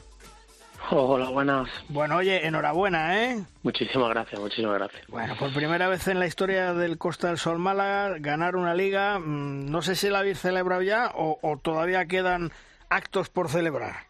Hola, 0.91 1.29
buenas. 1.31 1.69
Bueno, 1.89 2.17
oye, 2.17 2.47
enhorabuena, 2.47 3.25
¿eh? 3.25 3.45
Muchísimas 3.63 4.09
gracias, 4.11 4.41
muchísimas 4.41 4.75
gracias. 4.75 5.03
Bueno, 5.09 5.37
por 5.37 5.53
primera 5.53 5.89
vez 5.89 6.07
en 6.07 6.21
la 6.21 6.27
historia 6.27 6.73
del 6.73 6.97
Costa 6.97 7.27
del 7.27 7.39
Sol 7.39 7.59
Málaga, 7.59 8.17
ganar 8.21 8.55
una 8.55 8.75
liga, 8.75 9.19
mm, 9.19 9.69
no 9.69 9.83
sé 9.83 9.97
si 9.97 10.09
la 10.09 10.21
habéis 10.21 10.39
celebrado 10.39 10.83
ya 10.83 11.11
o, 11.15 11.59
todavía 11.61 12.07
quedan 12.07 12.53
actos 12.91 13.29
por 13.29 13.49
celebrar. 13.49 14.07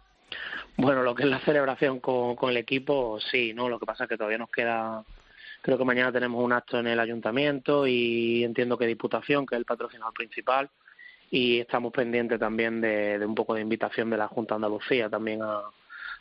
Bueno, 0.77 1.03
lo 1.03 1.15
que 1.15 1.25
es 1.25 1.29
la 1.29 1.41
celebración 1.41 2.01
con, 2.01 2.37
con, 2.37 2.51
el 2.51 2.57
equipo, 2.57 3.19
sí, 3.21 3.53
¿no? 3.53 3.69
Lo 3.69 3.79
que 3.79 3.87
pasa 3.87 4.05
es 4.05 4.09
que 4.09 4.17
todavía 4.17 4.39
nos 4.39 4.51
queda, 4.51 5.05
creo 5.61 5.77
que 5.77 5.85
mañana 5.85 6.13
tenemos 6.13 6.43
un 6.43 6.53
acto 6.53 6.79
en 6.79 6.87
el 6.87 7.01
ayuntamiento 7.01 7.87
y 7.87 8.45
entiendo 8.45 8.79
que 8.79 8.87
Diputación, 8.87 9.45
que 9.45 9.57
es 9.57 9.59
el 9.59 9.65
patrocinador 9.65 10.15
principal, 10.15 10.71
y 11.31 11.59
estamos 11.59 11.93
pendientes 11.93 12.39
también 12.39 12.81
de, 12.81 13.19
de 13.19 13.27
un 13.27 13.35
poco 13.35 13.55
de 13.55 13.61
invitación 13.61 14.09
de 14.11 14.17
la 14.17 14.29
Junta 14.29 14.55
de 14.55 14.57
Andalucía 14.57 15.11
también 15.11 15.43
a 15.43 15.63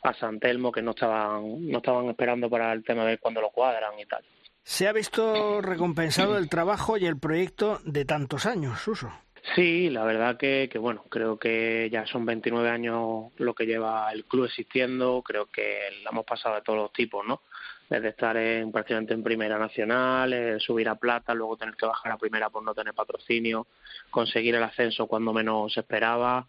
a 0.03 0.13
San 0.13 0.39
Telmo 0.39 0.71
que 0.71 0.81
no 0.81 0.91
estaban 0.91 1.69
no 1.69 1.77
estaban 1.77 2.07
esperando 2.07 2.49
para 2.49 2.73
el 2.73 2.83
tema 2.83 3.01
de 3.03 3.09
ver 3.09 3.19
cuándo 3.19 3.41
lo 3.41 3.49
cuadran 3.49 3.99
y 3.99 4.05
tal. 4.05 4.23
Se 4.63 4.87
ha 4.87 4.91
visto 4.91 5.61
recompensado 5.61 6.37
el 6.37 6.49
trabajo 6.49 6.97
y 6.97 7.05
el 7.05 7.17
proyecto 7.17 7.79
de 7.85 8.03
tantos 8.03 8.45
años, 8.45 8.81
Suso. 8.81 9.11
Sí, 9.55 9.89
la 9.89 10.03
verdad 10.03 10.37
que, 10.37 10.69
que, 10.71 10.77
bueno, 10.77 11.03
creo 11.09 11.37
que 11.37 11.89
ya 11.91 12.05
son 12.05 12.25
29 12.25 12.69
años 12.69 13.31
lo 13.37 13.53
que 13.53 13.65
lleva 13.65 14.11
el 14.11 14.25
club 14.25 14.45
existiendo, 14.45 15.21
creo 15.23 15.45
que 15.47 15.79
la 16.03 16.11
hemos 16.11 16.25
pasado 16.25 16.55
de 16.55 16.61
todos 16.61 16.79
los 16.79 16.93
tipos, 16.93 17.25
¿no? 17.25 17.41
Desde 17.89 18.09
estar 18.09 18.35
en, 18.37 18.71
prácticamente 18.71 19.13
en 19.13 19.23
primera 19.23 19.57
nacional, 19.57 20.33
eh, 20.33 20.59
subir 20.59 20.89
a 20.89 20.95
plata, 20.95 21.33
luego 21.33 21.57
tener 21.57 21.75
que 21.75 21.85
bajar 21.85 22.11
a 22.11 22.17
primera 22.17 22.49
por 22.49 22.63
no 22.63 22.73
tener 22.75 22.93
patrocinio, 22.93 23.67
conseguir 24.09 24.55
el 24.55 24.63
ascenso 24.63 25.07
cuando 25.07 25.33
menos 25.33 25.73
se 25.73 25.79
esperaba, 25.79 26.47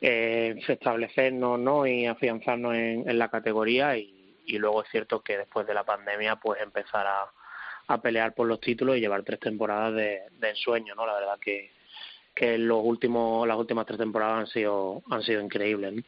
eh, 0.00 0.56
establecernos 0.66 1.58
¿no? 1.58 1.86
y 1.86 2.06
afianzarnos 2.06 2.74
en, 2.74 3.08
en 3.08 3.18
la 3.18 3.28
categoría 3.28 3.96
y, 3.96 4.36
y, 4.46 4.58
luego 4.58 4.82
es 4.82 4.90
cierto 4.90 5.20
que 5.20 5.38
después 5.38 5.66
de 5.66 5.74
la 5.74 5.84
pandemia 5.84 6.36
pues 6.36 6.60
empezar 6.60 7.06
a, 7.06 7.30
a 7.88 8.00
pelear 8.00 8.34
por 8.34 8.48
los 8.48 8.60
títulos 8.60 8.96
y 8.96 9.00
llevar 9.00 9.22
tres 9.22 9.40
temporadas 9.40 9.94
de, 9.94 10.22
de 10.40 10.50
ensueño, 10.50 10.94
¿no? 10.94 11.06
La 11.06 11.14
verdad 11.14 11.38
que, 11.38 11.70
que 12.34 12.58
los 12.58 12.80
últimos, 12.82 13.46
las 13.46 13.56
últimas 13.56 13.86
tres 13.86 13.98
temporadas 13.98 14.40
han 14.40 14.46
sido, 14.46 15.02
han 15.10 15.22
sido 15.22 15.40
increíbles. 15.40 16.04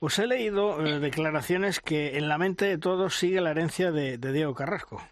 Os 0.00 0.18
he 0.18 0.26
leído 0.26 0.84
eh, 0.84 0.98
declaraciones 0.98 1.80
que 1.80 2.16
en 2.18 2.28
la 2.28 2.38
mente 2.38 2.66
de 2.66 2.78
todos 2.78 3.16
sigue 3.16 3.40
la 3.40 3.50
herencia 3.50 3.92
de, 3.92 4.18
de 4.18 4.32
Diego 4.32 4.54
Carrasco. 4.54 5.02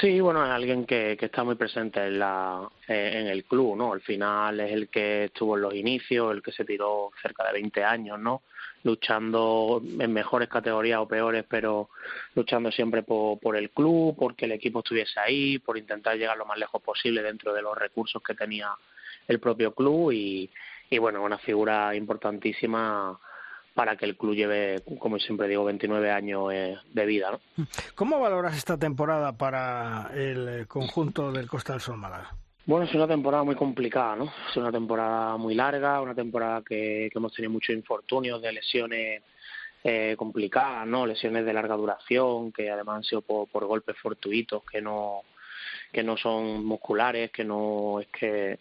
Sí, 0.00 0.20
bueno, 0.20 0.44
es 0.44 0.50
alguien 0.50 0.84
que, 0.84 1.16
que 1.18 1.26
está 1.26 1.42
muy 1.42 1.54
presente 1.54 2.04
en, 2.04 2.18
la, 2.18 2.68
eh, 2.86 3.12
en 3.14 3.28
el 3.28 3.44
club, 3.44 3.76
¿no? 3.76 3.94
Al 3.94 4.02
final 4.02 4.60
es 4.60 4.72
el 4.72 4.88
que 4.88 5.24
estuvo 5.24 5.56
en 5.56 5.62
los 5.62 5.74
inicios, 5.74 6.32
el 6.32 6.42
que 6.42 6.52
se 6.52 6.66
tiró 6.66 7.10
cerca 7.22 7.44
de 7.46 7.52
20 7.54 7.82
años, 7.82 8.18
¿no? 8.18 8.42
Luchando 8.82 9.80
en 9.82 10.12
mejores 10.12 10.48
categorías 10.48 11.00
o 11.00 11.08
peores, 11.08 11.44
pero 11.48 11.88
luchando 12.34 12.70
siempre 12.70 13.04
por, 13.04 13.38
por 13.38 13.56
el 13.56 13.70
club, 13.70 14.14
porque 14.18 14.44
el 14.44 14.52
equipo 14.52 14.80
estuviese 14.80 15.18
ahí, 15.18 15.58
por 15.58 15.78
intentar 15.78 16.16
llegar 16.16 16.36
lo 16.36 16.44
más 16.44 16.58
lejos 16.58 16.82
posible 16.82 17.22
dentro 17.22 17.54
de 17.54 17.62
los 17.62 17.76
recursos 17.76 18.22
que 18.22 18.34
tenía 18.34 18.68
el 19.28 19.40
propio 19.40 19.74
club 19.74 20.12
y, 20.12 20.50
y 20.90 20.98
bueno, 20.98 21.22
una 21.22 21.38
figura 21.38 21.94
importantísima 21.94 23.18
para 23.74 23.96
que 23.96 24.06
el 24.06 24.16
club 24.16 24.34
lleve, 24.34 24.82
como 24.98 25.18
siempre 25.18 25.48
digo, 25.48 25.64
29 25.64 26.10
años 26.10 26.52
eh, 26.52 26.76
de 26.92 27.06
vida. 27.06 27.30
¿no? 27.30 27.66
¿Cómo 27.94 28.18
valoras 28.18 28.56
esta 28.56 28.78
temporada 28.78 29.36
para 29.36 30.10
el 30.14 30.66
conjunto 30.66 31.30
del 31.30 31.46
Costa 31.46 31.74
del 31.74 31.82
Sol 31.82 31.98
Málaga? 31.98 32.34
Bueno, 32.64 32.86
es 32.86 32.94
una 32.94 33.06
temporada 33.06 33.44
muy 33.44 33.54
complicada, 33.54 34.16
¿no? 34.16 34.32
Es 34.50 34.56
una 34.56 34.72
temporada 34.72 35.36
muy 35.36 35.54
larga, 35.54 36.00
una 36.00 36.14
temporada 36.16 36.62
que, 36.62 37.08
que 37.12 37.18
hemos 37.18 37.32
tenido 37.32 37.52
muchos 37.52 37.76
infortunios 37.76 38.42
de 38.42 38.52
lesiones 38.52 39.22
eh, 39.84 40.16
complicadas, 40.18 40.84
¿no? 40.84 41.06
Lesiones 41.06 41.44
de 41.44 41.52
larga 41.52 41.76
duración, 41.76 42.50
que 42.50 42.68
además 42.68 42.96
han 42.96 43.04
sido 43.04 43.20
por, 43.20 43.46
por 43.46 43.66
golpes 43.66 43.96
fortuitos, 43.98 44.64
que 44.64 44.80
no 44.80 45.20
que 45.92 46.02
no 46.02 46.16
son 46.16 46.64
musculares, 46.64 47.30
que 47.30 47.44
no 47.44 48.00
es 48.00 48.08
que 48.08 48.58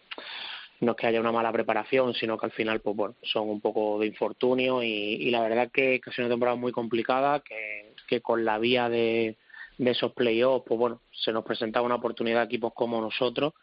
no 0.82 0.91
es 0.91 0.97
que 0.97 1.07
haya 1.07 1.19
una 1.19 1.32
mala 1.32 1.51
preparación, 1.51 2.13
sino 2.13 2.38
que 2.38 2.45
al 2.45 2.51
final 2.51 2.82
pues 2.82 2.95
bueno, 2.95 3.15
son 3.23 3.49
un 3.49 3.61
poco 3.61 3.99
de 3.99 4.07
infortunio 4.07 4.84
y, 4.84 5.30
la 5.32 5.41
verdad 5.41 5.71
que, 5.71 5.99
que 5.99 6.09
ha 6.09 6.13
sido 6.13 6.28
una 6.28 6.34
temporada 6.34 6.57
muy 6.57 6.71
complicada, 6.71 7.41
que, 7.41 7.93
que 8.07 8.21
con 8.21 8.45
la 8.45 8.57
vía 8.57 8.89
de, 8.89 9.38
de 9.78 9.91
esos 9.91 10.13
playoffs, 10.13 10.65
pues 10.67 10.80
bueno, 10.80 11.01
se 11.11 11.32
nos 11.32 11.43
presentaba 11.43 11.86
una 11.86 11.95
oportunidad 11.95 12.41
a 12.41 12.45
equipos 12.45 12.73
como 12.73 13.01
nosotros 13.01 13.53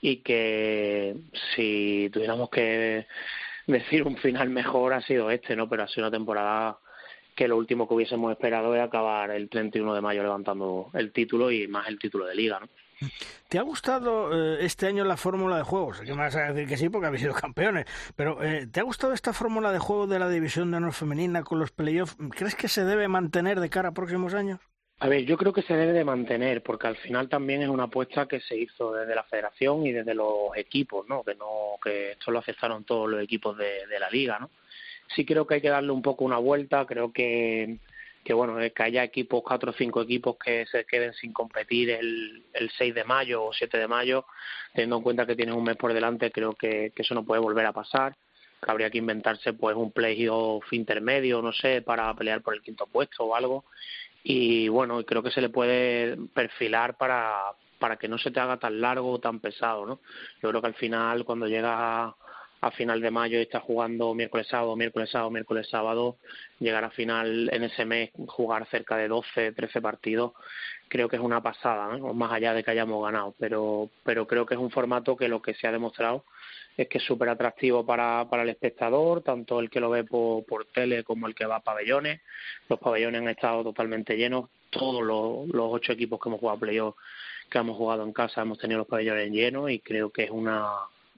y 0.00 0.16
que 0.16 1.14
si 1.54 2.10
tuviéramos 2.12 2.50
que 2.50 3.06
decir 3.66 4.02
un 4.02 4.16
final 4.16 4.50
mejor 4.50 4.92
ha 4.92 5.02
sido 5.02 5.30
este, 5.30 5.54
¿no? 5.54 5.68
Pero 5.68 5.84
ha 5.84 5.88
sido 5.88 6.06
una 6.06 6.16
temporada 6.16 6.78
que 7.34 7.48
lo 7.48 7.56
último 7.56 7.88
que 7.88 7.94
hubiésemos 7.94 8.32
esperado 8.32 8.74
es 8.74 8.82
acabar 8.82 9.30
el 9.30 9.48
31 9.48 9.94
de 9.94 10.00
mayo 10.00 10.22
levantando 10.22 10.90
el 10.94 11.12
título 11.12 11.50
y 11.50 11.66
más 11.68 11.88
el 11.88 11.98
título 11.98 12.26
de 12.26 12.34
liga, 12.34 12.60
¿no? 12.60 12.68
¿Te 13.48 13.58
ha 13.58 13.62
gustado 13.62 14.30
eh, 14.32 14.64
este 14.64 14.86
año 14.86 15.04
la 15.04 15.16
fórmula 15.16 15.56
de 15.56 15.62
juegos? 15.62 16.00
Que 16.00 16.12
me 16.12 16.18
vas 16.18 16.36
a 16.36 16.52
decir 16.52 16.68
que 16.68 16.76
sí 16.76 16.88
porque 16.88 17.06
habéis 17.06 17.22
sido 17.22 17.34
campeones, 17.34 17.86
pero 18.16 18.42
eh, 18.42 18.66
¿te 18.66 18.80
ha 18.80 18.82
gustado 18.82 19.12
esta 19.12 19.32
fórmula 19.32 19.72
de 19.72 19.78
juego 19.78 20.06
de 20.06 20.18
la 20.18 20.28
división 20.28 20.70
de 20.70 20.78
honor 20.78 20.92
femenina 20.92 21.42
con 21.42 21.58
los 21.58 21.70
playoffs? 21.70 22.16
¿Crees 22.30 22.54
que 22.54 22.68
se 22.68 22.84
debe 22.84 23.08
mantener 23.08 23.60
de 23.60 23.70
cara 23.70 23.90
a 23.90 23.92
próximos 23.92 24.34
años? 24.34 24.60
A 25.00 25.08
ver, 25.08 25.24
yo 25.24 25.36
creo 25.36 25.52
que 25.52 25.62
se 25.62 25.74
debe 25.74 25.92
de 25.92 26.04
mantener, 26.04 26.62
porque 26.62 26.86
al 26.86 26.96
final 26.96 27.28
también 27.28 27.60
es 27.60 27.68
una 27.68 27.84
apuesta 27.84 28.26
que 28.26 28.40
se 28.40 28.56
hizo 28.56 28.92
desde 28.92 29.16
la 29.16 29.24
federación 29.24 29.84
y 29.84 29.90
desde 29.90 30.14
los 30.14 30.56
equipos, 30.56 31.08
¿no? 31.08 31.24
Que 31.24 31.34
no, 31.34 31.76
que 31.82 32.12
esto 32.12 32.30
lo 32.30 32.38
aceptaron 32.38 32.84
todos 32.84 33.10
los 33.10 33.20
equipos 33.20 33.58
de, 33.58 33.86
de 33.88 33.98
la 33.98 34.08
liga, 34.08 34.38
¿no? 34.38 34.50
Sí 35.14 35.24
creo 35.26 35.46
que 35.46 35.54
hay 35.54 35.60
que 35.60 35.68
darle 35.68 35.90
un 35.90 36.02
poco 36.02 36.24
una 36.24 36.38
vuelta, 36.38 36.86
creo 36.86 37.12
que 37.12 37.78
que 38.24 38.32
bueno, 38.32 38.56
que 38.56 38.82
haya 38.82 39.02
equipos, 39.02 39.42
cuatro 39.44 39.70
o 39.70 39.74
cinco 39.74 40.02
equipos 40.02 40.36
que 40.36 40.64
se 40.66 40.84
queden 40.84 41.12
sin 41.14 41.32
competir 41.32 41.90
el, 41.90 42.44
el 42.52 42.70
6 42.70 42.94
de 42.94 43.04
mayo 43.04 43.44
o 43.44 43.52
7 43.52 43.78
de 43.78 43.88
mayo, 43.88 44.26
teniendo 44.72 44.96
en 44.96 45.02
cuenta 45.02 45.26
que 45.26 45.36
tienen 45.36 45.54
un 45.54 45.64
mes 45.64 45.76
por 45.76 45.92
delante, 45.92 46.30
creo 46.30 46.54
que, 46.54 46.92
que 46.94 47.02
eso 47.02 47.14
no 47.14 47.24
puede 47.24 47.40
volver 47.40 47.66
a 47.66 47.72
pasar. 47.72 48.16
Habría 48.64 48.90
que 48.90 48.98
inventarse 48.98 49.54
pues 49.54 49.74
un 49.76 49.90
playoff 49.90 50.72
intermedio, 50.72 51.42
no 51.42 51.52
sé, 51.52 51.82
para 51.82 52.14
pelear 52.14 52.42
por 52.42 52.54
el 52.54 52.62
quinto 52.62 52.86
puesto 52.86 53.24
o 53.24 53.34
algo. 53.34 53.64
Y 54.22 54.68
bueno, 54.68 55.02
creo 55.04 55.22
que 55.22 55.32
se 55.32 55.40
le 55.40 55.48
puede 55.48 56.16
perfilar 56.32 56.96
para, 56.96 57.52
para 57.80 57.96
que 57.96 58.06
no 58.06 58.18
se 58.18 58.30
te 58.30 58.38
haga 58.38 58.58
tan 58.58 58.80
largo 58.80 59.10
o 59.10 59.18
tan 59.18 59.40
pesado, 59.40 59.84
¿no? 59.84 59.98
Yo 60.40 60.50
creo 60.50 60.60
que 60.60 60.68
al 60.68 60.74
final, 60.74 61.24
cuando 61.24 61.48
llega 61.48 62.04
a 62.04 62.16
final 62.70 63.00
de 63.00 63.10
mayo 63.10 63.38
y 63.38 63.42
está 63.42 63.60
jugando 63.60 64.14
miércoles 64.14 64.46
sábado, 64.46 64.76
miércoles 64.76 65.10
sábado, 65.10 65.30
miércoles 65.30 65.68
sábado, 65.68 66.16
llegar 66.60 66.84
a 66.84 66.90
final 66.90 67.50
en 67.52 67.64
ese 67.64 67.84
mes, 67.84 68.10
jugar 68.28 68.66
cerca 68.70 68.96
de 68.96 69.08
12, 69.08 69.52
13 69.52 69.80
partidos, 69.80 70.32
creo 70.88 71.08
que 71.08 71.16
es 71.16 71.22
una 71.22 71.42
pasada, 71.42 71.96
¿no? 71.96 72.14
más 72.14 72.32
allá 72.32 72.54
de 72.54 72.62
que 72.62 72.70
hayamos 72.70 73.04
ganado, 73.04 73.34
pero, 73.38 73.90
pero 74.04 74.26
creo 74.26 74.46
que 74.46 74.54
es 74.54 74.60
un 74.60 74.70
formato 74.70 75.16
que 75.16 75.28
lo 75.28 75.42
que 75.42 75.54
se 75.54 75.66
ha 75.66 75.72
demostrado 75.72 76.24
es 76.76 76.88
que 76.88 76.98
es 76.98 77.04
súper 77.04 77.28
atractivo 77.28 77.84
para, 77.84 78.26
para 78.30 78.44
el 78.44 78.48
espectador, 78.48 79.22
tanto 79.22 79.60
el 79.60 79.68
que 79.68 79.80
lo 79.80 79.90
ve 79.90 80.04
por, 80.04 80.44
por 80.44 80.64
tele 80.66 81.04
como 81.04 81.26
el 81.26 81.34
que 81.34 81.44
va 81.44 81.56
a 81.56 81.60
pabellones. 81.60 82.20
Los 82.68 82.78
pabellones 82.78 83.20
han 83.20 83.28
estado 83.28 83.62
totalmente 83.62 84.16
llenos, 84.16 84.48
todos 84.70 85.02
los, 85.02 85.48
los 85.48 85.72
ocho 85.72 85.92
equipos 85.92 86.18
que 86.20 86.28
hemos 86.28 86.40
jugado 86.40 86.60
playoff, 86.60 86.96
que 87.50 87.58
hemos 87.58 87.76
jugado 87.76 88.04
en 88.04 88.12
casa, 88.12 88.42
hemos 88.42 88.58
tenido 88.58 88.78
los 88.78 88.86
pabellones 88.86 89.30
llenos 89.30 89.70
y 89.70 89.80
creo 89.80 90.10
que 90.10 90.24
es 90.24 90.30
una 90.30 90.66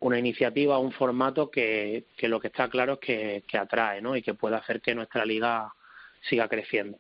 una 0.05 0.19
iniciativa, 0.19 0.79
un 0.79 0.93
formato 0.93 1.51
que, 1.51 2.05
que 2.15 2.29
lo 2.29 2.39
que 2.39 2.49
está 2.49 2.69
claro 2.69 2.95
es 2.95 2.99
que, 2.99 3.45
que 3.49 3.57
atrae 3.57 4.03
¿no? 4.03 4.15
y 4.15 4.21
que 4.23 4.35
puede 4.35 4.55
hacer 4.55 4.83
que 4.83 4.95
nuestra 4.95 5.25
liga 5.25 5.73
siga 6.29 6.47
creciendo. 6.47 6.99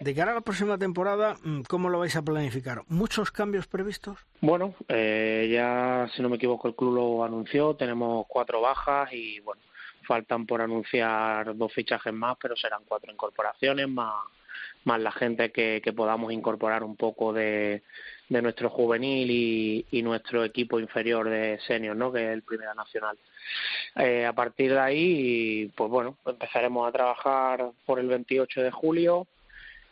De 0.00 0.14
cara 0.14 0.32
a 0.32 0.34
la 0.34 0.40
próxima 0.42 0.76
temporada, 0.76 1.36
mm, 1.42 1.62
¿cómo 1.62 1.88
lo 1.88 1.98
vais 1.98 2.14
a 2.14 2.20
planificar? 2.20 2.82
¿Muchos 2.88 3.30
cambios 3.30 3.66
previstos? 3.66 4.18
Bueno, 4.42 4.74
eh, 4.86 5.48
ya 5.50 6.10
si 6.14 6.20
no 6.20 6.28
me 6.28 6.36
equivoco 6.36 6.68
el 6.68 6.74
club 6.74 6.94
lo 6.94 7.24
anunció, 7.24 7.74
tenemos 7.74 8.26
cuatro 8.28 8.60
bajas 8.60 9.10
y 9.14 9.40
bueno, 9.40 9.62
faltan 10.06 10.44
por 10.44 10.60
anunciar 10.60 11.56
dos 11.56 11.72
fichajes 11.72 12.12
más, 12.12 12.36
pero 12.38 12.54
serán 12.54 12.82
cuatro 12.86 13.10
incorporaciones 13.10 13.88
más 13.88 14.14
más 14.86 15.00
la 15.00 15.12
gente 15.12 15.50
que, 15.50 15.80
que 15.82 15.92
podamos 15.92 16.32
incorporar 16.32 16.84
un 16.84 16.96
poco 16.96 17.32
de, 17.32 17.82
de 18.28 18.42
nuestro 18.42 18.70
juvenil 18.70 19.30
y, 19.30 19.86
y, 19.90 20.02
nuestro 20.02 20.44
equipo 20.44 20.80
inferior 20.80 21.28
de 21.28 21.58
senior, 21.66 21.96
¿no? 21.96 22.12
que 22.12 22.24
es 22.24 22.32
el 22.32 22.42
Primera 22.42 22.74
Nacional. 22.74 23.18
Eh, 23.96 24.24
a 24.24 24.32
partir 24.32 24.72
de 24.72 24.80
ahí, 24.80 25.72
pues 25.76 25.90
bueno, 25.90 26.16
empezaremos 26.24 26.88
a 26.88 26.92
trabajar 26.92 27.70
por 27.84 27.98
el 27.98 28.06
28 28.06 28.62
de 28.62 28.70
julio 28.70 29.26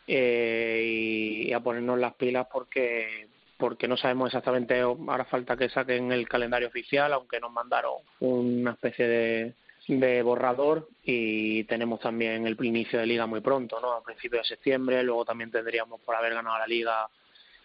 eh, 0.07 0.81
y, 0.85 1.49
y, 1.49 1.53
a 1.53 1.59
ponernos 1.59 1.99
las 1.99 2.13
pilas 2.15 2.47
porque 2.51 3.27
porque 3.57 3.87
no 3.87 3.95
sabemos 3.95 4.27
exactamente, 4.27 4.81
ahora 4.81 5.23
falta 5.23 5.55
que 5.55 5.69
saquen 5.69 6.11
el 6.11 6.27
calendario 6.27 6.67
oficial, 6.67 7.13
aunque 7.13 7.39
nos 7.39 7.53
mandaron 7.53 7.93
una 8.19 8.71
especie 8.71 9.07
de, 9.07 9.53
de 9.87 10.21
borrador 10.23 10.89
y 11.03 11.63
tenemos 11.65 11.99
también 11.99 12.47
el 12.47 12.57
inicio 12.63 12.99
de 12.99 13.05
liga 13.05 13.27
muy 13.27 13.41
pronto, 13.41 13.79
¿no? 13.79 13.93
A 13.93 14.03
principios 14.03 14.43
de 14.43 14.55
septiembre, 14.55 15.03
luego 15.03 15.25
también 15.25 15.51
tendríamos 15.51 16.01
por 16.01 16.15
haber 16.15 16.33
ganado 16.33 16.57
la 16.57 16.67
liga 16.67 17.07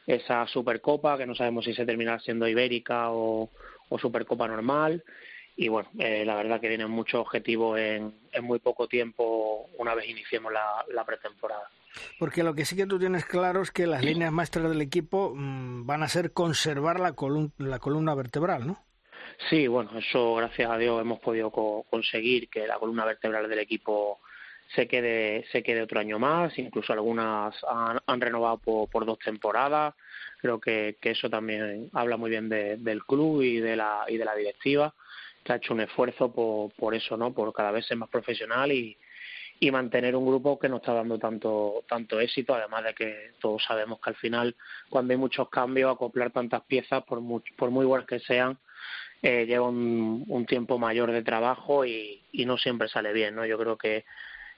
esa 0.06 0.46
Supercopa, 0.46 1.16
que 1.16 1.26
no 1.26 1.34
sabemos 1.34 1.64
si 1.64 1.74
se 1.74 1.86
terminará 1.86 2.18
siendo 2.20 2.48
ibérica 2.48 3.10
o, 3.10 3.50
Supercopa 3.98 4.46
normal. 4.46 5.02
Y 5.56 5.68
bueno, 5.68 5.88
eh, 5.98 6.24
la 6.24 6.36
verdad 6.36 6.60
que 6.60 6.68
tienen 6.68 6.90
muchos 6.90 7.20
objetivos 7.20 7.78
en, 7.78 8.14
muy 8.42 8.60
poco 8.60 8.86
tiempo 8.86 9.68
una 9.78 9.94
vez 9.94 10.08
iniciemos 10.08 10.52
la, 10.52 11.04
pretemporada. 11.04 11.68
Porque 12.18 12.44
lo 12.44 12.54
que 12.54 12.64
sí 12.64 12.76
que 12.76 12.86
tú 12.86 12.98
tienes 12.98 13.24
claro 13.24 13.62
es 13.62 13.70
que 13.72 13.86
las 13.86 14.04
líneas 14.04 14.32
maestras 14.32 14.70
del 14.70 14.80
equipo 14.80 15.32
mmm, 15.34 15.86
van 15.86 16.02
a 16.02 16.08
ser 16.08 16.32
conservar 16.32 17.00
la, 17.00 17.14
la 17.58 17.78
columna 17.78 18.14
vertebral, 18.14 18.66
¿no? 18.66 18.84
Sí, 19.49 19.66
bueno, 19.68 19.99
eso 19.99 20.34
gracias 20.34 20.70
a 20.70 20.76
Dios 20.76 21.01
hemos 21.01 21.18
podido 21.20 21.51
co 21.51 21.84
conseguir 21.88 22.49
que 22.49 22.66
la 22.66 22.78
columna 22.78 23.05
vertebral 23.05 23.49
del 23.49 23.59
equipo 23.61 24.20
se 24.74 24.86
quede 24.86 25.45
se 25.51 25.62
quede 25.62 25.82
otro 25.82 26.01
año 26.01 26.18
más. 26.18 26.57
Incluso 26.59 26.93
algunas 26.93 27.55
han, 28.07 28.20
renovado 28.20 28.59
por, 28.59 28.88
por, 28.91 29.07
dos 29.07 29.18
temporadas. 29.18 29.95
Creo 30.41 30.61
que, 30.61 30.97
que 31.01 31.11
eso 31.12 31.30
también 31.30 31.91
habla 31.95 32.16
muy 32.16 32.30
bien 32.30 32.49
de, 32.49 32.76
del 32.76 33.05
club 33.05 33.43
y 33.43 33.61
de 33.61 33.76
la 33.76 34.05
y 34.09 34.18
de 34.18 34.24
la 34.24 34.34
directiva 34.34 34.95
que 35.43 35.53
ha 35.55 35.57
hecho 35.57 35.72
un 35.74 35.80
esfuerzo 35.80 36.32
por, 36.32 36.72
por 36.74 36.95
eso 36.95 37.16
no 37.16 37.32
por 37.32 37.53
cada 37.55 37.70
vez 37.70 37.86
ser 37.86 37.97
más 37.97 38.11
profesional 38.11 38.70
y 38.72 38.97
y 39.62 39.70
mantener 39.70 40.16
un 40.16 40.26
grupo 40.26 40.59
que 40.59 40.70
no 40.70 40.76
está 40.76 40.95
dando 40.95 41.18
tanto 41.18 41.84
tanto 41.86 42.18
éxito 42.18 42.55
además 42.55 42.84
de 42.84 42.95
que 42.95 43.32
todos 43.41 43.62
sabemos 43.62 44.01
que 44.01 44.11
al 44.11 44.16
final 44.16 44.57
cuando 44.88 45.12
hay 45.12 45.18
muchos 45.18 45.51
cambios 45.51 45.93
acoplar 45.93 46.30
tantas 46.30 46.62
piezas 46.62 47.05
por 47.05 47.20
muy, 47.20 47.43
por 47.57 47.70
muy 47.70 47.84
buenas 47.84 48.07
que 48.07 48.20
sean 48.20 48.59
eh, 49.22 49.44
lleva 49.46 49.68
un, 49.68 50.24
un, 50.28 50.46
tiempo 50.46 50.78
mayor 50.78 51.12
de 51.12 51.22
trabajo 51.22 51.84
y, 51.84 52.22
y 52.32 52.46
no 52.46 52.56
siempre 52.56 52.88
sale 52.88 53.12
bien 53.12 53.34
no 53.34 53.44
yo 53.44 53.58
creo 53.58 53.76
que 53.76 54.04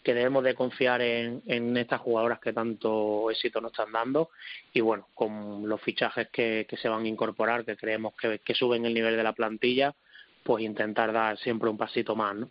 que 0.02 0.14
debemos 0.14 0.44
de 0.44 0.54
confiar 0.54 1.00
en, 1.00 1.42
en 1.46 1.76
estas 1.76 2.00
jugadoras 2.00 2.40
que 2.40 2.52
tanto 2.52 3.30
éxito 3.30 3.60
nos 3.60 3.72
están 3.72 3.92
dando 3.92 4.30
y 4.72 4.80
bueno, 4.80 5.08
con 5.14 5.68
los 5.68 5.80
fichajes 5.80 6.28
que, 6.32 6.66
que 6.68 6.76
se 6.76 6.88
van 6.88 7.04
a 7.04 7.08
incorporar, 7.08 7.64
que 7.64 7.76
creemos 7.76 8.14
que, 8.14 8.40
que 8.40 8.54
suben 8.54 8.84
el 8.84 8.94
nivel 8.94 9.16
de 9.16 9.22
la 9.22 9.32
plantilla, 9.32 9.94
pues 10.42 10.64
intentar 10.64 11.12
dar 11.12 11.38
siempre 11.38 11.70
un 11.70 11.76
pasito 11.76 12.16
más, 12.16 12.34
¿no? 12.34 12.48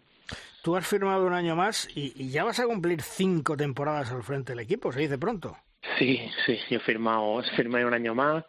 Tú 0.62 0.76
has 0.76 0.88
firmado 0.88 1.26
un 1.26 1.34
año 1.34 1.56
más 1.56 1.90
y, 1.96 2.14
y, 2.16 2.30
ya 2.30 2.44
vas 2.44 2.60
a 2.60 2.66
cumplir 2.66 3.02
cinco 3.02 3.58
temporadas 3.58 4.12
al 4.12 4.24
frente 4.24 4.54
del 4.54 4.60
equipo, 4.60 4.92
se 4.92 5.02
dice 5.02 5.18
pronto. 5.18 5.58
Sí, 5.98 6.22
sí, 6.46 6.58
yo 6.70 6.78
he 6.78 6.80
firmado, 6.80 7.42
firmé 7.56 7.84
un 7.84 7.94
año 7.94 8.14
más 8.14 8.46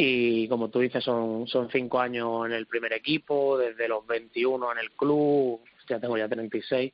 y 0.00 0.46
como 0.46 0.70
tú 0.70 0.78
dices 0.78 1.02
son, 1.02 1.48
son 1.48 1.68
cinco 1.72 1.98
años 1.98 2.46
en 2.46 2.52
el 2.52 2.66
primer 2.66 2.92
equipo, 2.92 3.58
desde 3.58 3.88
los 3.88 4.06
21 4.06 4.70
en 4.70 4.78
el 4.78 4.92
club, 4.92 5.60
ya 5.88 5.98
tengo 5.98 6.16
ya 6.16 6.28
36 6.28 6.92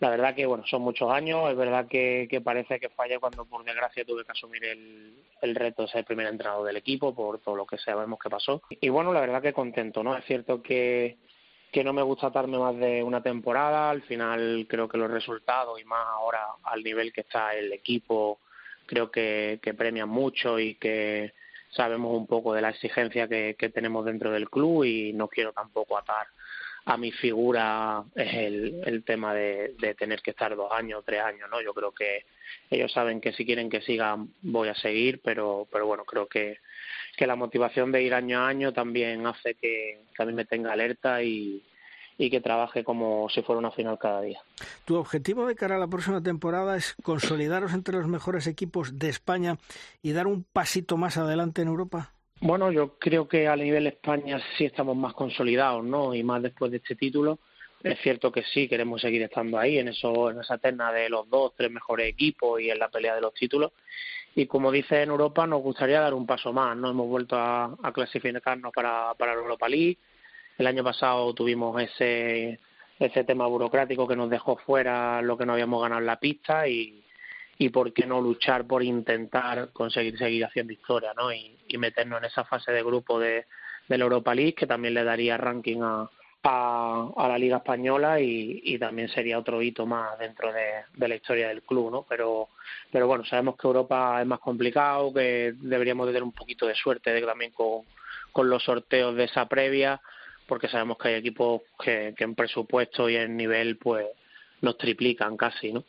la 0.00 0.10
verdad 0.10 0.34
que 0.34 0.44
bueno 0.44 0.64
son 0.66 0.82
muchos 0.82 1.10
años 1.10 1.48
es 1.50 1.56
verdad 1.56 1.86
que, 1.88 2.28
parece 2.44 2.80
que 2.80 2.88
falla 2.90 3.20
cuando 3.20 3.44
por 3.44 3.64
desgracia 3.64 4.04
tuve 4.04 4.24
que 4.24 4.32
asumir 4.32 4.64
el, 4.64 5.14
el 5.40 5.54
reto 5.54 5.82
de 5.82 5.88
ser 5.88 6.00
el 6.00 6.04
primer 6.04 6.26
entrenador 6.26 6.66
del 6.66 6.76
equipo 6.76 7.14
por 7.14 7.38
todo 7.38 7.56
lo 7.56 7.64
que 7.64 7.78
sabemos 7.78 8.18
que 8.18 8.28
pasó. 8.28 8.60
Y 8.68 8.88
bueno 8.88 9.12
la 9.12 9.20
verdad 9.20 9.40
que 9.40 9.52
contento 9.52 10.02
no 10.02 10.16
es 10.16 10.24
cierto 10.24 10.60
que 10.62 11.18
que 11.72 11.84
no 11.84 11.92
me 11.92 12.02
gusta 12.02 12.30
darme 12.30 12.58
más 12.58 12.76
de 12.76 13.02
una 13.04 13.22
temporada 13.22 13.90
al 13.90 14.02
final 14.02 14.66
creo 14.68 14.88
que 14.88 14.98
los 14.98 15.10
resultados 15.10 15.80
y 15.80 15.84
más 15.84 16.04
ahora 16.08 16.40
al 16.64 16.82
nivel 16.82 17.12
que 17.12 17.20
está 17.20 17.54
el 17.54 17.72
equipo 17.72 18.40
creo 18.84 19.10
que, 19.10 19.60
que 19.62 19.74
premian 19.74 20.08
mucho 20.08 20.58
y 20.58 20.74
que 20.74 21.32
sabemos 21.76 22.16
un 22.16 22.26
poco 22.26 22.54
de 22.54 22.62
la 22.62 22.70
exigencia 22.70 23.28
que, 23.28 23.54
tenemos 23.72 24.04
dentro 24.04 24.30
del 24.32 24.48
club 24.48 24.84
y 24.84 25.12
no 25.12 25.28
quiero 25.28 25.52
tampoco 25.52 25.98
atar 25.98 26.26
a 26.86 26.96
mi 26.96 27.10
figura 27.12 28.04
el, 28.14 29.02
tema 29.04 29.34
de, 29.34 29.74
de, 29.78 29.94
tener 29.94 30.22
que 30.22 30.30
estar 30.30 30.54
dos 30.54 30.72
años, 30.72 31.04
tres 31.04 31.20
años, 31.20 31.48
¿no? 31.50 31.60
Yo 31.60 31.74
creo 31.74 31.92
que 31.92 32.24
ellos 32.70 32.92
saben 32.92 33.20
que 33.20 33.32
si 33.32 33.44
quieren 33.44 33.68
que 33.68 33.80
siga 33.82 34.16
voy 34.42 34.68
a 34.68 34.74
seguir, 34.74 35.20
pero, 35.22 35.66
pero 35.70 35.86
bueno, 35.86 36.04
creo 36.04 36.26
que, 36.26 36.58
que 37.16 37.26
la 37.26 37.36
motivación 37.36 37.90
de 37.90 38.02
ir 38.02 38.14
año 38.14 38.40
a 38.40 38.48
año 38.48 38.72
también 38.72 39.26
hace 39.26 39.54
que, 39.54 40.00
que 40.14 40.22
a 40.22 40.26
mí 40.26 40.32
me 40.32 40.44
tenga 40.44 40.72
alerta 40.72 41.22
y, 41.22 41.62
y 42.18 42.30
que 42.30 42.40
trabaje 42.40 42.82
como 42.84 43.28
si 43.28 43.42
fuera 43.42 43.58
una 43.58 43.70
final 43.70 43.98
cada 43.98 44.22
día. 44.22 44.40
¿Tu 44.84 44.96
objetivo 44.96 45.46
de 45.46 45.54
cara 45.54 45.76
a 45.76 45.78
la 45.78 45.88
próxima 45.88 46.22
temporada 46.22 46.76
es 46.76 46.94
consolidaros 47.02 47.74
entre 47.74 47.96
los 47.96 48.08
mejores 48.08 48.46
equipos 48.46 48.98
de 48.98 49.08
España 49.08 49.58
y 50.02 50.12
dar 50.12 50.26
un 50.26 50.44
pasito 50.44 50.96
más 50.96 51.16
adelante 51.16 51.62
en 51.62 51.68
Europa? 51.68 52.12
Bueno, 52.40 52.70
yo 52.70 52.98
creo 52.98 53.28
que 53.28 53.48
a 53.48 53.56
nivel 53.56 53.86
España 53.86 54.40
sí 54.56 54.64
estamos 54.64 54.96
más 54.96 55.14
consolidados, 55.14 55.84
¿no? 55.84 56.14
Y 56.14 56.22
más 56.22 56.42
después 56.42 56.70
de 56.70 56.78
este 56.78 56.94
título. 56.94 57.38
Es 57.82 57.98
cierto 58.00 58.32
que 58.32 58.42
sí, 58.42 58.68
queremos 58.68 59.00
seguir 59.00 59.22
estando 59.22 59.58
ahí, 59.58 59.78
en, 59.78 59.88
eso, 59.88 60.30
en 60.30 60.40
esa 60.40 60.58
terna 60.58 60.92
de 60.92 61.08
los 61.08 61.28
dos, 61.28 61.52
tres 61.56 61.70
mejores 61.70 62.08
equipos 62.08 62.60
y 62.60 62.70
en 62.70 62.78
la 62.78 62.88
pelea 62.88 63.14
de 63.14 63.20
los 63.20 63.34
títulos. 63.34 63.72
Y 64.34 64.46
como 64.46 64.70
dice 64.70 65.02
en 65.02 65.10
Europa, 65.10 65.46
nos 65.46 65.62
gustaría 65.62 66.00
dar 66.00 66.12
un 66.12 66.26
paso 66.26 66.52
más, 66.52 66.76
¿no? 66.76 66.90
Hemos 66.90 67.08
vuelto 67.08 67.36
a, 67.36 67.74
a 67.82 67.92
clasificarnos 67.92 68.72
para, 68.72 69.14
para 69.14 69.34
la 69.34 69.40
Europa 69.40 69.68
League. 69.68 69.98
El 70.58 70.66
año 70.66 70.82
pasado 70.82 71.34
tuvimos 71.34 71.80
ese, 71.82 72.58
ese 72.98 73.24
tema 73.24 73.46
burocrático 73.46 74.08
que 74.08 74.16
nos 74.16 74.30
dejó 74.30 74.56
fuera 74.56 75.20
lo 75.22 75.36
que 75.36 75.44
no 75.44 75.52
habíamos 75.52 75.82
ganado 75.82 76.00
en 76.00 76.06
la 76.06 76.18
pista 76.18 76.66
y, 76.66 77.04
y 77.58 77.68
por 77.68 77.92
qué 77.92 78.06
no 78.06 78.20
luchar 78.20 78.66
por 78.66 78.82
intentar 78.82 79.70
conseguir 79.72 80.18
seguir 80.18 80.44
haciendo 80.44 80.72
historia, 80.72 81.12
¿no? 81.14 81.32
Y, 81.32 81.54
meternos 81.78 82.20
en 82.20 82.24
esa 82.24 82.42
fase 82.44 82.72
de 82.72 82.82
grupo 82.82 83.20
de, 83.20 83.44
de 83.86 83.98
la 83.98 84.04
Europa 84.04 84.34
League 84.34 84.54
que 84.54 84.66
también 84.66 84.94
le 84.94 85.04
daría 85.04 85.36
ranking 85.36 85.82
a, 85.82 86.08
a, 86.42 87.28
la 87.28 87.36
Liga 87.36 87.58
Española 87.58 88.18
y, 88.18 88.62
y, 88.64 88.78
también 88.78 89.08
sería 89.08 89.38
otro 89.38 89.60
hito 89.60 89.84
más 89.84 90.18
dentro 90.18 90.52
de, 90.54 90.84
de, 90.94 91.08
la 91.08 91.16
historia 91.16 91.48
del 91.48 91.62
club, 91.62 91.90
¿no? 91.90 92.06
Pero, 92.08 92.48
pero 92.90 93.06
bueno, 93.06 93.26
sabemos 93.26 93.56
que 93.56 93.66
Europa 93.66 94.22
es 94.22 94.26
más 94.26 94.38
complicado, 94.38 95.12
que 95.12 95.52
deberíamos 95.56 96.06
de 96.06 96.12
tener 96.12 96.22
un 96.22 96.32
poquito 96.32 96.66
de 96.66 96.74
suerte 96.74 97.12
de, 97.12 97.20
también 97.20 97.50
con, 97.50 97.82
con 98.32 98.48
los 98.48 98.62
sorteos 98.62 99.14
de 99.16 99.24
esa 99.24 99.46
previa, 99.46 100.00
porque 100.46 100.68
sabemos 100.68 100.98
que 100.98 101.08
hay 101.08 101.14
equipos 101.14 101.62
que, 101.82 102.14
que 102.16 102.24
en 102.24 102.34
presupuesto 102.34 103.08
y 103.08 103.16
en 103.16 103.36
nivel 103.36 103.76
pues 103.76 104.06
nos 104.60 104.78
triplican 104.78 105.36
casi, 105.36 105.72
¿no? 105.72 105.84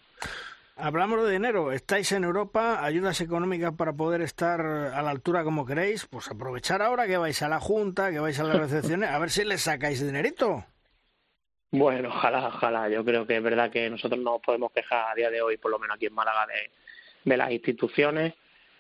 Hablamos 0.80 1.26
de 1.26 1.32
dinero, 1.32 1.72
estáis 1.72 2.12
en 2.12 2.24
Europa, 2.24 2.86
ayudas 2.86 3.20
económicas 3.22 3.74
para 3.76 3.94
poder 3.94 4.22
estar 4.22 4.62
a 4.62 5.02
la 5.02 5.10
altura 5.10 5.44
como 5.44 5.66
queréis, 5.66 6.06
pues 6.06 6.30
aprovechar 6.30 6.84
ahora 6.84 7.08
que 7.08 7.18
vais 7.18 7.42
a 7.42 7.50
la 7.50 7.60
Junta, 7.60 8.12
que 8.12 8.20
vais 8.20 8.40
a 8.40 8.44
las 8.44 8.58
recepciones, 8.60 9.10
a 9.10 9.18
ver 9.18 9.32
si 9.32 9.44
les 9.44 9.62
sacáis 9.62 10.06
dinerito. 10.06 10.66
Bueno, 11.72 12.10
ojalá, 12.10 12.48
ojalá. 12.48 12.90
Yo 12.90 13.04
creo 13.04 13.26
que 13.26 13.38
es 13.38 13.44
verdad 13.44 13.72
que 13.72 13.90
nosotros 13.90 14.22
no 14.22 14.40
podemos 14.40 14.72
quejar 14.72 15.12
a 15.12 15.16
día 15.16 15.32
de 15.32 15.42
hoy, 15.42 15.58
por 15.58 15.72
lo 15.72 15.80
menos 15.80 15.96
aquí 15.96 16.06
en 16.06 16.14
Málaga, 16.14 16.46
de, 16.46 16.70
de 17.30 17.38
las 17.38 17.52
instituciones, 17.52 18.36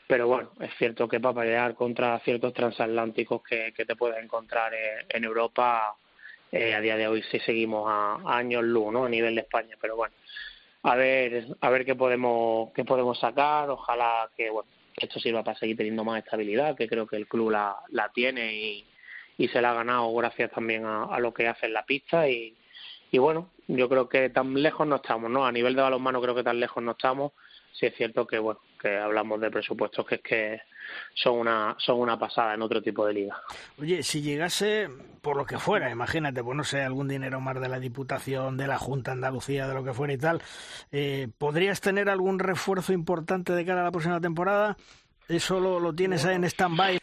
pero 0.08 0.28
bueno, 0.28 0.52
es 0.62 0.72
cierto 0.78 1.08
que 1.08 1.20
para 1.20 1.42
pelear 1.42 1.76
contra 1.76 2.20
ciertos 2.20 2.54
transatlánticos 2.54 3.44
que, 3.44 3.74
que 3.76 3.86
te 3.86 3.96
puedes 3.96 4.24
encontrar 4.24 4.74
en, 5.10 5.24
Europa, 5.24 5.96
eh, 6.52 6.74
a 6.74 6.82
día 6.82 6.96
de 6.96 7.08
hoy 7.08 7.24
sí 7.30 7.40
seguimos 7.40 7.90
a, 7.90 8.16
a 8.26 8.38
años 8.38 8.64
luz, 8.64 8.92
¿no? 8.92 9.06
A 9.06 9.10
nivel 9.10 9.36
de 9.36 9.42
España, 9.42 9.76
pero 9.80 9.96
bueno 9.96 10.16
a 10.84 10.96
ver 10.96 11.48
a 11.60 11.70
ver 11.70 11.86
qué 11.86 11.96
podemos 11.96 12.72
qué 12.74 12.86
podemos 12.86 13.20
sacar. 13.20 13.70
Ojalá 13.70 14.30
que 14.36 14.50
bueno 14.50 14.70
esto 14.96 15.20
sirva 15.20 15.44
para 15.44 15.58
seguir 15.58 15.78
teniendo 15.78 16.04
más 16.04 16.24
estabilidad 16.24 16.76
que 16.76 16.88
creo 16.88 17.06
que 17.06 17.18
el 17.18 17.28
club 17.28 17.52
la, 17.52 17.76
la 17.90 18.10
tiene 18.10 18.54
y, 18.56 18.86
y 19.38 19.48
se 19.50 19.62
la 19.62 19.72
ha 19.72 19.76
ganado 19.76 20.14
gracias 20.16 20.52
también 20.52 20.86
a, 20.86 21.04
a 21.06 21.20
lo 21.20 21.34
que 21.34 21.48
hace 21.48 21.68
en 21.68 21.74
la 21.74 21.86
pista. 21.86 22.28
Y, 22.30 22.56
y 23.12 23.18
bueno 23.18 23.50
yo 23.68 23.90
creo 23.90 24.08
que 24.08 24.30
tan 24.30 24.54
lejos 24.62 24.88
no 24.88 24.98
estamos 24.98 25.30
no 25.30 25.46
a 25.46 25.52
nivel 25.52 25.76
de 25.76 25.82
balonmano 25.82 26.22
creo 26.22 26.36
que 26.36 26.44
tan 26.44 26.60
lejos 26.60 26.82
no 26.82 26.92
estamos 26.92 27.34
sí 27.80 27.86
es 27.86 27.96
cierto 27.96 28.26
que 28.26 28.40
bueno 28.40 28.60
que 28.80 28.98
hablamos 28.98 29.40
de 29.42 29.52
presupuestos 29.52 30.06
que 30.06 30.16
es 30.16 30.22
que 30.22 30.62
son 31.14 31.40
una 31.40 31.76
son 31.80 32.00
una 32.00 32.18
pasada 32.18 32.54
en 32.54 32.62
otro 32.62 32.82
tipo 32.82 33.06
de 33.06 33.14
liga. 33.14 33.42
Oye, 33.80 34.04
si 34.04 34.22
llegase 34.22 34.90
por 35.22 35.36
lo 35.36 35.46
que 35.46 35.58
fuera, 35.58 35.90
imagínate, 35.90 36.44
pues 36.44 36.56
no 36.56 36.64
sé, 36.64 36.82
algún 36.82 37.08
dinero 37.08 37.42
más 37.42 37.60
de 37.60 37.68
la 37.68 37.80
Diputación, 37.80 38.56
de 38.56 38.68
la 38.68 38.78
Junta 38.78 39.12
Andalucía, 39.12 39.68
de 39.68 39.74
lo 39.74 39.84
que 39.84 39.94
fuera 39.94 40.14
y 40.14 40.18
tal, 40.18 40.42
eh, 40.92 41.28
¿podrías 41.38 41.82
tener 41.82 42.10
algún 42.10 42.40
refuerzo 42.40 42.94
importante 42.94 43.54
de 43.54 43.66
cara 43.66 43.82
a 43.82 43.86
la 43.86 43.92
próxima 43.92 44.22
temporada? 44.22 44.78
¿Eso 45.28 45.60
lo, 45.60 45.80
lo 45.80 45.94
tienes 45.94 46.24
ahí 46.24 46.36
en 46.36 46.46
stand-by? 46.46 47.00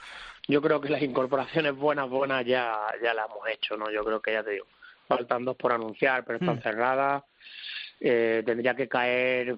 Yo 0.49 0.62
creo 0.62 0.81
que 0.81 0.89
las 0.89 1.03
incorporaciones 1.03 1.75
buenas, 1.77 2.09
buenas 2.09 2.47
ya, 2.47 2.79
ya 3.03 3.12
las 3.12 3.27
hemos 3.27 3.47
hecho, 3.49 3.77
¿no? 3.77 3.91
Yo 3.91 4.03
creo 4.05 4.22
que 4.22 4.33
ya 4.33 4.43
te 4.43 4.53
digo, 4.53 4.66
faltan 5.07 5.45
dos 5.45 5.57
por 5.57 5.72
anunciar, 5.72 6.25
pero 6.25 6.39
están 6.39 6.57
mm. 6.57 6.62
cerradas 6.62 7.25
eh, 8.01 8.42
tendría 8.45 8.74
que 8.74 8.88
caer, 8.88 9.57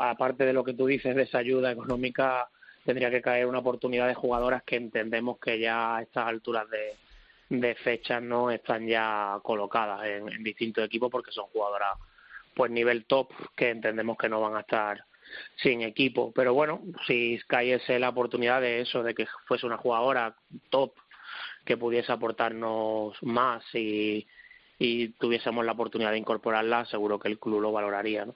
aparte 0.00 0.44
de 0.44 0.52
lo 0.52 0.64
que 0.64 0.74
tú 0.74 0.86
dices 0.86 1.14
de 1.14 1.22
esa 1.22 1.38
ayuda 1.38 1.72
económica, 1.72 2.48
tendría 2.84 3.10
que 3.10 3.22
caer 3.22 3.46
una 3.46 3.58
oportunidad 3.58 4.08
de 4.08 4.14
jugadoras 4.14 4.62
que 4.64 4.76
entendemos 4.76 5.38
que 5.38 5.58
ya 5.58 5.96
a 5.96 6.02
estas 6.02 6.26
alturas 6.26 6.66
de, 6.68 6.96
de 7.58 8.20
no 8.22 8.50
están 8.50 8.86
ya 8.86 9.38
colocadas 9.42 10.04
en, 10.06 10.28
en 10.28 10.42
distintos 10.42 10.84
equipos 10.84 11.10
porque 11.10 11.32
son 11.32 11.46
jugadoras 11.46 11.96
pues 12.54 12.70
nivel 12.70 13.04
top 13.06 13.30
que 13.56 13.70
entendemos 13.70 14.16
que 14.18 14.28
no 14.28 14.40
van 14.40 14.56
a 14.56 14.60
estar 14.60 15.04
sin 15.56 15.82
equipo. 15.82 16.32
Pero 16.34 16.54
bueno, 16.54 16.82
si 17.06 17.40
cayese 17.46 17.98
la 17.98 18.10
oportunidad 18.10 18.60
de 18.60 18.80
eso, 18.80 19.02
de 19.02 19.14
que 19.14 19.26
fuese 19.46 19.66
una 19.66 19.78
jugadora 19.78 20.36
top 20.70 20.92
que 21.64 21.76
pudiese 21.76 22.12
aportarnos 22.12 23.16
más 23.22 23.62
y 23.74 24.26
y 24.82 25.08
tuviésemos 25.10 25.64
la 25.64 25.72
oportunidad 25.72 26.10
de 26.10 26.18
incorporarla, 26.18 26.84
seguro 26.86 27.18
que 27.20 27.28
el 27.28 27.38
club 27.38 27.60
lo 27.60 27.70
valoraría. 27.70 28.26
¿no? 28.26 28.34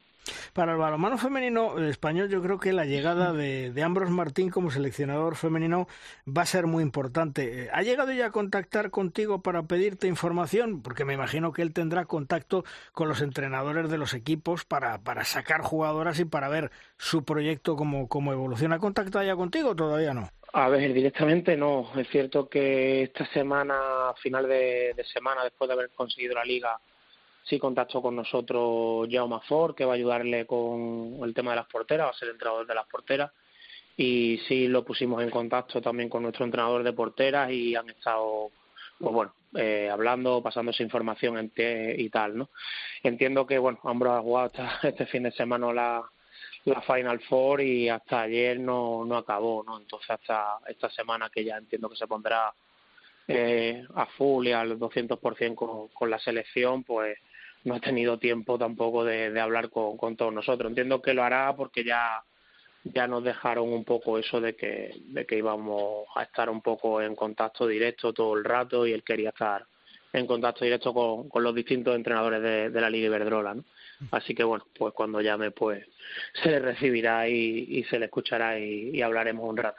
Para 0.52 0.72
el 0.72 0.78
balonmano 0.78 1.18
femenino 1.18 1.78
español, 1.78 2.28
yo 2.28 2.40
creo 2.40 2.58
que 2.58 2.72
la 2.72 2.84
llegada 2.84 3.32
de, 3.32 3.72
de 3.72 3.82
Ambros 3.82 4.10
Martín 4.10 4.50
como 4.50 4.70
seleccionador 4.70 5.36
femenino 5.36 5.88
va 6.26 6.42
a 6.42 6.46
ser 6.46 6.66
muy 6.66 6.82
importante. 6.82 7.68
¿Ha 7.72 7.82
llegado 7.82 8.12
ya 8.12 8.26
a 8.26 8.30
contactar 8.30 8.90
contigo 8.90 9.42
para 9.42 9.64
pedirte 9.64 10.06
información? 10.06 10.82
Porque 10.82 11.04
me 11.04 11.14
imagino 11.14 11.52
que 11.52 11.62
él 11.62 11.72
tendrá 11.72 12.04
contacto 12.04 12.64
con 12.92 13.08
los 13.08 13.22
entrenadores 13.22 13.90
de 13.90 13.98
los 13.98 14.14
equipos 14.14 14.64
para, 14.64 14.98
para 14.98 15.24
sacar 15.24 15.62
jugadoras 15.62 16.18
y 16.20 16.24
para 16.24 16.48
ver 16.48 16.70
su 16.96 17.24
proyecto 17.24 17.76
como, 17.76 18.08
como 18.08 18.32
evoluciona. 18.32 18.76
¿Ha 18.76 18.80
contactado 18.80 19.24
ya 19.24 19.36
contigo 19.36 19.74
todavía 19.74 20.14
no? 20.14 20.30
A 20.58 20.70
ver, 20.70 20.94
directamente 20.94 21.54
no. 21.54 21.90
Es 21.98 22.08
cierto 22.08 22.48
que 22.48 23.02
esta 23.02 23.26
semana, 23.26 24.14
final 24.22 24.48
de, 24.48 24.94
semana, 25.12 25.44
después 25.44 25.68
de 25.68 25.74
haber 25.74 25.90
conseguido 25.90 26.34
la 26.34 26.46
liga, 26.46 26.80
sí 27.44 27.58
contactó 27.58 28.00
con 28.00 28.16
nosotros 28.16 29.06
Jaume 29.10 29.40
Ford, 29.46 29.74
que 29.74 29.84
va 29.84 29.92
a 29.92 29.96
ayudarle 29.96 30.46
con 30.46 31.18
el 31.22 31.34
tema 31.34 31.50
de 31.50 31.56
las 31.56 31.66
porteras, 31.66 32.06
va 32.06 32.10
a 32.10 32.14
ser 32.14 32.30
entrenador 32.30 32.66
de 32.66 32.74
las 32.74 32.86
porteras. 32.86 33.32
Y 33.98 34.40
sí 34.48 34.66
lo 34.66 34.82
pusimos 34.82 35.22
en 35.22 35.28
contacto 35.28 35.82
también 35.82 36.08
con 36.08 36.22
nuestro 36.22 36.46
entrenador 36.46 36.82
de 36.82 36.94
porteras 36.94 37.50
y 37.50 37.76
han 37.76 37.90
estado 37.90 38.50
pues 38.98 39.12
bueno, 39.12 39.34
eh, 39.56 39.90
hablando, 39.92 40.42
pasando 40.42 40.70
esa 40.70 40.82
información 40.82 41.52
y 41.54 42.08
tal, 42.08 42.38
¿no? 42.38 42.48
Entiendo 43.02 43.46
que, 43.46 43.58
bueno, 43.58 43.78
Ambros 43.84 44.14
ha 44.14 44.22
jugado 44.22 44.52
este 44.84 45.04
fin 45.04 45.24
de 45.24 45.32
semana 45.32 45.70
la, 45.70 46.02
la 46.66 46.82
Final 46.82 47.20
Four 47.20 47.60
y 47.60 47.88
hasta 47.88 48.22
ayer 48.22 48.58
no, 48.58 49.04
no 49.04 49.16
acabó, 49.16 49.62
¿no? 49.64 49.78
Entonces 49.78 50.10
hasta 50.10 50.58
esta 50.66 50.90
semana 50.90 51.30
que 51.32 51.44
ya 51.44 51.56
entiendo 51.56 51.88
que 51.88 51.96
se 51.96 52.08
pondrá 52.08 52.52
eh, 53.28 53.84
a 53.94 54.06
full 54.06 54.48
y 54.48 54.52
al 54.52 54.78
200% 54.78 55.54
con, 55.54 55.88
con 55.88 56.10
la 56.10 56.18
selección, 56.18 56.82
pues 56.82 57.18
no 57.64 57.76
ha 57.76 57.80
tenido 57.80 58.18
tiempo 58.18 58.58
tampoco 58.58 59.04
de, 59.04 59.38
hablar 59.40 59.70
con, 59.70 59.96
con 59.96 60.16
todos 60.16 60.32
nosotros. 60.32 60.70
Entiendo 60.70 61.00
que 61.00 61.14
lo 61.14 61.22
hará 61.22 61.54
porque 61.56 61.84
ya 61.84 62.22
ya 62.84 63.08
nos 63.08 63.24
dejaron 63.24 63.72
un 63.72 63.84
poco 63.84 64.16
eso 64.16 64.40
de 64.40 64.54
que, 64.54 64.94
de 65.06 65.26
que 65.26 65.38
íbamos 65.38 66.06
a 66.14 66.22
estar 66.22 66.48
un 66.48 66.62
poco 66.62 67.02
en 67.02 67.16
contacto 67.16 67.66
directo 67.66 68.12
todo 68.12 68.36
el 68.36 68.44
rato 68.44 68.86
y 68.86 68.92
él 68.92 69.02
quería 69.02 69.30
estar 69.30 69.66
en 70.12 70.26
contacto 70.26 70.64
directo 70.64 70.94
con, 70.94 71.28
con 71.28 71.42
los 71.42 71.52
distintos 71.52 71.96
entrenadores 71.96 72.40
de, 72.42 72.70
de 72.70 72.80
la 72.80 72.88
Liga 72.88 73.06
Iberdrola. 73.06 73.54
¿no? 73.54 73.64
Así 74.10 74.34
que 74.34 74.44
bueno, 74.44 74.64
pues 74.78 74.92
cuando 74.94 75.20
llame 75.20 75.50
pues 75.50 75.86
se 76.42 76.50
le 76.50 76.60
recibirá 76.60 77.28
y, 77.28 77.66
y 77.68 77.84
se 77.84 77.98
le 77.98 78.06
escuchará 78.06 78.58
y, 78.58 78.90
y 78.94 79.02
hablaremos 79.02 79.48
un 79.48 79.56
rato. 79.56 79.78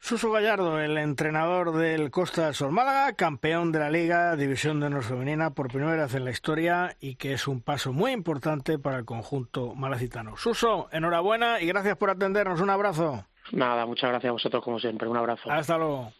Suso 0.00 0.32
Gallardo, 0.32 0.80
el 0.80 0.98
entrenador 0.98 1.76
del 1.76 2.10
Costa 2.10 2.46
del 2.46 2.54
Sol 2.54 2.72
Málaga, 2.72 3.12
campeón 3.12 3.70
de 3.70 3.78
la 3.78 3.88
Liga 3.88 4.34
División 4.34 4.80
de 4.80 4.86
Honor 4.86 5.04
Femenina 5.04 5.50
por 5.50 5.68
primera 5.68 6.02
vez 6.02 6.14
en 6.16 6.24
la 6.24 6.32
historia 6.32 6.96
y 6.98 7.14
que 7.14 7.34
es 7.34 7.46
un 7.46 7.62
paso 7.62 7.92
muy 7.92 8.10
importante 8.10 8.80
para 8.80 8.98
el 8.98 9.04
conjunto 9.04 9.76
malacitano. 9.76 10.36
Suso, 10.36 10.88
enhorabuena 10.90 11.60
y 11.60 11.66
gracias 11.66 11.96
por 11.96 12.10
atendernos. 12.10 12.60
Un 12.60 12.70
abrazo. 12.70 13.24
Nada, 13.52 13.86
muchas 13.86 14.10
gracias 14.10 14.30
a 14.30 14.32
vosotros 14.32 14.64
como 14.64 14.80
siempre. 14.80 15.06
Un 15.06 15.16
abrazo. 15.16 15.48
Hasta 15.48 15.78
luego. 15.78 16.12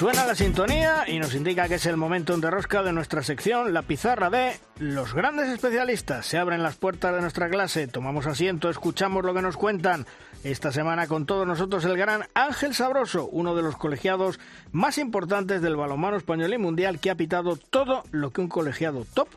Suena 0.00 0.24
la 0.24 0.34
sintonía 0.34 1.04
y 1.06 1.18
nos 1.18 1.34
indica 1.34 1.68
que 1.68 1.74
es 1.74 1.84
el 1.84 1.98
momento 1.98 2.32
en 2.32 2.40
derrosca 2.40 2.82
de 2.82 2.90
nuestra 2.90 3.22
sección, 3.22 3.74
la 3.74 3.82
pizarra 3.82 4.30
de 4.30 4.58
los 4.78 5.12
grandes 5.12 5.50
especialistas. 5.50 6.24
Se 6.24 6.38
abren 6.38 6.62
las 6.62 6.76
puertas 6.76 7.14
de 7.14 7.20
nuestra 7.20 7.50
clase, 7.50 7.86
tomamos 7.86 8.26
asiento, 8.26 8.70
escuchamos 8.70 9.26
lo 9.26 9.34
que 9.34 9.42
nos 9.42 9.58
cuentan. 9.58 10.06
Esta 10.42 10.72
semana 10.72 11.06
con 11.06 11.26
todos 11.26 11.46
nosotros 11.46 11.84
el 11.84 11.98
gran 11.98 12.22
Ángel 12.32 12.74
Sabroso, 12.74 13.28
uno 13.30 13.54
de 13.54 13.60
los 13.60 13.76
colegiados 13.76 14.40
más 14.72 14.96
importantes 14.96 15.60
del 15.60 15.76
balonmano 15.76 16.16
español 16.16 16.54
y 16.54 16.56
mundial 16.56 16.98
que 16.98 17.10
ha 17.10 17.16
pitado 17.16 17.56
todo 17.56 18.02
lo 18.10 18.30
que 18.30 18.40
un 18.40 18.48
colegiado 18.48 19.04
top 19.12 19.28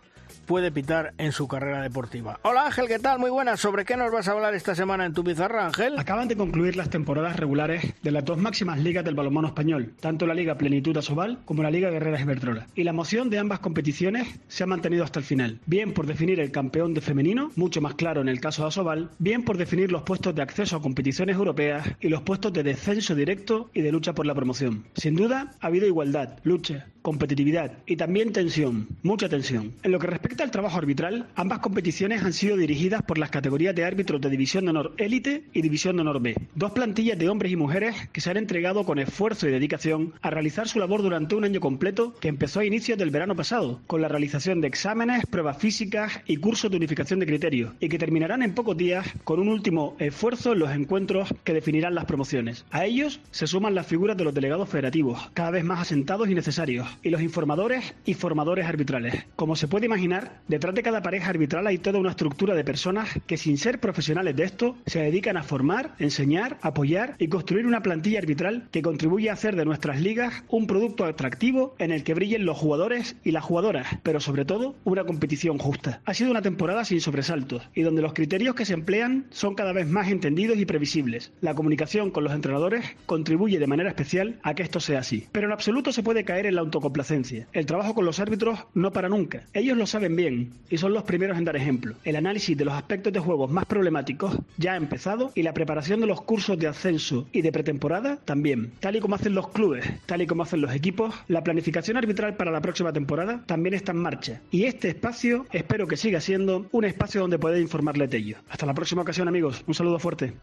puede 0.45 0.71
pitar 0.71 1.13
en 1.17 1.31
su 1.31 1.47
carrera 1.47 1.81
deportiva. 1.81 2.39
Hola 2.43 2.65
Ángel, 2.65 2.87
¿qué 2.87 2.99
tal? 2.99 3.19
Muy 3.19 3.29
buenas. 3.29 3.59
¿Sobre 3.59 3.85
qué 3.85 3.97
nos 3.97 4.11
vas 4.11 4.27
a 4.27 4.31
hablar 4.31 4.53
esta 4.53 4.75
semana 4.75 5.05
en 5.05 5.13
tu 5.13 5.23
pizarra, 5.23 5.67
Ángel? 5.67 5.97
Acaban 5.97 6.27
de 6.27 6.35
concluir 6.35 6.75
las 6.75 6.89
temporadas 6.89 7.37
regulares 7.37 7.93
de 8.01 8.11
las 8.11 8.25
dos 8.25 8.37
máximas 8.37 8.79
ligas 8.79 9.05
del 9.05 9.15
balonmano 9.15 9.47
español, 9.47 9.93
tanto 9.99 10.27
la 10.27 10.33
Liga 10.33 10.55
Plenitud 10.55 10.95
Asobal 10.97 11.39
como 11.45 11.63
la 11.63 11.71
Liga 11.71 11.89
Guerreras 11.89 12.21
Iberdrola. 12.21 12.67
Y 12.75 12.83
la 12.83 12.91
emoción 12.91 13.29
de 13.29 13.39
ambas 13.39 13.59
competiciones 13.59 14.27
se 14.47 14.63
ha 14.63 14.67
mantenido 14.67 15.03
hasta 15.03 15.19
el 15.19 15.25
final, 15.25 15.59
bien 15.65 15.93
por 15.93 16.07
definir 16.07 16.39
el 16.39 16.51
campeón 16.51 16.93
de 16.93 17.01
femenino, 17.01 17.51
mucho 17.55 17.81
más 17.81 17.95
claro 17.95 18.21
en 18.21 18.29
el 18.29 18.39
caso 18.39 18.63
de 18.63 18.69
Asobal, 18.69 19.09
bien 19.19 19.43
por 19.43 19.57
definir 19.57 19.91
los 19.91 20.03
puestos 20.03 20.35
de 20.35 20.41
acceso 20.41 20.75
a 20.75 20.81
competiciones 20.81 21.35
europeas 21.35 21.87
y 21.99 22.09
los 22.09 22.21
puestos 22.21 22.53
de 22.53 22.63
descenso 22.63 23.15
directo 23.15 23.69
y 23.73 23.81
de 23.81 23.91
lucha 23.91 24.13
por 24.13 24.25
la 24.25 24.35
promoción. 24.35 24.85
Sin 24.95 25.15
duda, 25.15 25.51
ha 25.59 25.67
habido 25.67 25.87
igualdad, 25.87 26.37
lucha, 26.43 26.87
competitividad 27.03 27.73
y 27.85 27.97
también 27.97 28.33
tensión, 28.33 28.87
mucha 29.03 29.29
tensión. 29.29 29.73
En 29.83 29.91
lo 29.91 29.99
que 29.99 30.07
respecta 30.07 30.32
al 30.41 30.51
trabajo 30.51 30.77
arbitral, 30.77 31.27
ambas 31.35 31.59
competiciones 31.59 32.23
han 32.23 32.33
sido 32.33 32.57
dirigidas 32.57 33.03
por 33.03 33.17
las 33.17 33.29
categorías 33.29 33.75
de 33.75 33.83
árbitros 33.83 34.19
de 34.21 34.29
División 34.29 34.63
de 34.63 34.71
Honor 34.71 34.93
Élite 34.97 35.43
y 35.53 35.61
División 35.61 35.95
de 35.95 36.01
Honor 36.01 36.21
B, 36.21 36.35
dos 36.55 36.71
plantillas 36.71 37.19
de 37.19 37.29
hombres 37.29 37.51
y 37.51 37.55
mujeres 37.55 37.95
que 38.11 38.21
se 38.21 38.31
han 38.31 38.37
entregado 38.37 38.85
con 38.85 38.97
esfuerzo 38.97 39.47
y 39.47 39.51
dedicación 39.51 40.13
a 40.21 40.29
realizar 40.31 40.67
su 40.67 40.79
labor 40.79 41.03
durante 41.03 41.35
un 41.35 41.43
año 41.43 41.59
completo 41.59 42.15
que 42.19 42.29
empezó 42.29 42.61
a 42.61 42.65
inicios 42.65 42.97
del 42.97 43.11
verano 43.11 43.35
pasado, 43.35 43.81
con 43.85 44.01
la 44.01 44.07
realización 44.07 44.61
de 44.61 44.69
exámenes, 44.69 45.25
pruebas 45.25 45.57
físicas 45.57 46.21
y 46.25 46.37
cursos 46.37 46.71
de 46.71 46.77
unificación 46.77 47.19
de 47.19 47.27
criterios, 47.27 47.73
y 47.79 47.89
que 47.89 47.99
terminarán 47.99 48.41
en 48.41 48.55
pocos 48.55 48.77
días 48.77 49.05
con 49.25 49.39
un 49.39 49.49
último 49.49 49.95
esfuerzo 49.99 50.53
en 50.53 50.59
los 50.59 50.71
encuentros 50.71 51.33
que 51.43 51.53
definirán 51.53 51.95
las 51.95 52.05
promociones. 52.05 52.65
A 52.71 52.85
ellos 52.85 53.19
se 53.31 53.45
suman 53.45 53.75
las 53.75 53.87
figuras 53.87 54.17
de 54.17 54.23
los 54.23 54.33
delegados 54.33 54.69
federativos, 54.69 55.29
cada 55.33 55.51
vez 55.51 55.63
más 55.63 55.81
asentados 55.81 56.29
y 56.29 56.33
necesarios, 56.33 56.87
y 57.03 57.09
los 57.09 57.21
informadores 57.21 57.93
y 58.05 58.13
formadores 58.13 58.65
arbitrales. 58.65 59.25
Como 59.35 59.55
se 59.55 59.67
puede 59.67 59.85
imaginar, 59.85 60.22
detrás 60.47 60.75
de 60.75 60.83
cada 60.83 61.01
pareja 61.01 61.29
arbitral 61.29 61.67
hay 61.67 61.77
toda 61.77 61.99
una 61.99 62.11
estructura 62.11 62.55
de 62.55 62.63
personas 62.63 63.09
que 63.27 63.37
sin 63.37 63.57
ser 63.57 63.79
profesionales 63.79 64.35
de 64.35 64.43
esto 64.43 64.75
se 64.85 64.99
dedican 64.99 65.37
a 65.37 65.43
formar, 65.43 65.95
enseñar, 65.99 66.57
apoyar 66.61 67.15
y 67.19 67.27
construir 67.27 67.65
una 67.65 67.81
plantilla 67.81 68.19
arbitral 68.19 68.67
que 68.71 68.81
contribuye 68.81 69.29
a 69.29 69.33
hacer 69.33 69.55
de 69.55 69.65
nuestras 69.65 70.01
ligas 70.01 70.43
un 70.49 70.67
producto 70.67 71.05
atractivo 71.05 71.75
en 71.79 71.91
el 71.91 72.03
que 72.03 72.13
brillen 72.13 72.45
los 72.45 72.57
jugadores 72.57 73.15
y 73.23 73.31
las 73.31 73.43
jugadoras, 73.43 73.87
pero 74.03 74.19
sobre 74.19 74.45
todo 74.45 74.75
una 74.83 75.05
competición 75.05 75.57
justa. 75.57 76.01
Ha 76.05 76.13
sido 76.13 76.31
una 76.31 76.41
temporada 76.41 76.85
sin 76.85 77.01
sobresaltos 77.01 77.69
y 77.73 77.81
donde 77.81 78.01
los 78.01 78.13
criterios 78.13 78.55
que 78.55 78.65
se 78.65 78.73
emplean 78.73 79.25
son 79.29 79.55
cada 79.55 79.73
vez 79.73 79.87
más 79.87 80.09
entendidos 80.09 80.57
y 80.57 80.65
previsibles. 80.65 81.31
La 81.41 81.55
comunicación 81.55 82.11
con 82.11 82.23
los 82.23 82.33
entrenadores 82.33 82.85
contribuye 83.05 83.59
de 83.59 83.67
manera 83.67 83.89
especial 83.89 84.39
a 84.43 84.53
que 84.53 84.63
esto 84.63 84.79
sea 84.79 84.99
así. 84.99 85.27
Pero 85.31 85.47
en 85.47 85.53
absoluto 85.53 85.91
se 85.91 86.03
puede 86.03 86.23
caer 86.23 86.45
en 86.45 86.55
la 86.55 86.61
autocomplacencia 86.61 87.47
el 87.53 87.65
trabajo 87.65 87.93
con 87.93 88.05
los 88.05 88.19
árbitros 88.19 88.59
no 88.73 88.91
para 88.91 89.09
nunca. 89.09 89.43
Ellos 89.53 89.77
lo 89.77 89.87
saben 89.87 90.12
bien 90.15 90.51
y 90.69 90.77
son 90.77 90.93
los 90.93 91.03
primeros 91.03 91.37
en 91.37 91.45
dar 91.45 91.55
ejemplo. 91.55 91.95
El 92.03 92.15
análisis 92.15 92.57
de 92.57 92.65
los 92.65 92.73
aspectos 92.73 93.13
de 93.13 93.19
juegos 93.19 93.51
más 93.51 93.65
problemáticos 93.65 94.37
ya 94.57 94.73
ha 94.73 94.77
empezado 94.77 95.31
y 95.35 95.43
la 95.43 95.53
preparación 95.53 95.99
de 96.01 96.07
los 96.07 96.21
cursos 96.21 96.57
de 96.57 96.67
ascenso 96.67 97.27
y 97.31 97.41
de 97.41 97.51
pretemporada 97.51 98.17
también. 98.17 98.71
Tal 98.79 98.95
y 98.95 98.99
como 98.99 99.15
hacen 99.15 99.35
los 99.35 99.49
clubes, 99.49 99.85
tal 100.05 100.21
y 100.21 100.27
como 100.27 100.43
hacen 100.43 100.61
los 100.61 100.73
equipos, 100.73 101.13
la 101.27 101.43
planificación 101.43 101.97
arbitral 101.97 102.35
para 102.35 102.51
la 102.51 102.61
próxima 102.61 102.93
temporada 102.93 103.43
también 103.45 103.73
está 103.73 103.91
en 103.91 103.99
marcha. 103.99 104.41
Y 104.51 104.63
este 104.63 104.89
espacio 104.89 105.45
espero 105.51 105.87
que 105.87 105.97
siga 105.97 106.21
siendo 106.21 106.67
un 106.71 106.85
espacio 106.85 107.21
donde 107.21 107.39
poder 107.39 107.61
informarle 107.61 108.07
de 108.07 108.17
ello. 108.17 108.37
Hasta 108.49 108.65
la 108.65 108.73
próxima 108.73 109.01
ocasión 109.01 109.27
amigos. 109.27 109.63
Un 109.67 109.73
saludo 109.73 109.99
fuerte. 109.99 110.33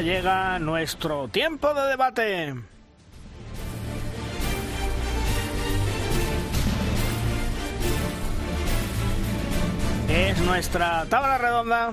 Llega 0.00 0.58
nuestro 0.58 1.28
tiempo 1.28 1.72
de 1.74 1.82
debate. 1.88 2.54
Es 10.08 10.38
nuestra 10.40 11.06
tabla 11.06 11.38
redonda. 11.38 11.92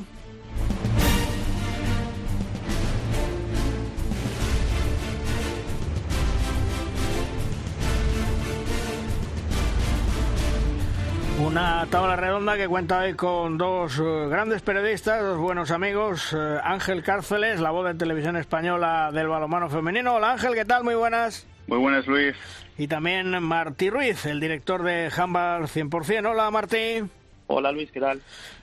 Una 11.39 11.85
tabla 11.91 12.15
redonda 12.15 12.57
que 12.57 12.67
cuenta 12.67 13.01
hoy 13.01 13.13
con 13.13 13.59
dos 13.59 13.99
uh, 13.99 14.27
grandes 14.27 14.63
periodistas, 14.63 15.21
dos 15.21 15.37
buenos 15.37 15.69
amigos. 15.69 16.33
Uh, 16.33 16.57
Ángel 16.63 17.03
Cárceles, 17.03 17.59
la 17.59 17.69
voz 17.69 17.85
de 17.85 17.93
televisión 17.93 18.37
española 18.37 19.11
del 19.13 19.27
balonmano 19.27 19.69
femenino. 19.69 20.15
Hola 20.15 20.31
Ángel, 20.31 20.55
¿qué 20.55 20.65
tal? 20.65 20.83
Muy 20.83 20.95
buenas. 20.95 21.45
Muy 21.67 21.77
buenas, 21.77 22.07
Luis. 22.07 22.35
Y 22.79 22.87
también 22.87 23.43
Martí 23.43 23.91
Ruiz, 23.91 24.25
el 24.25 24.39
director 24.39 24.81
de 24.81 25.11
Handball 25.15 25.67
100%. 25.67 26.31
Hola 26.31 26.49
Martí. 26.49 27.03
Hola 27.45 27.71
Luis, 27.71 27.91
¿qué 27.91 27.99
tal? 27.99 28.19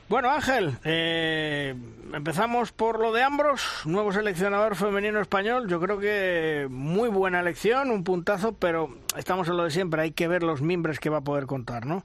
Bueno 0.08 0.30
Ángel, 0.30 0.76
eh, 0.84 1.76
empezamos 2.12 2.72
por 2.72 2.98
lo 2.98 3.12
de 3.12 3.22
Ambros, 3.22 3.82
nuevo 3.84 4.12
seleccionador 4.12 4.74
femenino 4.74 5.20
español. 5.20 5.68
Yo 5.68 5.78
creo 5.78 6.00
que 6.00 6.66
muy 6.68 7.08
buena 7.08 7.38
elección, 7.38 7.92
un 7.92 8.02
puntazo, 8.02 8.52
pero 8.52 8.98
estamos 9.16 9.48
en 9.48 9.58
lo 9.58 9.62
de 9.62 9.70
siempre. 9.70 10.02
Hay 10.02 10.10
que 10.10 10.26
ver 10.26 10.42
los 10.42 10.60
mimbres 10.60 10.98
que 10.98 11.08
va 11.08 11.18
a 11.18 11.24
poder 11.24 11.46
contar, 11.46 11.86
¿no? 11.86 12.04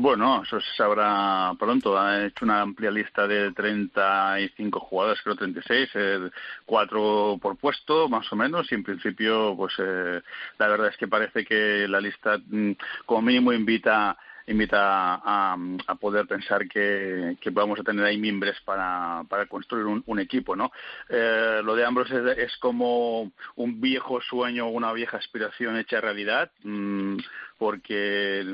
Bueno, 0.00 0.44
eso 0.44 0.60
se 0.60 0.76
sabrá 0.76 1.52
pronto. 1.58 1.98
Ha 1.98 2.26
hecho 2.26 2.44
una 2.44 2.60
amplia 2.60 2.88
lista 2.88 3.26
de 3.26 3.50
35 3.50 4.78
jugadores, 4.78 5.20
creo 5.24 5.34
36, 5.34 5.90
eh, 5.94 6.30
cuatro 6.64 7.36
por 7.42 7.56
puesto, 7.56 8.08
más 8.08 8.32
o 8.32 8.36
menos. 8.36 8.70
Y 8.70 8.76
en 8.76 8.84
principio, 8.84 9.56
pues 9.56 9.74
eh, 9.80 10.22
la 10.56 10.68
verdad 10.68 10.86
es 10.90 10.96
que 10.96 11.08
parece 11.08 11.44
que 11.44 11.88
la 11.88 12.00
lista, 12.00 12.38
mm, 12.38 12.72
como 13.06 13.22
mínimo, 13.22 13.52
invita 13.52 14.16
invita 14.48 15.20
a, 15.24 15.56
poder 16.00 16.26
pensar 16.26 16.66
que, 16.68 17.36
vamos 17.50 17.80
a 17.80 17.82
tener 17.84 18.04
ahí 18.04 18.18
mimbres 18.18 18.56
para, 18.64 19.22
para 19.28 19.46
construir 19.46 19.84
un, 19.84 20.18
equipo, 20.18 20.56
¿no? 20.56 20.72
Eh, 21.08 21.60
lo 21.62 21.76
de 21.76 21.84
Ambros 21.84 22.10
es, 22.10 22.56
como 22.56 23.30
un 23.56 23.80
viejo 23.80 24.20
sueño, 24.22 24.68
una 24.68 24.92
vieja 24.92 25.18
aspiración 25.18 25.76
hecha 25.76 26.00
realidad. 26.00 26.50
Mm, 26.62 27.18
porque 27.58 28.44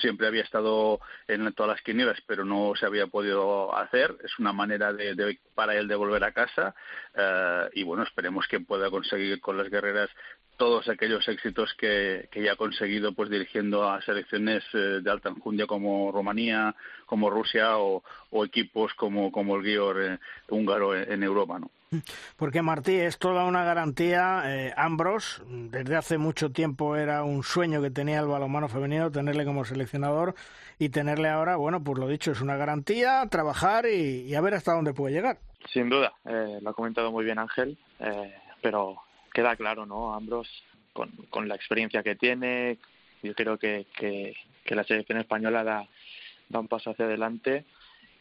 siempre 0.00 0.28
había 0.28 0.42
estado 0.42 1.00
en 1.26 1.52
todas 1.52 1.72
las 1.72 1.82
quinielas, 1.82 2.18
pero 2.26 2.44
no 2.44 2.72
se 2.76 2.86
había 2.86 3.08
podido 3.08 3.76
hacer. 3.76 4.16
Es 4.24 4.38
una 4.38 4.52
manera 4.52 4.92
de, 4.92 5.38
para 5.54 5.74
él 5.74 5.88
de 5.88 5.96
volver 5.96 6.22
a 6.24 6.32
casa 6.32 6.74
eh, 7.14 7.68
y 7.74 7.82
bueno, 7.82 8.04
esperemos 8.04 8.46
que 8.46 8.60
pueda 8.60 8.90
conseguir 8.90 9.40
con 9.40 9.58
las 9.58 9.68
guerreras 9.68 10.10
todos 10.56 10.88
aquellos 10.88 11.26
éxitos 11.26 11.74
que, 11.74 12.28
ya 12.34 12.52
ha 12.52 12.56
conseguido 12.56 13.12
pues 13.14 13.30
dirigiendo 13.30 13.88
a 13.88 14.00
selecciones 14.02 14.62
eh, 14.74 15.00
de 15.02 15.10
alta 15.10 15.30
enjundia 15.30 15.66
como 15.66 16.12
Rumanía, 16.12 16.74
como 17.06 17.30
Rusia 17.30 17.78
o, 17.78 18.02
equipos 18.44 18.94
como, 18.94 19.56
el 19.56 19.64
Gior 19.64 20.02
eh, 20.02 20.18
húngaro 20.48 20.94
en 20.94 21.22
Europa, 21.22 21.58
¿no? 21.58 21.70
Porque 22.36 22.62
Martí, 22.62 22.94
es 22.94 23.18
toda 23.18 23.44
una 23.44 23.64
garantía. 23.64 24.42
Eh, 24.46 24.72
Ambros, 24.76 25.42
desde 25.46 25.96
hace 25.96 26.18
mucho 26.18 26.50
tiempo 26.50 26.96
era 26.96 27.22
un 27.22 27.42
sueño 27.42 27.82
que 27.82 27.90
tenía 27.90 28.20
el 28.20 28.26
balonmano 28.26 28.68
femenino, 28.68 29.10
tenerle 29.10 29.44
como 29.44 29.64
seleccionador 29.64 30.34
y 30.78 30.88
tenerle 30.88 31.28
ahora, 31.28 31.56
bueno, 31.56 31.82
pues 31.82 31.98
lo 31.98 32.08
dicho, 32.08 32.32
es 32.32 32.40
una 32.40 32.56
garantía, 32.56 33.26
trabajar 33.30 33.86
y, 33.86 34.34
a 34.34 34.40
ver 34.40 34.54
hasta 34.54 34.72
dónde 34.72 34.94
puede 34.94 35.14
llegar. 35.14 35.38
Sin 35.72 35.88
duda, 35.88 36.12
eh, 36.24 36.58
lo 36.60 36.70
ha 36.70 36.74
comentado 36.74 37.12
muy 37.12 37.24
bien 37.24 37.38
Ángel, 37.38 37.78
eh, 38.00 38.34
pero 38.60 38.96
queda 39.32 39.54
claro, 39.54 39.86
¿no? 39.86 40.14
Ambros, 40.14 40.48
con, 40.92 41.10
con 41.30 41.48
la 41.48 41.54
experiencia 41.54 42.02
que 42.02 42.16
tiene, 42.16 42.78
yo 43.22 43.34
creo 43.34 43.58
que, 43.58 43.86
que, 43.96 44.34
la 44.74 44.84
selección 44.84 45.18
española 45.18 45.62
da, 45.62 45.86
da 46.48 46.58
un 46.58 46.68
paso 46.68 46.90
hacia 46.90 47.04
adelante 47.04 47.64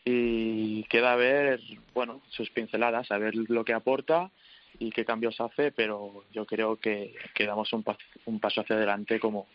y 0.04 0.84
queda 0.86 1.16
ver, 1.16 1.60
bueno, 1.93 2.22
sus 2.30 2.49
pinceladas, 2.49 3.12
a 3.12 3.18
ver 3.18 3.36
lo 3.36 3.64
que 3.64 3.74
aporta 3.74 4.32
y 4.80 4.91
qué 4.91 5.06
cambios 5.06 5.39
hace, 5.39 5.72
pero 5.72 6.26
yo 6.32 6.45
creo 6.45 6.78
que, 6.78 7.14
que 7.34 7.45
damos 7.45 7.72
un, 7.74 7.84
un 8.26 8.39
paso 8.39 8.62
hacia 8.62 8.76
adelante 8.76 9.20
como, 9.20 9.47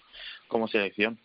como 0.49 0.69
selección. 0.69 1.19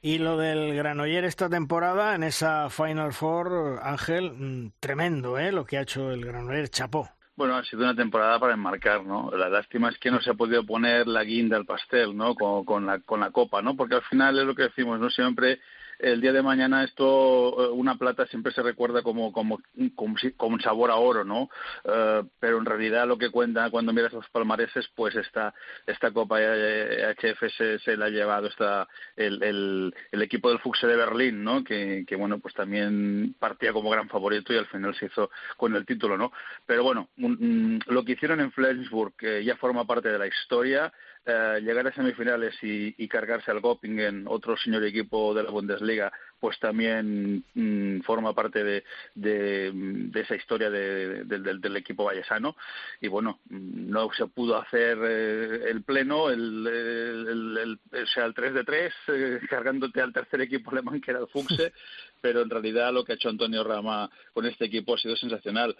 Y 0.00 0.18
lo 0.18 0.36
del 0.36 0.74
Granoller 0.74 1.24
esta 1.24 1.48
temporada 1.48 2.14
en 2.14 2.22
esa 2.22 2.70
Final 2.70 3.12
Four, 3.12 3.80
Ángel, 3.82 4.32
mm, 4.32 4.72
tremendo, 4.80 5.38
¿eh? 5.38 5.52
Lo 5.52 5.64
que 5.64 5.78
ha 5.78 5.82
hecho 5.82 6.10
el 6.12 6.24
Granoller, 6.24 6.68
chapó. 6.68 7.08
Bueno, 7.36 7.56
ha 7.56 7.64
sido 7.64 7.82
una 7.82 7.94
temporada 7.94 8.38
para 8.40 8.54
enmarcar, 8.54 9.04
¿no? 9.04 9.30
La 9.36 9.48
lástima 9.48 9.90
es 9.90 9.98
que 9.98 10.10
no 10.10 10.20
se 10.20 10.30
ha 10.30 10.34
podido 10.34 10.64
poner 10.66 11.06
la 11.06 11.22
guinda 11.22 11.56
al 11.56 11.66
pastel, 11.66 12.16
¿no? 12.16 12.34
Con, 12.34 12.64
con, 12.64 12.86
la, 12.86 12.98
con 13.00 13.20
la 13.20 13.30
copa, 13.30 13.62
¿no? 13.62 13.76
Porque 13.76 13.94
al 13.94 14.02
final 14.02 14.38
es 14.38 14.44
lo 14.44 14.54
que 14.54 14.64
decimos, 14.64 14.98
¿no? 14.98 15.08
Siempre 15.08 15.60
el 15.98 16.20
día 16.20 16.32
de 16.32 16.42
mañana 16.42 16.84
esto, 16.84 17.64
eh, 17.64 17.70
una 17.70 17.96
plata 17.96 18.26
siempre 18.26 18.52
se 18.52 18.62
recuerda 18.62 19.02
como, 19.02 19.32
como, 19.32 19.58
un 19.74 20.60
sabor 20.60 20.90
a 20.90 20.96
oro, 20.96 21.24
¿no? 21.24 21.50
Eh, 21.84 22.22
pero 22.38 22.58
en 22.58 22.64
realidad 22.64 23.06
lo 23.06 23.18
que 23.18 23.30
cuenta 23.30 23.70
cuando 23.70 23.92
miras 23.92 24.12
los 24.12 24.28
palmareses, 24.30 24.88
pues 24.94 25.16
esta, 25.16 25.52
esta 25.86 26.10
Copa 26.12 26.38
HF 26.38 27.50
se, 27.56 27.78
se 27.80 27.96
la 27.96 28.06
ha 28.06 28.10
llevado 28.10 28.46
esta, 28.46 28.86
el, 29.16 29.42
el, 29.42 30.22
equipo 30.22 30.50
del 30.50 30.60
Fuchse 30.60 30.86
de 30.86 30.96
Berlín, 30.96 31.42
¿no? 31.42 31.64
Que, 31.64 32.04
que, 32.06 32.16
bueno, 32.16 32.38
pues 32.38 32.54
también 32.54 33.34
partía 33.38 33.72
como 33.72 33.90
gran 33.90 34.08
favorito 34.08 34.52
y 34.52 34.58
al 34.58 34.66
final 34.66 34.94
se 34.94 35.06
hizo 35.06 35.30
con 35.56 35.74
el 35.74 35.86
título, 35.86 36.16
¿no? 36.16 36.32
Pero 36.66 36.84
bueno, 36.84 37.08
lo 37.16 38.04
que 38.04 38.12
hicieron 38.12 38.40
en 38.40 38.52
Flensburg, 38.52 39.14
que 39.16 39.44
ya 39.44 39.56
forma 39.56 39.86
parte 39.86 40.08
de 40.10 40.18
la 40.18 40.26
historia, 40.26 40.92
eh, 41.26 41.60
llegar 41.62 41.86
a 41.86 41.92
semifinales 41.92 42.54
y, 42.62 43.08
cargarse 43.08 43.50
al 43.50 43.60
Göppingen, 43.60 44.24
otro 44.28 44.56
señor 44.56 44.84
equipo 44.84 45.34
de 45.34 45.42
la 45.42 45.50
Bundesliga, 45.50 46.10
pues 46.40 46.58
también 46.58 47.44
mm, 47.54 48.00
forma 48.00 48.34
parte 48.34 48.64
de, 48.64 48.84
de, 49.14 50.10
esa 50.14 50.36
historia 50.36 50.70
del 50.70 51.76
equipo 51.76 52.04
vallesano. 52.04 52.56
Y 53.00 53.08
bueno, 53.08 53.40
mm, 53.50 53.90
no 53.90 54.08
se 54.16 54.26
pudo 54.26 54.56
hacer 54.56 54.98
eh, 55.02 55.70
el 55.70 55.82
pleno, 55.82 56.30
el, 56.30 56.66
el, 56.66 57.78
o 57.92 58.06
sea, 58.06 58.24
el 58.24 58.34
3 58.34 58.54
de 58.54 58.64
3, 58.64 58.92
eh, 59.08 59.40
cargándote 59.50 60.00
al 60.00 60.12
tercer 60.12 60.40
equipo 60.40 60.70
alemán 60.70 61.00
que 61.00 61.10
era 61.10 61.20
el 61.20 61.28
Fuchse, 61.28 61.72
pero 62.22 62.40
en 62.40 62.50
realidad 62.50 62.92
lo 62.92 63.04
que 63.04 63.12
ha 63.12 63.16
hecho 63.16 63.28
Antonio 63.28 63.64
Rama 63.64 64.08
con 64.32 64.46
este 64.46 64.64
equipo 64.64 64.94
ha 64.94 64.98
sido 64.98 65.16
sensacional. 65.16 65.76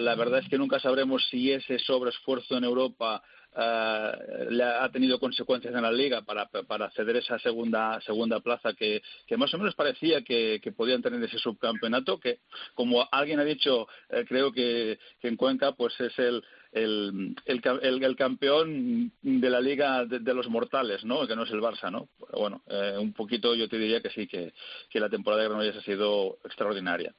la 0.00 0.14
verdad 0.14 0.40
es 0.40 0.48
que 0.48 0.58
nunca 0.58 0.78
sabremos 0.80 1.26
si 1.28 1.50
ese 1.50 1.78
sobreesfuerzo 1.78 2.56
en 2.56 2.64
Europa 2.64 3.22
uh, 3.56 4.50
le 4.50 4.64
ha 4.64 4.88
tenido 4.90 5.18
consecuencias 5.18 5.74
en 5.74 5.82
la 5.82 5.92
liga 5.92 6.22
para, 6.22 6.46
para 6.46 6.90
ceder 6.90 7.16
esa 7.16 7.38
segunda 7.38 8.00
segunda 8.00 8.40
plaza 8.40 8.72
que, 8.74 9.02
que 9.26 9.36
más 9.36 9.52
o 9.54 9.58
menos 9.58 9.74
parecía 9.74 10.22
que, 10.22 10.60
que, 10.62 10.72
podían 10.72 11.02
tener 11.02 11.22
ese 11.22 11.38
subcampeonato 11.38 12.18
que 12.18 12.40
como 12.74 13.06
alguien 13.10 13.40
ha 13.40 13.44
dicho 13.44 13.86
eh, 14.10 14.24
creo 14.28 14.52
que, 14.52 14.98
que 15.20 15.28
en 15.28 15.36
Cuenca 15.36 15.72
pues 15.72 15.98
es 16.00 16.18
el 16.18 16.42
el, 16.72 17.36
el, 17.44 18.04
el, 18.04 18.16
campeón 18.16 19.12
de 19.20 19.50
la 19.50 19.60
liga 19.60 20.06
de, 20.06 20.34
los 20.34 20.48
mortales, 20.48 21.04
¿no? 21.04 21.26
Que 21.26 21.36
no 21.36 21.44
es 21.44 21.50
el 21.50 21.60
Barça, 21.60 21.90
¿no? 21.90 22.08
bueno, 22.32 22.62
eh, 22.66 22.96
un 22.98 23.12
poquito 23.12 23.54
yo 23.54 23.68
te 23.68 23.78
diría 23.78 24.00
que 24.00 24.08
sí, 24.08 24.26
que, 24.26 24.54
que 24.88 24.98
la 24.98 25.10
temporada 25.10 25.42
de 25.42 25.48
Granollers 25.48 25.76
ha 25.76 25.82
sido 25.82 26.38
extraordinaria. 26.44 27.12